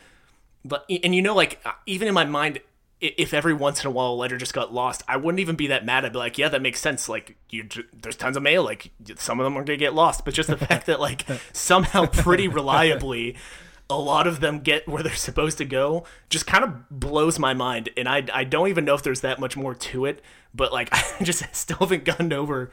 but 0.64 0.84
and 0.88 1.14
you 1.14 1.22
know 1.22 1.34
like 1.34 1.60
uh, 1.64 1.72
even 1.86 2.08
in 2.08 2.14
my 2.14 2.24
mind 2.24 2.60
if 3.00 3.34
every 3.34 3.52
once 3.52 3.84
in 3.84 3.88
a 3.88 3.90
while 3.90 4.12
a 4.12 4.14
letter 4.14 4.38
just 4.38 4.54
got 4.54 4.72
lost 4.72 5.02
i 5.08 5.16
wouldn't 5.16 5.40
even 5.40 5.56
be 5.56 5.66
that 5.66 5.84
mad. 5.84 6.04
I'd 6.04 6.12
be 6.12 6.18
like 6.18 6.38
yeah 6.38 6.48
that 6.48 6.62
makes 6.62 6.80
sense. 6.80 7.08
Like 7.08 7.36
you 7.50 7.68
there's 7.92 8.16
tons 8.16 8.36
of 8.36 8.42
mail. 8.42 8.64
Like 8.64 8.90
some 9.16 9.38
of 9.40 9.44
them 9.44 9.56
are 9.56 9.64
gonna 9.64 9.76
get 9.76 9.94
lost. 9.94 10.24
But 10.24 10.34
just 10.34 10.48
the 10.48 10.56
fact 10.68 10.86
that 10.86 11.00
like 11.00 11.26
somehow 11.52 12.06
pretty 12.06 12.48
reliably 12.48 13.36
a 13.90 13.98
lot 13.98 14.26
of 14.26 14.40
them 14.40 14.60
get 14.60 14.88
where 14.88 15.02
they're 15.02 15.14
supposed 15.14 15.58
to 15.58 15.64
go 15.66 16.04
just 16.30 16.46
kind 16.46 16.64
of 16.64 16.88
blows 16.88 17.38
my 17.38 17.52
mind. 17.52 17.90
And 17.96 18.08
i 18.08 18.24
i 18.32 18.44
don't 18.44 18.68
even 18.68 18.84
know 18.86 18.94
if 18.94 19.02
there's 19.02 19.20
that 19.20 19.38
much 19.38 19.56
more 19.56 19.74
to 19.74 20.06
it 20.06 20.22
but 20.54 20.72
like 20.72 20.88
i 21.20 21.24
just 21.24 21.44
still 21.54 21.76
haven't 21.78 22.04
gotten 22.04 22.32
over 22.32 22.70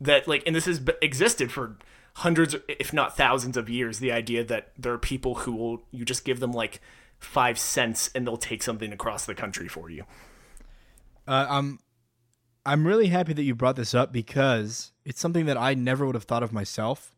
that 0.00 0.26
like 0.26 0.42
and 0.46 0.56
this 0.56 0.64
has 0.64 0.80
existed 1.00 1.52
for 1.52 1.76
hundreds, 2.14 2.56
if 2.68 2.92
not 2.92 3.16
thousands 3.16 3.56
of 3.56 3.68
years, 3.68 3.98
the 3.98 4.12
idea 4.12 4.44
that 4.44 4.72
there 4.78 4.92
are 4.92 4.98
people 4.98 5.36
who 5.36 5.52
will, 5.52 5.82
you 5.90 6.04
just 6.04 6.24
give 6.24 6.40
them 6.40 6.52
like 6.52 6.80
five 7.18 7.58
cents 7.58 8.10
and 8.14 8.26
they'll 8.26 8.36
take 8.36 8.62
something 8.62 8.92
across 8.92 9.26
the 9.26 9.34
country 9.34 9.68
for 9.68 9.90
you. 9.90 10.04
Uh, 11.26 11.46
I'm 11.48 11.78
I'm 12.64 12.86
really 12.86 13.08
happy 13.08 13.32
that 13.32 13.42
you 13.42 13.54
brought 13.54 13.76
this 13.76 13.94
up 13.94 14.12
because 14.12 14.92
it's 15.04 15.20
something 15.20 15.46
that 15.46 15.56
I 15.56 15.74
never 15.74 16.06
would 16.06 16.14
have 16.14 16.24
thought 16.24 16.42
of 16.42 16.52
myself. 16.52 17.14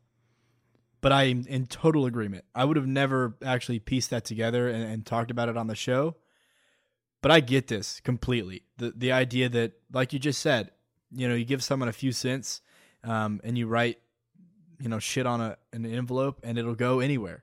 But 1.01 1.13
I'm 1.13 1.45
in 1.47 1.67
total 1.67 2.07
agreement. 2.07 2.47
I 2.55 2.65
would 2.65 2.77
have 2.77 2.87
never 2.87 3.37
actually 3.45 3.79
pieced 3.79 4.09
that 4.09 4.25
together 4.25 4.69
and, 4.69 4.83
and 4.83 5.05
talked 5.05 5.31
about 5.31 5.51
it 5.51 5.57
on 5.57 5.67
the 5.67 5.75
show. 5.75 6.17
But 7.21 7.31
I 7.31 7.41
get 7.41 7.67
this 7.67 8.01
completely. 8.01 8.65
The 8.79 8.93
the 8.97 9.13
idea 9.13 9.51
that, 9.51 9.73
like 9.93 10.15
you 10.15 10.19
just 10.19 10.41
said, 10.41 10.71
you 11.11 11.29
know, 11.29 11.35
you 11.35 11.45
give 11.45 11.63
someone 11.63 11.91
a 11.91 11.93
few 11.93 12.13
cents, 12.13 12.63
um, 13.03 13.41
and 13.45 13.59
you 13.59 13.67
write, 13.67 13.99
you 14.81 14.89
know, 14.89 14.99
shit 14.99 15.27
on 15.27 15.41
a 15.41 15.57
an 15.73 15.87
envelope, 15.87 16.41
and 16.43 16.59
it'll 16.59 16.75
go 16.75 17.01
anywhere. 17.01 17.43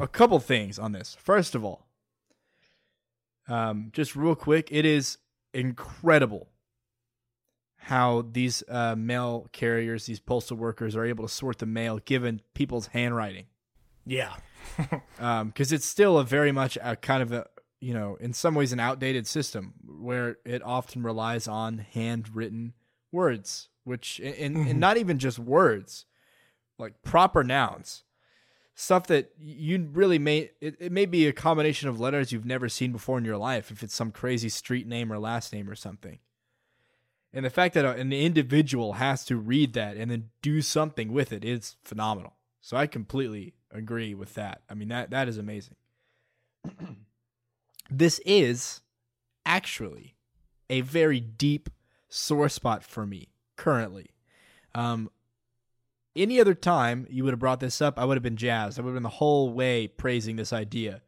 A 0.00 0.08
couple 0.08 0.40
things 0.40 0.78
on 0.78 0.90
this. 0.92 1.16
First 1.20 1.54
of 1.54 1.64
all, 1.64 1.86
um, 3.48 3.90
just 3.92 4.16
real 4.16 4.34
quick, 4.34 4.68
it 4.72 4.84
is 4.84 5.18
incredible 5.54 6.48
how 7.76 8.26
these 8.32 8.64
uh, 8.68 8.96
mail 8.96 9.46
carriers, 9.52 10.06
these 10.06 10.18
postal 10.18 10.56
workers, 10.56 10.96
are 10.96 11.04
able 11.04 11.26
to 11.26 11.32
sort 11.32 11.58
the 11.58 11.66
mail 11.66 12.00
given 12.04 12.42
people's 12.54 12.88
handwriting. 12.88 13.46
Yeah. 14.04 14.34
Because 15.16 15.72
it's 15.72 15.86
still 15.86 16.18
a 16.18 16.24
very 16.24 16.50
much 16.50 16.76
a 16.82 16.96
kind 16.96 17.22
of 17.22 17.30
a, 17.32 17.46
you 17.80 17.94
know, 17.94 18.16
in 18.20 18.32
some 18.32 18.54
ways 18.54 18.72
an 18.72 18.80
outdated 18.80 19.26
system 19.26 19.74
where 19.86 20.38
it 20.44 20.62
often 20.64 21.04
relies 21.04 21.46
on 21.46 21.78
handwritten 21.78 22.74
words, 23.12 23.68
which, 23.86 24.18
and, 24.18 24.34
and 24.34 24.56
mm-hmm. 24.56 24.78
not 24.80 24.96
even 24.96 25.18
just 25.18 25.38
words, 25.38 26.06
like 26.76 27.02
proper 27.02 27.44
nouns. 27.44 28.02
Stuff 28.74 29.06
that 29.06 29.30
you 29.40 29.88
really 29.92 30.18
may, 30.18 30.50
it, 30.60 30.76
it 30.78 30.92
may 30.92 31.06
be 31.06 31.26
a 31.26 31.32
combination 31.32 31.88
of 31.88 31.98
letters 31.98 32.30
you've 32.30 32.44
never 32.44 32.68
seen 32.68 32.92
before 32.92 33.16
in 33.16 33.24
your 33.24 33.38
life, 33.38 33.70
if 33.70 33.82
it's 33.82 33.94
some 33.94 34.10
crazy 34.10 34.50
street 34.50 34.86
name 34.86 35.10
or 35.10 35.18
last 35.18 35.52
name 35.52 35.70
or 35.70 35.74
something. 35.74 36.18
And 37.32 37.44
the 37.44 37.50
fact 37.50 37.74
that 37.74 37.84
an 37.84 38.12
individual 38.12 38.94
has 38.94 39.24
to 39.26 39.36
read 39.36 39.72
that 39.74 39.96
and 39.96 40.10
then 40.10 40.30
do 40.42 40.60
something 40.62 41.12
with 41.12 41.32
it 41.32 41.44
is 41.44 41.76
phenomenal. 41.84 42.34
So 42.60 42.76
I 42.76 42.86
completely 42.86 43.54
agree 43.70 44.14
with 44.14 44.34
that. 44.34 44.62
I 44.68 44.74
mean 44.74 44.88
that 44.88 45.10
that 45.10 45.28
is 45.28 45.38
amazing. 45.38 45.76
this 47.90 48.18
is 48.26 48.80
actually 49.44 50.16
a 50.68 50.80
very 50.80 51.20
deep 51.20 51.70
sore 52.08 52.48
spot 52.48 52.82
for 52.82 53.06
me 53.06 53.28
currently. 53.56 54.10
Um, 54.74 55.10
any 56.14 56.40
other 56.40 56.54
time 56.54 57.06
you 57.10 57.24
would 57.24 57.32
have 57.32 57.40
brought 57.40 57.60
this 57.60 57.80
up, 57.80 57.98
I 57.98 58.04
would 58.04 58.16
have 58.16 58.22
been 58.22 58.36
jazzed. 58.36 58.78
I 58.78 58.82
would 58.82 58.90
have 58.90 58.96
been 58.96 59.02
the 59.02 59.08
whole 59.08 59.52
way 59.52 59.86
praising 59.86 60.36
this 60.36 60.52
idea. 60.52 61.02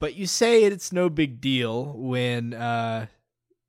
But 0.00 0.16
you 0.16 0.26
say 0.26 0.64
it's 0.64 0.92
no 0.92 1.08
big 1.08 1.40
deal 1.40 1.92
when 1.96 2.54
uh, 2.54 3.06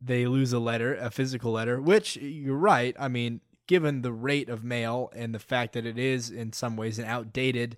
they 0.02 0.26
lose 0.26 0.52
a 0.52 0.60
letter, 0.60 0.96
a 0.96 1.12
physical 1.12 1.52
letter, 1.52 1.80
which 1.80 2.18
you're 2.18 2.58
right. 2.58 2.96
I 3.00 3.08
mean, 3.08 3.42
given 3.68 4.02
the 4.02 4.12
rate 4.12 4.50
of 4.50 4.64
mail 4.64 5.12
and 5.16 5.34
the 5.34 5.40
fact 5.40 5.74
that 5.74 5.86
it 5.86 5.98
is 5.98 6.30
in 6.30 6.52
some 6.52 6.76
ways 6.76 6.98
an 6.98 7.06
outdated 7.06 7.78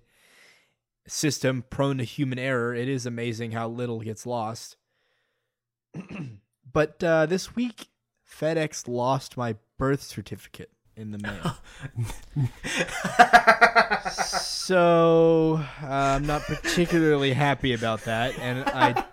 system 1.06 1.64
prone 1.68 1.98
to 1.98 2.04
human 2.04 2.38
error, 2.38 2.74
it 2.74 2.88
is 2.88 3.06
amazing 3.06 3.52
how 3.52 3.68
little 3.68 4.00
gets 4.00 4.26
lost. 4.26 4.76
but 6.72 7.02
uh, 7.04 7.26
this 7.26 7.54
week, 7.54 7.88
FedEx 8.28 8.88
lost 8.88 9.36
my 9.36 9.56
birth 9.78 10.02
certificate 10.02 10.70
in 10.96 11.10
the 11.10 11.18
mail. 11.18 11.56
so 14.12 15.62
I'm 15.82 16.26
not 16.26 16.42
particularly 16.42 17.32
happy 17.32 17.72
about 17.72 18.04
that, 18.04 18.38
and 18.38 18.64
I 18.66 19.04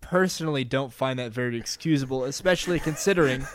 personally 0.00 0.64
don't 0.64 0.92
find 0.92 1.18
that 1.18 1.32
very 1.32 1.56
excusable, 1.56 2.24
especially 2.24 2.78
considering 2.78 3.46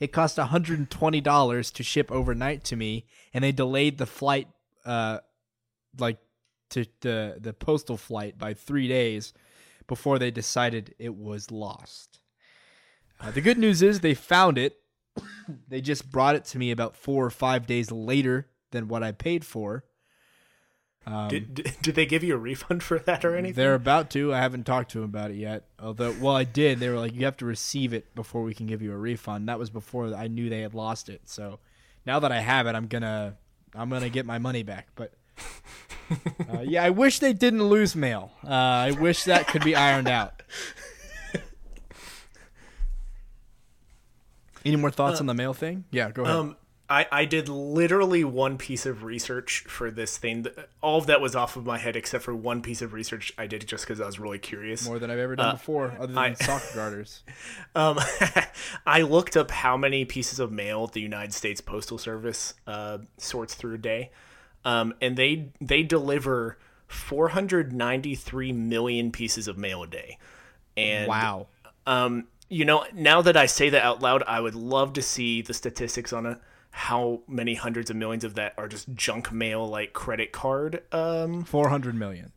it 0.00 0.12
cost 0.12 0.38
$120 0.38 1.72
to 1.72 1.82
ship 1.82 2.12
overnight 2.12 2.64
to 2.64 2.76
me, 2.76 3.06
and 3.34 3.42
they 3.42 3.52
delayed 3.52 3.98
the 3.98 4.06
flight, 4.06 4.48
uh, 4.86 5.18
like 5.98 6.18
to 6.70 6.86
the 7.00 7.36
the 7.38 7.52
postal 7.52 7.98
flight 7.98 8.38
by 8.38 8.54
three 8.54 8.88
days 8.88 9.34
before 9.86 10.18
they 10.18 10.30
decided 10.30 10.94
it 10.98 11.14
was 11.14 11.50
lost. 11.50 12.21
Uh, 13.22 13.30
the 13.30 13.40
good 13.40 13.58
news 13.58 13.82
is 13.82 14.00
they 14.00 14.14
found 14.14 14.58
it. 14.58 14.78
they 15.68 15.80
just 15.80 16.10
brought 16.10 16.34
it 16.34 16.44
to 16.46 16.58
me 16.58 16.70
about 16.70 16.96
four 16.96 17.24
or 17.24 17.30
five 17.30 17.66
days 17.66 17.90
later 17.92 18.48
than 18.70 18.88
what 18.88 19.02
I 19.02 19.12
paid 19.12 19.44
for. 19.44 19.84
Um, 21.04 21.28
Did, 21.28 21.54
did 21.54 21.72
did 21.82 21.94
they 21.96 22.06
give 22.06 22.22
you 22.22 22.34
a 22.34 22.38
refund 22.38 22.82
for 22.84 22.96
that 23.00 23.24
or 23.24 23.34
anything? 23.34 23.56
they're 23.56 23.74
about 23.74 24.08
to. 24.10 24.32
I 24.32 24.38
haven't 24.38 24.64
talked 24.64 24.92
to 24.92 25.00
them 25.00 25.08
about 25.10 25.32
it 25.32 25.36
yet. 25.36 25.64
Although, 25.80 26.14
well, 26.20 26.36
I 26.36 26.44
did. 26.44 26.78
They 26.78 26.88
were 26.88 26.98
like, 26.98 27.12
"You 27.12 27.24
have 27.24 27.36
to 27.38 27.44
receive 27.44 27.92
it 27.92 28.14
before 28.14 28.42
we 28.44 28.54
can 28.54 28.66
give 28.66 28.82
you 28.82 28.92
a 28.92 28.96
refund." 28.96 29.48
That 29.48 29.58
was 29.58 29.68
before 29.68 30.14
I 30.14 30.28
knew 30.28 30.48
they 30.48 30.60
had 30.60 30.74
lost 30.74 31.08
it. 31.08 31.22
So 31.24 31.58
now 32.06 32.20
that 32.20 32.30
I 32.30 32.38
have 32.38 32.68
it, 32.68 32.76
I'm 32.76 32.86
gonna, 32.86 33.36
I'm 33.74 33.90
gonna 33.90 34.10
get 34.10 34.26
my 34.26 34.38
money 34.38 34.62
back. 34.62 34.90
But 34.94 35.14
uh, 36.54 36.60
yeah, 36.60 36.84
I 36.84 36.90
wish 36.90 37.18
they 37.18 37.32
didn't 37.32 37.64
lose 37.64 37.96
mail. 37.96 38.30
Uh, 38.44 38.50
I 38.50 38.90
wish 38.92 39.24
that 39.24 39.48
could 39.48 39.64
be 39.64 39.74
ironed 39.74 40.08
out. 40.08 40.40
Any 44.64 44.76
more 44.76 44.90
thoughts 44.90 45.20
on 45.20 45.26
the 45.26 45.34
mail 45.34 45.54
thing? 45.54 45.84
Yeah, 45.90 46.10
go 46.10 46.22
ahead. 46.22 46.34
Um, 46.36 46.56
I, 46.90 47.06
I 47.10 47.24
did 47.24 47.48
literally 47.48 48.22
one 48.22 48.58
piece 48.58 48.84
of 48.84 49.02
research 49.02 49.64
for 49.66 49.90
this 49.90 50.18
thing. 50.18 50.46
All 50.82 50.98
of 50.98 51.06
that 51.06 51.22
was 51.22 51.34
off 51.34 51.56
of 51.56 51.64
my 51.64 51.78
head 51.78 51.96
except 51.96 52.22
for 52.22 52.34
one 52.34 52.60
piece 52.60 52.82
of 52.82 52.92
research 52.92 53.32
I 53.38 53.46
did 53.46 53.66
just 53.66 53.84
because 53.84 53.98
I 53.98 54.04
was 54.04 54.18
really 54.20 54.38
curious. 54.38 54.86
More 54.86 54.98
than 54.98 55.10
I've 55.10 55.18
ever 55.18 55.34
done 55.34 55.54
before, 55.54 55.94
other 55.98 56.08
than 56.08 56.18
I- 56.18 56.32
soccer 56.34 56.74
garters. 56.74 57.22
Um, 57.74 57.98
I 58.86 59.02
looked 59.02 59.38
up 59.38 59.50
how 59.50 59.78
many 59.78 60.04
pieces 60.04 60.38
of 60.38 60.52
mail 60.52 60.86
the 60.86 61.00
United 61.00 61.32
States 61.32 61.62
Postal 61.62 61.96
Service 61.96 62.52
uh, 62.66 62.98
sorts 63.16 63.54
through 63.54 63.74
a 63.76 63.78
day, 63.78 64.10
um, 64.66 64.92
and 65.00 65.16
they 65.16 65.48
they 65.62 65.82
deliver 65.82 66.58
493 66.88 68.52
million 68.52 69.12
pieces 69.12 69.48
of 69.48 69.56
mail 69.56 69.82
a 69.82 69.86
day. 69.86 70.18
And 70.76 71.08
Wow. 71.08 71.46
um, 71.86 72.26
you 72.52 72.64
know, 72.64 72.84
now 72.92 73.22
that 73.22 73.36
I 73.36 73.46
say 73.46 73.70
that 73.70 73.82
out 73.82 74.02
loud, 74.02 74.22
I 74.26 74.40
would 74.40 74.54
love 74.54 74.92
to 74.94 75.02
see 75.02 75.40
the 75.42 75.54
statistics 75.54 76.12
on 76.12 76.26
it. 76.26 76.38
How 76.70 77.22
many 77.26 77.54
hundreds 77.54 77.90
of 77.90 77.96
millions 77.96 78.24
of 78.24 78.34
that 78.34 78.54
are 78.58 78.68
just 78.68 78.92
junk 78.94 79.32
mail, 79.32 79.66
like 79.66 79.92
credit 79.92 80.32
card? 80.32 80.82
Um, 80.92 81.44
Four 81.54 81.68
hundred 81.70 81.94
million. 81.94 82.32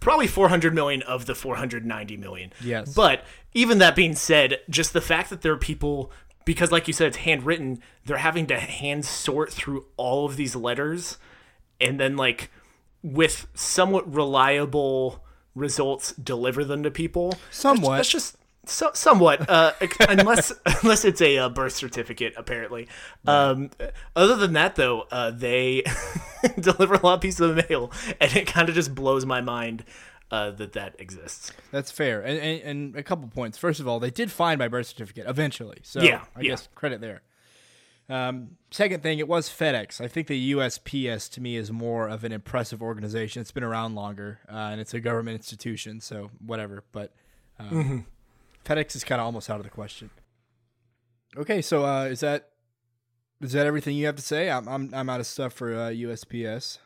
probably 0.00 0.26
400 0.26 0.72
million 0.74 1.02
of 1.02 1.26
the 1.26 1.34
490 1.34 2.16
million. 2.16 2.52
Yes. 2.62 2.94
But 2.94 3.24
even 3.52 3.78
that 3.78 3.94
being 3.94 4.14
said, 4.14 4.60
just 4.70 4.92
the 4.94 5.00
fact 5.02 5.28
that 5.30 5.42
there 5.42 5.52
are 5.52 5.58
people, 5.58 6.10
because 6.46 6.72
like 6.72 6.86
you 6.86 6.94
said, 6.94 7.08
it's 7.08 7.18
handwritten, 7.18 7.82
they're 8.06 8.16
having 8.16 8.46
to 8.46 8.58
hand 8.58 9.04
sort 9.04 9.52
through 9.52 9.86
all 9.98 10.24
of 10.24 10.36
these 10.36 10.56
letters 10.56 11.18
and 11.80 12.00
then, 12.00 12.16
like, 12.16 12.50
with 13.02 13.46
somewhat 13.54 14.10
reliable 14.10 15.22
results, 15.54 16.12
deliver 16.14 16.64
them 16.64 16.82
to 16.82 16.90
people. 16.90 17.34
Somewhat. 17.50 17.96
That's 17.96 18.10
just. 18.10 18.36
So, 18.68 18.90
somewhat, 18.94 19.48
uh, 19.48 19.72
unless 20.08 20.52
unless 20.82 21.04
it's 21.04 21.20
a 21.22 21.38
uh, 21.38 21.48
birth 21.48 21.72
certificate, 21.74 22.34
apparently. 22.36 22.88
Um, 23.26 23.70
other 24.14 24.36
than 24.36 24.54
that, 24.54 24.74
though, 24.76 25.06
uh, 25.10 25.30
they 25.30 25.84
deliver 26.60 26.94
a 26.94 27.00
lot 27.00 27.14
of 27.14 27.20
pieces 27.20 27.40
of 27.40 27.68
mail, 27.68 27.92
and 28.20 28.34
it 28.36 28.46
kind 28.46 28.68
of 28.68 28.74
just 28.74 28.94
blows 28.94 29.24
my 29.24 29.40
mind 29.40 29.84
uh, 30.30 30.50
that 30.52 30.72
that 30.72 30.96
exists. 30.98 31.52
That's 31.70 31.90
fair. 31.90 32.20
And, 32.20 32.38
and 32.38 32.62
and 32.62 32.96
a 32.96 33.02
couple 33.02 33.28
points. 33.28 33.56
First 33.56 33.80
of 33.80 33.86
all, 33.88 34.00
they 34.00 34.10
did 34.10 34.30
find 34.30 34.58
my 34.58 34.68
birth 34.68 34.86
certificate 34.88 35.26
eventually. 35.28 35.78
So 35.82 36.02
Yeah, 36.02 36.24
I 36.34 36.40
yeah. 36.40 36.50
guess 36.50 36.68
credit 36.74 37.00
there. 37.00 37.22
Um, 38.08 38.50
second 38.70 39.02
thing, 39.02 39.18
it 39.18 39.26
was 39.26 39.48
FedEx. 39.48 40.00
I 40.00 40.06
think 40.06 40.28
the 40.28 40.52
USPS 40.52 41.28
to 41.32 41.40
me 41.40 41.56
is 41.56 41.72
more 41.72 42.08
of 42.08 42.22
an 42.22 42.30
impressive 42.30 42.80
organization. 42.80 43.42
It's 43.42 43.50
been 43.50 43.64
around 43.64 43.96
longer, 43.96 44.38
uh, 44.48 44.54
and 44.70 44.80
it's 44.80 44.94
a 44.94 45.00
government 45.00 45.36
institution, 45.36 46.00
so 46.00 46.30
whatever. 46.44 46.84
But 46.92 47.12
um, 47.58 47.70
Mm-hmm. 47.70 47.98
FedEx 48.66 48.96
is 48.96 49.04
kind 49.04 49.20
of 49.20 49.26
almost 49.26 49.48
out 49.48 49.58
of 49.58 49.64
the 49.64 49.70
question. 49.70 50.10
Okay, 51.36 51.62
so 51.62 51.84
uh, 51.84 52.04
is 52.04 52.20
that 52.20 52.50
is 53.40 53.52
that 53.52 53.66
everything 53.66 53.96
you 53.96 54.06
have 54.06 54.16
to 54.16 54.22
say? 54.22 54.50
I'm 54.50 54.68
I'm, 54.68 54.92
I'm 54.92 55.08
out 55.08 55.20
of 55.20 55.26
stuff 55.26 55.52
for 55.52 55.74
uh, 55.74 55.90
USPS. 55.90 56.78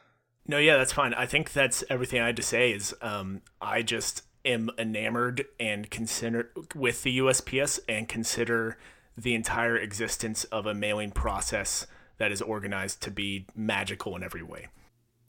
No, 0.46 0.58
yeah, 0.58 0.76
that's 0.76 0.92
fine. 0.92 1.14
I 1.14 1.26
think 1.26 1.52
that's 1.52 1.84
everything 1.88 2.20
I 2.20 2.26
had 2.26 2.36
to 2.36 2.42
say. 2.42 2.72
Is 2.72 2.94
um, 3.00 3.42
I 3.60 3.82
just 3.82 4.22
am 4.44 4.70
enamored 4.78 5.44
and 5.58 5.90
consider 5.90 6.50
with 6.74 7.02
the 7.02 7.18
USPS 7.18 7.80
and 7.88 8.08
consider 8.08 8.78
the 9.16 9.34
entire 9.34 9.76
existence 9.76 10.44
of 10.44 10.66
a 10.66 10.74
mailing 10.74 11.10
process 11.10 11.86
that 12.18 12.32
is 12.32 12.42
organized 12.42 13.02
to 13.02 13.10
be 13.10 13.46
magical 13.54 14.16
in 14.16 14.22
every 14.22 14.42
way. 14.42 14.68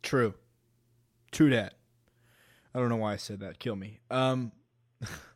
True. 0.01 0.33
True 1.31 1.49
that. 1.49 1.73
I 2.73 2.79
don't 2.79 2.89
know 2.89 2.97
why 2.97 3.13
I 3.13 3.17
said 3.17 3.39
that. 3.41 3.59
Kill 3.59 3.75
me. 3.75 3.99
Um 4.09 4.51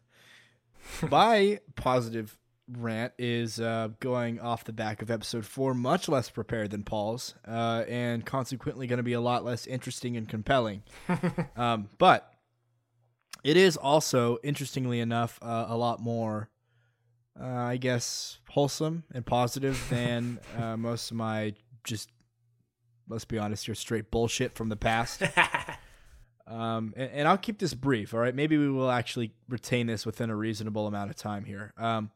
my 1.10 1.60
positive 1.76 2.38
rant 2.68 3.14
is 3.18 3.60
uh, 3.60 3.90
going 4.00 4.40
off 4.40 4.64
the 4.64 4.74
back 4.74 5.02
of 5.02 5.12
episode 5.12 5.46
four, 5.46 5.74
much 5.74 6.10
less 6.10 6.30
prepared 6.30 6.72
than 6.72 6.84
Paul's, 6.84 7.36
uh, 7.48 7.84
and 7.88 8.26
consequently 8.26 8.88
going 8.88 8.98
to 8.98 9.04
be 9.04 9.14
a 9.14 9.22
lot 9.22 9.46
less 9.46 9.68
interesting 9.68 10.18
and 10.18 10.28
compelling. 10.28 10.84
um, 11.56 11.90
but 11.98 12.34
it 13.44 13.58
is 13.58 13.78
also, 13.78 14.38
interestingly 14.44 15.00
enough, 15.00 15.38
uh, 15.42 15.66
a 15.68 15.78
lot 15.78 16.00
more, 16.00 16.50
uh, 17.40 17.46
I 17.46 17.78
guess, 17.78 18.40
wholesome 18.50 19.04
and 19.14 19.26
positive 19.26 19.84
than 19.90 20.40
uh, 20.58 20.78
most 20.78 21.12
of 21.12 21.18
my 21.18 21.54
just, 21.84 22.10
let's 23.08 23.26
be 23.26 23.38
honest, 23.38 23.68
your 23.68 23.76
straight 23.76 24.10
bullshit 24.10 24.56
from 24.56 24.70
the 24.70 24.76
past. 24.76 25.22
Um, 26.48 26.94
and, 26.96 27.12
and, 27.12 27.28
I'll 27.28 27.40
keep 27.40 27.58
this 27.58 27.74
brief. 27.74 28.14
All 28.14 28.20
right, 28.20 28.36
maybe 28.36 28.58
we 28.58 28.70
will 28.70 28.92
actually 28.92 29.32
retain 29.50 29.88
this 29.88 30.06
within 30.06 30.30
a 30.30 30.36
reasonable 30.36 30.86
amount 30.86 31.10
of 31.10 31.16
time 31.16 31.44
here. 31.44 31.74
Um, 31.76 32.12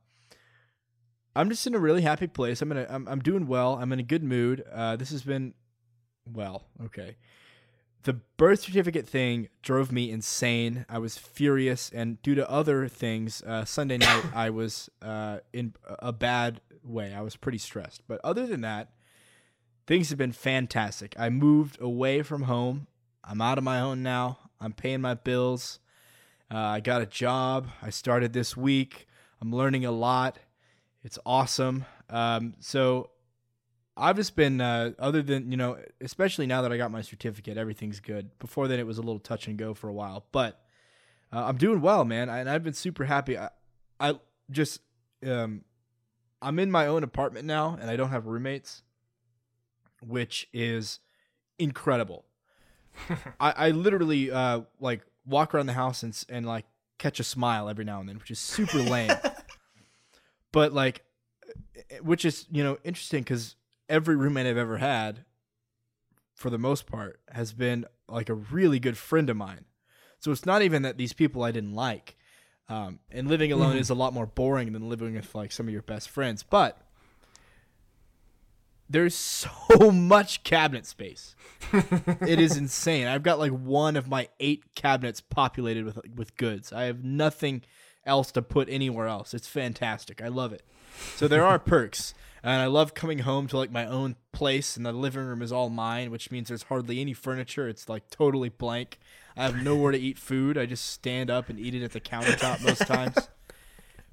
I'm 1.36 1.50
just 1.50 1.66
in 1.66 1.74
a 1.74 1.80
really 1.80 2.04
happy 2.04 2.28
place. 2.28 2.62
I'm 2.62 2.72
in 2.72 2.78
a, 2.78 2.88
I'm, 2.90 3.08
I'm 3.08 3.20
doing 3.22 3.48
well. 3.48 3.80
I'm 3.82 3.92
in 3.92 4.00
a 4.00 4.04
good 4.04 4.24
mood. 4.24 4.64
Uh, 4.72 4.96
this 4.98 5.10
has 5.10 5.24
been, 5.24 5.56
well, 6.32 6.68
okay. 6.86 7.18
The 8.04 8.14
birth 8.38 8.62
certificate 8.62 9.08
thing 9.08 9.50
drove 9.62 9.92
me 9.92 10.12
insane. 10.12 10.86
I 10.88 11.00
was 11.00 11.18
furious, 11.18 11.92
and 11.94 12.22
due 12.22 12.36
to 12.36 12.50
other 12.50 12.88
things, 12.88 13.42
uh, 13.44 13.66
Sunday 13.66 13.98
night 14.00 14.26
I 14.34 14.52
was 14.52 14.90
uh, 15.02 15.40
in 15.54 15.74
a 15.88 16.14
bad 16.14 16.62
way. 16.84 17.14
I 17.14 17.22
was 17.22 17.36
pretty 17.36 17.58
stressed. 17.58 18.04
But 18.08 18.22
other 18.24 18.48
than 18.48 18.62
that, 18.62 18.92
things 19.88 20.10
have 20.10 20.18
been 20.18 20.32
fantastic. 20.32 21.16
I 21.20 21.30
moved 21.30 21.82
away 21.82 22.22
from 22.22 22.44
home. 22.44 22.88
I'm 23.24 23.42
out 23.42 23.58
of 23.58 23.64
my 23.64 23.80
own 23.80 24.04
now. 24.04 24.40
I'm 24.60 24.74
paying 24.74 25.02
my 25.02 25.14
bills. 25.14 25.80
Uh, 26.52 26.58
I 26.58 26.80
got 26.80 27.02
a 27.02 27.06
job. 27.06 27.68
I 27.82 27.90
started 27.90 28.34
this 28.34 28.58
week. 28.58 29.08
I'm 29.42 29.54
learning 29.54 29.86
a 29.86 29.92
lot. 29.92 30.40
It's 31.04 31.20
awesome. 31.26 31.86
Um, 32.10 32.56
so 32.60 33.12
I've 33.96 34.16
just 34.16 34.36
been, 34.36 34.60
uh, 34.60 34.92
other 34.98 35.22
than, 35.22 35.52
you 35.52 35.58
know, 35.58 35.78
especially 36.02 36.48
now 36.48 36.62
that 36.64 36.72
I 36.72 36.78
got 36.78 36.92
my 36.92 37.02
certificate, 37.02 37.58
everything's 37.58 38.00
good. 38.00 38.38
Before 38.40 38.68
then, 38.68 38.80
it 38.80 38.88
was 38.88 38.98
a 38.98 39.02
little 39.02 39.20
touch 39.20 39.48
and 39.48 39.58
go 39.58 39.74
for 39.74 39.88
a 39.88 39.94
while. 39.94 40.26
But 40.32 40.62
uh, 41.32 41.46
I'm 41.46 41.58
doing 41.58 41.82
well, 41.82 42.06
man. 42.06 42.30
I, 42.30 42.40
and 42.40 42.50
I've 42.50 42.64
been 42.64 42.74
super 42.74 43.06
happy. 43.06 43.38
I, 43.38 43.50
I 44.00 44.20
just, 44.50 44.82
um, 45.26 45.64
I'm 46.42 46.60
in 46.60 46.72
my 46.72 46.88
own 46.88 47.04
apartment 47.04 47.46
now 47.46 47.78
and 47.80 47.90
I 47.90 47.96
don't 47.96 48.10
have 48.10 48.26
roommates, 48.26 48.84
which 50.02 50.48
is 50.54 51.00
incredible. 51.58 52.26
I, 53.40 53.52
I 53.52 53.72
literally 53.72 54.32
uh, 54.32 54.62
like 54.80 55.02
walk 55.26 55.54
around 55.54 55.68
the 55.68 55.74
house 55.74 56.04
and 56.04 56.26
and 56.30 56.46
like 56.46 56.66
catch 56.98 57.20
a 57.20 57.24
smile 57.24 57.70
every 57.70 57.86
now 57.86 58.00
and 58.00 58.10
then, 58.10 58.18
which 58.18 58.32
is 58.32 58.40
super 58.40 58.80
lame. 58.80 59.12
but 60.52 60.74
like, 60.74 61.04
which 62.02 62.26
is 62.26 62.46
you 62.52 62.64
know 62.64 62.78
interesting 62.84 63.24
because 63.24 63.56
every 63.88 64.16
roommate 64.16 64.48
I've 64.48 64.58
ever 64.58 64.78
had, 64.78 65.26
for 66.36 66.50
the 66.50 66.58
most 66.58 66.86
part, 66.86 67.20
has 67.32 67.54
been 67.54 67.86
like 68.08 68.30
a 68.30 68.36
really 68.36 68.80
good 68.80 68.98
friend 68.98 69.30
of 69.30 69.38
mine. 69.38 69.66
So 70.20 70.32
it's 70.32 70.46
not 70.46 70.62
even 70.62 70.82
that 70.82 70.98
these 70.98 71.14
people 71.14 71.44
I 71.44 71.52
didn't 71.52 71.74
like. 71.74 72.16
Um, 72.68 73.00
and 73.10 73.28
living 73.28 73.52
alone 73.52 73.76
mm. 73.76 73.80
is 73.80 73.90
a 73.90 73.96
lot 73.96 74.14
more 74.14 74.28
boring 74.28 74.74
than 74.74 74.90
living 74.90 75.16
with 75.16 75.34
like 75.34 75.52
some 75.52 75.68
of 75.68 75.74
your 75.74 75.82
best 75.82 76.10
friends. 76.10 76.44
But 76.44 76.78
there's 78.90 79.16
so 79.16 79.92
much 79.92 80.44
cabinet 80.44 80.86
space. 80.86 81.36
it 81.74 82.40
is 82.40 82.58
insane. 82.58 83.08
I've 83.08 83.24
got 83.24 83.40
like 83.40 83.52
one 83.52 83.96
of 83.96 84.08
my 84.08 84.30
eight 84.40 84.76
cabinets 84.76 85.22
populated 85.22 85.86
with 85.86 86.00
with 86.16 86.36
goods. 86.38 86.74
I 86.74 86.84
have 86.84 87.04
nothing 87.04 87.62
else 88.06 88.32
to 88.32 88.42
put 88.42 88.68
anywhere 88.70 89.08
else. 89.08 89.34
It's 89.34 89.48
fantastic. 89.48 90.22
I 90.22 90.28
love 90.28 90.54
it. 90.54 90.64
So 91.16 91.28
there 91.28 91.46
are 91.46 91.60
perks. 91.60 92.14
And 92.42 92.62
I 92.62 92.68
love 92.68 92.94
coming 92.94 93.20
home 93.20 93.48
to 93.48 93.58
like 93.58 93.70
my 93.72 93.86
own 93.86 94.16
place 94.32 94.78
and 94.78 94.86
the 94.86 94.94
living 94.94 95.26
room 95.26 95.42
is 95.42 95.52
all 95.52 95.70
mine, 95.70 96.10
which 96.10 96.32
means 96.32 96.48
there's 96.48 96.64
hardly 96.64 97.02
any 97.02 97.14
furniture. 97.14 97.68
It's 97.68 97.90
like 97.90 98.10
totally 98.10 98.48
blank. 98.48 98.98
I 99.36 99.44
have 99.44 99.62
nowhere 99.62 99.92
to 99.92 99.98
eat 100.00 100.18
food. 100.18 100.58
I 100.58 100.66
just 100.66 100.86
stand 100.86 101.30
up 101.30 101.50
and 101.50 101.60
eat 101.60 101.76
it 101.76 101.84
at 101.84 101.92
the 101.92 102.00
countertop 102.00 102.64
most 102.64 102.88
times. 102.88 103.16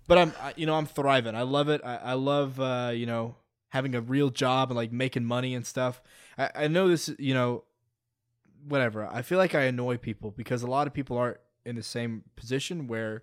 But 0.09 0.19
I'm, 0.19 0.33
you 0.55 0.67
know, 0.67 0.77
I'm 0.77 0.87
thriving. 0.87 1.35
I 1.35 1.43
love 1.43 1.69
it. 1.69 1.81
I, 1.85 1.97
I 1.97 2.13
love, 2.13 2.61
uh, 2.61 2.93
you 2.95 3.07
know, 3.07 3.35
having 3.71 3.95
a 3.95 4.01
real 4.01 4.31
job 4.31 4.71
and 4.71 4.77
like 4.77 4.93
making 4.93 5.25
money 5.25 5.55
and 5.55 5.67
stuff. 5.67 6.03
I, 6.39 6.51
I 6.55 6.69
know 6.69 6.89
this, 6.89 7.11
you 7.19 7.35
know, 7.35 7.65
whatever. 8.67 9.07
I 9.07 9.23
feel 9.23 9.39
like 9.39 9.55
I 9.55 9.63
annoy 9.63 9.97
people 9.97 10.31
because 10.31 10.63
a 10.63 10.67
lot 10.67 10.87
of 10.87 10.95
people 10.95 11.19
aren't 11.19 11.39
in 11.65 11.77
the 11.77 11.83
same 11.83 12.23
position 12.37 12.87
where, 12.87 13.23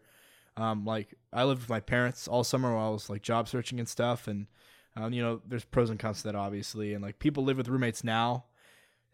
um, 0.56 0.86
like 0.86 1.16
I 1.32 1.44
lived 1.46 1.62
with 1.62 1.70
my 1.70 1.80
parents 1.80 2.28
all 2.28 2.44
summer 2.44 2.76
while 2.76 2.90
I 2.90 2.92
was 2.92 3.10
like 3.10 3.24
job 3.24 3.48
searching 3.48 3.80
and 3.80 3.90
stuff, 3.90 4.28
and 4.28 4.48
um, 4.96 5.12
you 5.14 5.24
know, 5.24 5.42
there's 5.48 5.66
pros 5.66 5.90
and 5.90 6.00
cons 6.00 6.20
to 6.20 6.24
that 6.26 6.36
obviously, 6.36 6.94
and 6.94 7.04
like 7.04 7.20
people 7.20 7.44
live 7.44 7.58
with 7.58 7.68
roommates 7.68 8.04
now. 8.04 8.46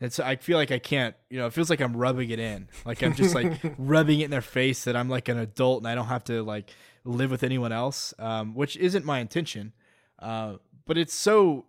It's 0.02 0.20
I 0.20 0.36
feel 0.38 0.58
like 0.58 0.72
I 0.72 0.80
can't, 0.80 1.16
you 1.30 1.40
know, 1.40 1.48
it 1.48 1.54
feels 1.54 1.70
like 1.70 1.82
I'm 1.82 1.96
rubbing 1.96 2.30
it 2.30 2.40
in, 2.40 2.68
like 2.86 3.02
I'm 3.02 3.14
just 3.14 3.36
like 3.36 3.54
rubbing 3.78 4.20
it 4.20 4.26
in 4.26 4.32
their 4.32 4.42
face 4.42 4.84
that 4.84 4.96
I'm 4.96 5.10
like 5.10 5.30
an 5.30 5.38
adult 5.38 5.80
and 5.82 5.88
I 5.88 5.96
don't 5.96 6.08
have 6.08 6.24
to 6.26 6.42
like 6.44 6.72
live 7.06 7.32
with 7.32 7.44
anyone 7.44 7.72
else, 7.72 8.14
um, 8.20 8.54
which 8.54 8.76
isn't 8.78 9.06
my 9.06 9.20
intention. 9.20 9.74
Uh, 10.18 10.56
but 10.90 10.98
it's 10.98 11.14
so 11.14 11.66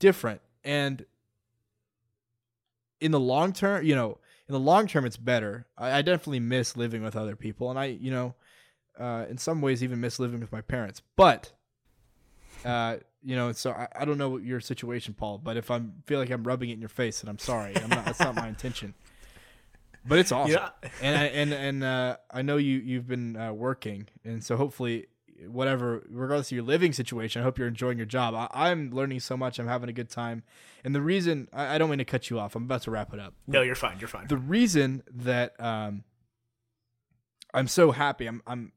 different. 0.00 0.40
And 0.64 1.06
in 3.00 3.12
the 3.12 3.20
long 3.20 3.52
term 3.52 3.84
you 3.84 3.94
know 3.94 4.18
in 4.48 4.54
the 4.54 4.58
long 4.58 4.88
term 4.88 5.06
it's 5.06 5.16
better. 5.16 5.66
I, 5.78 5.98
I, 5.98 6.02
definitely 6.02 6.40
miss 6.40 6.76
living 6.76 7.02
with 7.02 7.14
other 7.14 7.36
people 7.36 7.70
and 7.70 7.78
i 7.78 7.84
you 7.84 8.10
know 8.10 8.34
uh, 8.98 9.26
in 9.28 9.38
some 9.38 9.60
ways 9.60 9.84
even 9.84 10.00
miss 10.00 10.18
living 10.18 10.40
with 10.40 10.50
my 10.50 10.62
parents. 10.62 11.00
But 11.14 11.52
uh, 12.64 12.96
you 13.22 13.36
know 13.36 13.52
so 13.52 13.70
I, 13.70 13.86
I 13.94 14.04
don't 14.04 14.18
know 14.18 14.36
your 14.36 14.58
situation 14.58 15.14
paul 15.14 15.38
but 15.38 15.56
if 15.56 15.70
i 15.70 15.80
feel 16.06 16.18
like 16.18 16.30
i'm 16.30 16.42
rubbing 16.42 16.70
it 16.70 16.74
in 16.74 16.80
your 16.80 16.88
face 16.88 17.20
and 17.20 17.30
i'm 17.30 17.38
sorry. 17.38 17.76
I'm 17.76 17.88
not 17.88 18.04
that's 18.04 18.18
not 18.18 18.34
my 18.34 18.48
intention. 18.48 18.94
But 20.04 20.18
it's 20.18 20.32
awesome. 20.32 20.54
Yeah. 20.54 20.88
and 21.00 21.16
I, 21.16 21.24
and 21.26 21.52
and 21.52 21.84
uh, 21.84 22.16
i 22.32 22.42
know 22.42 22.56
you 22.56 22.78
you've 22.78 23.06
been 23.06 23.36
uh, 23.36 23.52
working 23.52 24.08
and 24.24 24.42
so 24.42 24.56
hopefully 24.56 25.06
whatever, 25.46 26.04
regardless 26.08 26.48
of 26.48 26.52
your 26.52 26.64
living 26.64 26.92
situation, 26.92 27.40
I 27.40 27.44
hope 27.44 27.58
you're 27.58 27.68
enjoying 27.68 27.98
your 27.98 28.06
job. 28.06 28.34
I, 28.52 28.70
am 28.70 28.90
learning 28.90 29.20
so 29.20 29.36
much. 29.36 29.58
I'm 29.58 29.68
having 29.68 29.88
a 29.88 29.92
good 29.92 30.10
time. 30.10 30.42
And 30.84 30.94
the 30.94 31.00
reason 31.00 31.48
I, 31.52 31.74
I, 31.74 31.78
don't 31.78 31.90
mean 31.90 31.98
to 31.98 32.04
cut 32.04 32.30
you 32.30 32.38
off. 32.38 32.54
I'm 32.54 32.64
about 32.64 32.82
to 32.82 32.90
wrap 32.90 33.12
it 33.12 33.20
up. 33.20 33.34
No, 33.46 33.62
you're 33.62 33.74
fine. 33.74 33.98
You're 33.98 34.08
fine. 34.08 34.26
The 34.28 34.36
reason 34.36 35.02
that 35.14 35.58
um, 35.60 36.04
I'm 37.52 37.68
so 37.68 37.90
happy, 37.90 38.26
I'm 38.26 38.42
I'm 38.46 38.72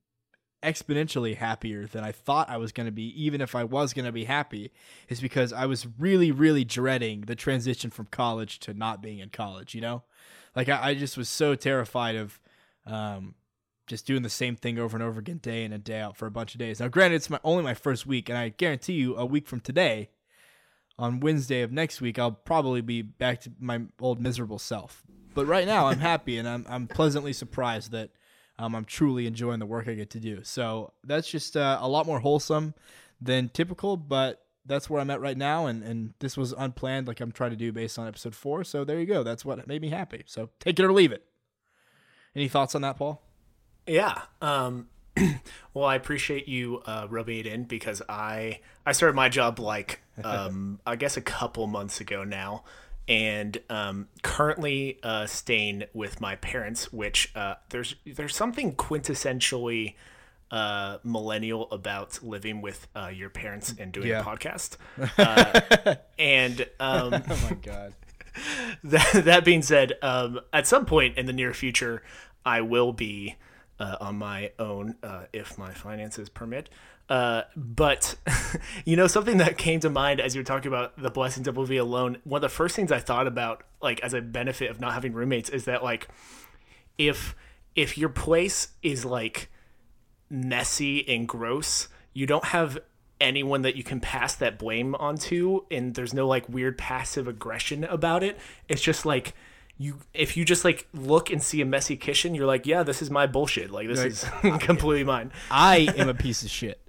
exponentially 0.62 1.38
happier 1.38 1.88
than 1.88 2.03
I 2.03 2.12
thought 2.12 2.49
I 2.49 2.57
was 2.57 2.72
going 2.72 2.86
to 2.86 2.91
be, 2.91 3.24
even 3.24 3.39
if 3.41 3.55
I 3.55 3.64
was 3.64 3.93
going 3.93 4.05
to 4.05 4.12
be 4.12 4.26
happy, 4.26 4.72
is 5.07 5.22
because 5.22 5.53
I 5.53 5.66
was 5.66 5.88
really, 5.97 6.32
really 6.32 6.66
dreading 6.66 7.22
the 7.22 7.36
transition 7.36 7.89
from 7.89 8.07
college 8.07 8.60
to 8.62 8.74
not 8.74 9.01
being 9.01 9.20
in 9.20 9.30
college. 9.30 9.74
You 9.74 9.82
know, 9.82 10.03
like 10.55 10.70
I, 10.70 10.89
I 10.89 10.93
just 10.95 11.18
was 11.18 11.30
so 11.30 11.55
terrified 11.55 12.16
of 12.16 12.39
um, 12.86 13.36
just 13.90 14.06
doing 14.06 14.22
the 14.22 14.30
same 14.30 14.56
thing 14.56 14.80
over 14.80 14.96
and 14.96 15.04
over 15.04 15.20
again, 15.20 15.40
day 15.40 15.66
in 15.66 15.74
and 15.74 15.84
day 15.84 16.00
out 16.00 16.16
for 16.16 16.28
a 16.28 16.32
bunch 16.32 16.54
of 16.54 16.60
days. 16.60 16.80
Now, 16.80 16.88
granted, 16.88 17.18
it's 17.18 17.30
my 17.30 17.40
only 17.44 17.64
my 17.64 17.74
first 17.74 18.06
week, 18.06 18.30
and 18.30 18.38
I 18.38 18.50
guarantee 18.50 18.94
you, 18.94 19.18
a 19.18 19.26
week 19.26 19.48
from 19.48 19.60
today, 19.60 20.10
on 20.98 21.20
Wednesday 21.20 21.62
of 21.62 21.72
next 21.72 22.00
week, 22.00 22.20
I'll 22.20 22.32
probably 22.32 22.82
be 22.82 23.02
back 23.02 23.42
to 23.42 23.52
my 23.60 23.82
old 24.00 24.22
miserable 24.22 24.60
self. 24.60 25.04
But 25.34 25.48
right 25.48 25.66
now, 25.66 25.88
I'm 25.88 26.00
happy, 26.00 26.38
and 26.38 26.48
I'm 26.48 26.66
I'm 26.70 26.88
pleasantly 26.88 27.34
surprised 27.34 27.92
that 27.92 28.12
um, 28.58 28.76
I'm 28.76 28.86
truly 28.86 29.26
enjoying 29.26 29.60
the 29.60 29.66
work 29.66 29.88
I 29.88 29.94
get 29.94 30.12
to 30.12 30.20
do. 30.20 30.42
So 30.44 30.94
that's 31.04 31.30
just 31.30 31.58
uh, 31.58 31.80
a 31.82 31.88
lot 31.88 32.06
more 32.06 32.20
wholesome 32.20 32.76
than 33.20 33.50
typical, 33.50 33.98
but 33.98 34.46
that's 34.66 34.90
where 34.90 35.02
I'm 35.02 35.10
at 35.10 35.22
right 35.22 35.38
now, 35.38 35.66
and 35.66 35.84
and 35.84 36.14
this 36.20 36.38
was 36.38 36.54
unplanned, 36.54 37.08
like 37.08 37.22
I'm 37.22 37.32
trying 37.32 37.52
to 37.52 37.58
do 37.58 37.72
based 37.72 37.98
on 37.98 38.08
episode 38.08 38.36
four. 38.36 38.64
So 38.64 38.84
there 38.84 39.00
you 39.00 39.06
go. 39.06 39.24
That's 39.24 39.44
what 39.44 39.66
made 39.68 39.82
me 39.82 39.90
happy. 39.90 40.24
So 40.28 40.50
take 40.60 40.80
it 40.80 40.86
or 40.86 40.94
leave 40.94 41.12
it. 41.12 41.24
Any 42.36 42.48
thoughts 42.48 42.76
on 42.76 42.82
that, 42.84 42.98
Paul? 42.98 43.22
Yeah. 43.90 44.22
Um, 44.42 44.88
well, 45.74 45.86
I 45.86 45.96
appreciate 45.96 46.48
you 46.48 46.82
uh, 46.86 47.08
rubbing 47.10 47.40
it 47.40 47.48
in 47.48 47.64
because 47.64 48.02
I 48.08 48.60
I 48.86 48.92
started 48.92 49.16
my 49.16 49.30
job 49.30 49.60
like 49.60 50.02
um, 50.24 50.80
I 50.86 50.96
guess 50.96 51.18
a 51.18 51.22
couple 51.22 51.68
months 51.68 52.00
ago 52.00 52.24
now, 52.24 52.64
and 53.08 53.58
um, 53.70 54.08
currently 54.22 55.00
uh, 55.04 55.26
staying 55.26 55.86
with 55.94 56.22
my 56.22 56.36
parents. 56.36 56.94
Which 56.94 57.32
uh, 57.36 57.56
there's 57.70 57.96
there's 58.06 58.36
something 58.36 58.76
quintessentially 58.76 59.96
uh, 60.52 60.98
millennial 61.04 61.68
about 61.72 62.22
living 62.24 62.62
with 62.62 62.88
uh, 62.96 63.08
your 63.08 63.30
parents 63.30 63.74
and 63.78 63.92
doing 63.92 64.08
yeah. 64.10 64.22
a 64.22 64.24
podcast. 64.24 64.78
Uh, 65.18 65.96
and 66.18 66.62
um, 66.80 67.14
oh 67.30 67.50
my 67.50 67.56
god. 67.62 67.94
That, 68.84 69.24
that 69.26 69.44
being 69.44 69.62
said, 69.62 69.94
um, 70.02 70.40
at 70.54 70.66
some 70.66 70.86
point 70.86 71.18
in 71.18 71.26
the 71.26 71.34
near 71.34 71.54
future, 71.54 72.04
I 72.46 72.62
will 72.62 72.94
be 72.94 73.36
uh, 73.80 73.97
on 74.01 74.17
my 74.17 74.51
own 74.59 74.95
uh, 75.03 75.23
if 75.34 75.57
my 75.57 75.73
finances 75.73 76.30
permit. 76.30 76.69
Uh, 77.07 77.41
but 77.55 78.15
you 78.86 78.95
know 78.95 79.07
something 79.07 79.38
that 79.38 79.57
came 79.57 79.80
to 79.80 79.89
mind 79.89 80.19
as 80.19 80.36
you 80.36 80.41
were 80.41 80.45
talking 80.45 80.67
about 80.67 81.01
the 81.01 81.09
blessings 81.09 81.47
of 81.47 81.57
living 81.57 81.80
alone. 81.80 82.17
One 82.23 82.39
of 82.39 82.41
the 82.41 82.49
first 82.49 82.75
things 82.75 82.91
I 82.91 82.99
thought 82.99 83.27
about, 83.27 83.63
like 83.82 83.99
as 84.01 84.13
a 84.13 84.21
benefit 84.21 84.69
of 84.69 84.80
not 84.80 84.93
having 84.93 85.13
roommates, 85.13 85.49
is 85.49 85.65
that 85.65 85.84
like 85.84 86.07
if 86.97 87.36
if 87.75 87.97
your 87.97 88.09
place 88.09 88.69
is 88.84 89.05
like 89.05 89.49
messy 90.30 91.07
and 91.07 91.27
gross, 91.27 91.88
you 92.13 92.27
don't 92.27 92.45
have 92.45 92.77
anyone 93.21 93.63
that 93.63 93.75
you 93.75 93.84
can 93.84 93.99
pass 93.99 94.36
that 94.36 94.57
blame 94.57 94.95
onto 94.95 95.61
and 95.69 95.95
there's 95.95 96.13
no 96.13 96.27
like 96.27 96.47
weird 96.47 96.77
passive 96.77 97.27
aggression 97.27 97.84
about 97.84 98.23
it 98.23 98.38
it's 98.69 98.82
just 98.82 99.05
like 99.05 99.34
you 99.82 99.97
if 100.13 100.36
you 100.38 100.43
just 100.45 100.63
like 100.65 100.88
look 100.93 101.32
and 101.32 101.41
see 101.41 101.61
a 101.61 101.65
messy 101.65 101.95
kitchen 101.95 102.36
you're 102.36 102.45
like 102.45 102.67
yeah 102.67 102.84
this 102.84 103.01
is 103.01 103.09
my 103.09 103.25
bullshit 103.25 103.71
like 103.71 103.88
this 103.88 103.99
Right. 103.99 104.11
is 104.11 104.25
completely 104.61 105.05
mine 105.05 105.32
I 105.49 105.88
am 105.97 106.09
a 106.09 106.13
piece 106.25 106.43
of 106.43 106.49
shit. 106.49 106.80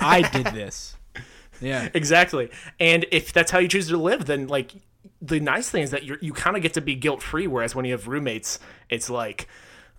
I 0.00 0.22
did 0.30 0.46
this. 0.54 0.94
Yeah. 1.60 1.88
exactly 1.94 2.50
and 2.78 3.04
if 3.10 3.32
that's 3.32 3.50
how 3.50 3.58
you 3.58 3.66
choose 3.66 3.88
to 3.88 3.96
live 3.96 4.26
then 4.26 4.46
like 4.46 4.72
the 5.20 5.40
nice 5.40 5.68
thing 5.70 5.82
is 5.82 5.90
that 5.90 6.04
you 6.04 6.16
you 6.20 6.32
kind 6.32 6.54
of 6.56 6.62
get 6.62 6.74
to 6.74 6.80
be 6.80 6.94
guilt 6.94 7.22
free 7.22 7.46
whereas 7.48 7.74
when 7.74 7.84
you 7.84 7.92
have 7.92 8.06
roommates 8.06 8.60
it's 8.90 9.08
like 9.10 9.48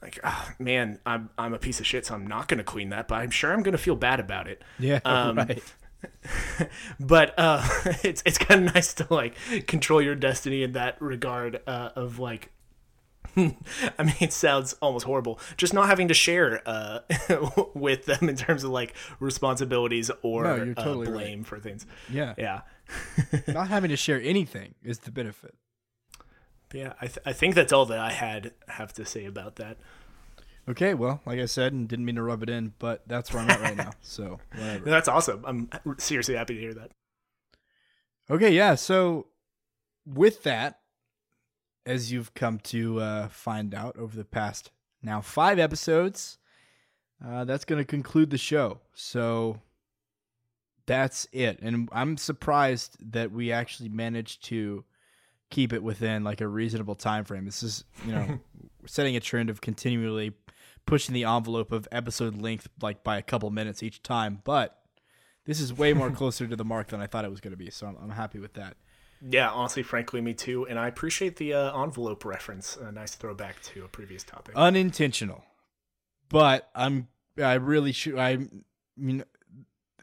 like 0.01 0.19
oh, 0.23 0.49
man 0.59 0.99
I'm 1.05 1.29
I'm 1.37 1.53
a 1.53 1.59
piece 1.59 1.79
of 1.81 1.85
shit 1.87 2.05
so 2.05 2.13
I'm 2.13 2.25
not 2.27 2.47
gonna 2.47 2.63
clean 2.63 2.89
that 2.89 3.07
but 3.09 3.15
I'm 3.15 3.31
sure 3.31 3.51
I'm 3.51 3.63
gonna 3.63 3.77
feel 3.77 3.95
bad 3.97 4.19
about 4.21 4.47
it 4.47 4.63
Yeah. 4.77 4.99
Um, 5.05 5.35
right. 5.37 5.61
but 6.99 7.33
uh, 7.37 7.67
it's 8.03 8.21
it's 8.25 8.37
kind 8.37 8.67
of 8.67 8.73
nice 8.75 8.93
to 8.95 9.07
like 9.09 9.35
control 9.67 10.01
your 10.01 10.15
destiny 10.15 10.63
in 10.63 10.71
that 10.73 11.01
regard 11.01 11.61
uh, 11.67 11.89
of 11.95 12.19
like. 12.19 12.51
I 13.37 13.53
mean, 14.03 14.15
it 14.19 14.33
sounds 14.33 14.73
almost 14.81 15.05
horrible. 15.05 15.39
Just 15.55 15.71
not 15.73 15.85
having 15.87 16.07
to 16.07 16.13
share 16.15 16.61
uh, 16.65 16.99
with 17.75 18.05
them 18.05 18.27
in 18.27 18.35
terms 18.35 18.63
of 18.63 18.71
like 18.71 18.95
responsibilities 19.19 20.09
or 20.23 20.43
No, 20.45 20.55
you're 20.55 20.73
totally 20.73 21.07
uh, 21.07 21.11
right. 21.11 21.19
blame 21.25 21.43
for 21.43 21.59
things. 21.59 21.85
Yeah. 22.09 22.33
Yeah, 22.39 22.61
Not 23.47 23.67
having 23.67 23.91
to 23.91 23.95
share 23.97 24.19
anything 24.19 24.73
is 24.83 24.99
the 24.99 25.11
benefit. 25.11 25.53
yeah. 26.73 26.93
I 26.99 27.05
th- 27.05 27.19
I 27.23 27.33
think 27.33 27.53
that's 27.53 27.71
all 27.71 27.85
that 27.85 27.99
I 27.99 28.11
had 28.11 28.51
have 28.67 28.93
to 28.93 29.05
say 29.05 29.25
about 29.25 29.57
that. 29.57 29.77
Okay, 30.69 30.93
well, 30.93 31.19
like 31.25 31.39
I 31.39 31.45
said, 31.45 31.73
and 31.73 31.87
didn't 31.87 32.05
mean 32.05 32.15
to 32.15 32.21
rub 32.21 32.43
it 32.43 32.49
in, 32.49 32.73
but 32.77 33.01
that's 33.07 33.33
where 33.33 33.41
I'm 33.41 33.49
at 33.49 33.61
right 33.61 33.77
now. 33.77 33.91
So 34.01 34.39
whatever. 34.53 34.89
That's 34.89 35.07
awesome. 35.07 35.43
I'm 35.45 35.69
seriously 35.97 36.35
happy 36.35 36.53
to 36.55 36.59
hear 36.59 36.73
that. 36.75 36.91
Okay, 38.29 38.51
yeah. 38.51 38.75
So 38.75 39.27
with 40.05 40.43
that, 40.43 40.79
as 41.85 42.11
you've 42.11 42.33
come 42.35 42.59
to 42.59 42.99
uh, 42.99 43.27
find 43.29 43.73
out 43.73 43.97
over 43.97 44.15
the 44.15 44.25
past 44.25 44.71
now 45.01 45.21
five 45.21 45.57
episodes, 45.57 46.37
uh, 47.25 47.45
that's 47.45 47.65
going 47.65 47.81
to 47.81 47.85
conclude 47.85 48.29
the 48.29 48.37
show. 48.37 48.79
So 48.93 49.59
that's 50.85 51.27
it. 51.31 51.59
And 51.61 51.89
I'm 51.91 52.17
surprised 52.17 52.97
that 53.11 53.31
we 53.31 53.51
actually 53.51 53.89
managed 53.89 54.43
to 54.45 54.83
keep 55.49 55.73
it 55.73 55.81
within 55.81 56.23
like 56.23 56.41
a 56.41 56.47
reasonable 56.47 56.95
time 56.95 57.23
frame. 57.25 57.45
This 57.45 57.63
is, 57.63 57.83
you 58.05 58.11
know, 58.11 58.39
setting 58.85 59.15
a 59.15 59.19
trend 59.19 59.49
of 59.49 59.61
continually 59.61 60.31
pushing 60.89 61.13
the 61.13 61.23
envelope 61.23 61.71
of 61.71 61.87
episode 61.91 62.41
length 62.41 62.67
like 62.81 63.03
by 63.03 63.17
a 63.17 63.21
couple 63.21 63.49
minutes 63.49 63.83
each 63.83 64.01
time, 64.03 64.41
but 64.43 64.79
this 65.45 65.59
is 65.59 65.73
way 65.73 65.93
more 65.93 66.11
closer 66.19 66.47
to 66.47 66.55
the 66.55 66.65
mark 66.65 66.87
than 66.87 67.01
I 67.01 67.07
thought 67.07 67.25
it 67.25 67.31
was 67.31 67.41
going 67.41 67.51
to 67.51 67.57
be. 67.57 67.69
So 67.69 67.87
I'm, 67.87 67.97
I'm 68.01 68.09
happy 68.09 68.39
with 68.39 68.53
that. 68.53 68.75
Yeah, 69.21 69.49
honestly, 69.49 69.83
frankly, 69.83 70.21
me 70.21 70.33
too. 70.33 70.65
And 70.67 70.79
I 70.79 70.87
appreciate 70.87 71.35
the 71.35 71.53
uh, 71.53 71.83
envelope 71.83 72.23
reference. 72.23 72.77
A 72.77 72.91
nice 72.91 73.15
throwback 73.15 73.61
to 73.63 73.83
a 73.83 73.87
previous 73.87 74.23
topic. 74.23 74.55
unintentional 74.55 75.43
but 76.29 76.69
i'm 76.75 77.07
i 77.43 77.53
really 77.53 77.91
should 77.91 78.17
i 78.17 78.37
mean 78.95 79.23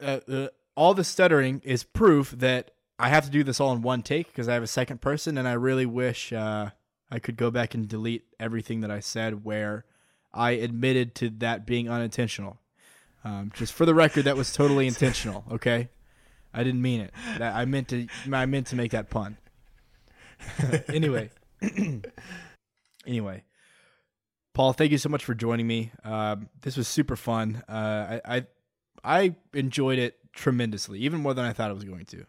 uh, 0.01 0.19
uh, 0.31 0.47
all 0.75 0.93
the 0.93 1.03
stuttering 1.03 1.61
is 1.63 1.83
proof 1.83 2.31
that 2.31 2.71
i 2.99 3.09
have 3.09 3.25
to 3.25 3.31
do 3.31 3.43
this 3.43 3.59
all 3.59 3.71
in 3.73 3.81
one 3.81 4.03
take 4.03 4.27
because 4.27 4.47
i 4.47 4.53
have 4.53 4.63
a 4.63 4.67
second 4.67 5.01
person 5.01 5.37
and 5.37 5.47
i 5.47 5.53
really 5.53 5.85
wish 5.85 6.31
uh, 6.33 6.69
i 7.09 7.17
could 7.17 7.37
go 7.37 7.49
back 7.49 7.73
and 7.73 7.87
delete 7.87 8.25
everything 8.39 8.81
that 8.81 8.91
i 8.91 8.99
said 8.99 9.43
where 9.43 9.85
i 10.33 10.51
admitted 10.51 11.15
to 11.15 11.29
that 11.29 11.65
being 11.65 11.89
unintentional 11.89 12.59
um, 13.23 13.51
just 13.53 13.73
for 13.73 13.85
the 13.85 13.93
record 13.93 14.23
that 14.25 14.37
was 14.37 14.53
totally 14.53 14.87
intentional 14.93 15.43
okay 15.51 15.89
i 16.53 16.63
didn't 16.63 16.81
mean 16.81 17.01
it 17.01 17.13
that 17.37 17.55
i 17.55 17.65
meant 17.65 17.87
to 17.87 18.07
i 18.31 18.45
meant 18.45 18.67
to 18.67 18.75
make 18.75 18.91
that 18.91 19.09
pun 19.09 19.37
anyway 20.89 21.29
anyway 23.07 23.43
Paul, 24.57 24.73
thank 24.73 24.91
you 24.91 24.97
so 24.97 25.07
much 25.07 25.23
for 25.23 25.35
joining 25.35 25.67
me. 25.67 25.91
Um, 26.03 26.49
this 26.63 26.75
was 26.77 26.87
super 26.87 27.15
fun. 27.15 27.61
Uh, 27.69 28.17
I, 28.25 28.37
I 28.37 28.45
I 29.03 29.35
enjoyed 29.53 29.99
it 29.99 30.17
tremendously, 30.33 30.97
even 31.01 31.19
more 31.21 31.35
than 31.35 31.45
I 31.45 31.53
thought 31.53 31.69
it 31.69 31.75
was 31.75 31.83
going 31.83 32.05
to. 32.07 32.25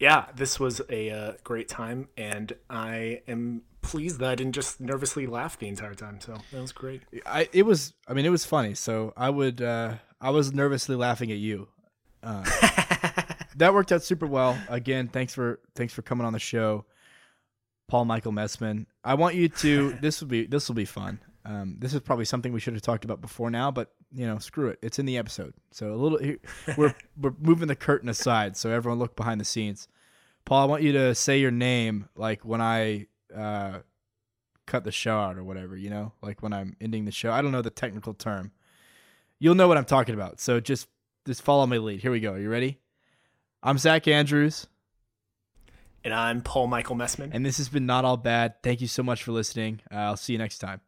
yeah, 0.00 0.26
this 0.34 0.58
was 0.58 0.80
a 0.90 1.10
uh, 1.10 1.32
great 1.44 1.68
time, 1.68 2.08
and 2.16 2.52
I 2.68 3.22
am 3.28 3.62
pleased 3.86 4.18
that 4.18 4.28
I 4.30 4.34
didn't 4.34 4.54
just 4.54 4.80
nervously 4.80 5.26
laugh 5.26 5.58
the 5.58 5.68
entire 5.68 5.94
time. 5.94 6.20
So 6.20 6.36
that 6.52 6.60
was 6.60 6.72
great. 6.72 7.02
I 7.24 7.48
it 7.52 7.62
was 7.64 7.94
I 8.08 8.14
mean 8.14 8.26
it 8.26 8.30
was 8.30 8.44
funny. 8.44 8.74
So 8.74 9.12
I 9.16 9.30
would 9.30 9.62
uh, 9.62 9.94
I 10.20 10.30
was 10.30 10.52
nervously 10.52 10.96
laughing 10.96 11.30
at 11.30 11.38
you. 11.38 11.68
Uh, 12.22 12.42
that 13.56 13.72
worked 13.72 13.92
out 13.92 14.02
super 14.02 14.26
well. 14.26 14.58
Again, 14.68 15.08
thanks 15.08 15.34
for 15.34 15.60
thanks 15.74 15.92
for 15.92 16.02
coming 16.02 16.26
on 16.26 16.32
the 16.32 16.38
show, 16.38 16.84
Paul 17.88 18.04
Michael 18.04 18.32
Messmann. 18.32 18.86
I 19.04 19.14
want 19.14 19.36
you 19.36 19.48
to 19.48 19.92
this 20.00 20.20
will 20.20 20.28
be 20.28 20.46
this 20.46 20.68
will 20.68 20.74
be 20.74 20.84
fun. 20.84 21.20
Um, 21.44 21.76
this 21.78 21.94
is 21.94 22.00
probably 22.00 22.24
something 22.24 22.52
we 22.52 22.58
should 22.58 22.74
have 22.74 22.82
talked 22.82 23.04
about 23.04 23.20
before 23.20 23.50
now, 23.50 23.70
but 23.70 23.92
you 24.12 24.26
know, 24.26 24.38
screw 24.38 24.68
it. 24.68 24.80
It's 24.82 24.98
in 24.98 25.06
the 25.06 25.16
episode. 25.16 25.54
So 25.70 25.92
a 25.92 25.94
little 25.94 26.18
we're 26.76 26.94
we're 27.20 27.34
moving 27.40 27.68
the 27.68 27.76
curtain 27.76 28.08
aside 28.08 28.56
so 28.56 28.70
everyone 28.70 28.98
look 28.98 29.14
behind 29.14 29.40
the 29.40 29.44
scenes. 29.44 29.86
Paul, 30.44 30.62
I 30.62 30.64
want 30.66 30.82
you 30.82 30.92
to 30.92 31.14
say 31.14 31.38
your 31.38 31.50
name 31.50 32.08
like 32.16 32.44
when 32.44 32.60
I 32.60 33.06
uh, 33.36 33.80
cut 34.66 34.84
the 34.84 34.92
show 34.92 35.18
out 35.18 35.36
or 35.38 35.44
whatever, 35.44 35.76
you 35.76 35.90
know? 35.90 36.12
Like 36.22 36.42
when 36.42 36.52
I'm 36.52 36.76
ending 36.80 37.04
the 37.04 37.12
show. 37.12 37.30
I 37.32 37.42
don't 37.42 37.52
know 37.52 37.62
the 37.62 37.70
technical 37.70 38.14
term. 38.14 38.50
You'll 39.38 39.54
know 39.54 39.68
what 39.68 39.76
I'm 39.76 39.84
talking 39.84 40.14
about. 40.14 40.40
So 40.40 40.60
just 40.60 40.88
just 41.26 41.42
follow 41.42 41.66
my 41.66 41.76
lead. 41.78 42.00
Here 42.00 42.10
we 42.10 42.20
go. 42.20 42.32
Are 42.32 42.38
you 42.38 42.48
ready? 42.50 42.78
I'm 43.62 43.78
Zach 43.78 44.06
Andrews, 44.08 44.66
And 46.04 46.14
I'm 46.14 46.40
Paul 46.40 46.68
Michael 46.68 46.94
Messmann. 46.96 47.30
and 47.32 47.44
this 47.44 47.56
has 47.58 47.68
been 47.68 47.84
Not 47.84 48.04
All 48.04 48.16
Bad. 48.16 48.62
Thank 48.62 48.80
you 48.80 48.86
so 48.86 49.02
much 49.02 49.22
for 49.24 49.32
listening. 49.32 49.80
Uh, 49.90 49.96
I'll 49.96 50.16
see 50.16 50.32
you 50.34 50.38
next 50.38 50.58
time. 50.58 50.80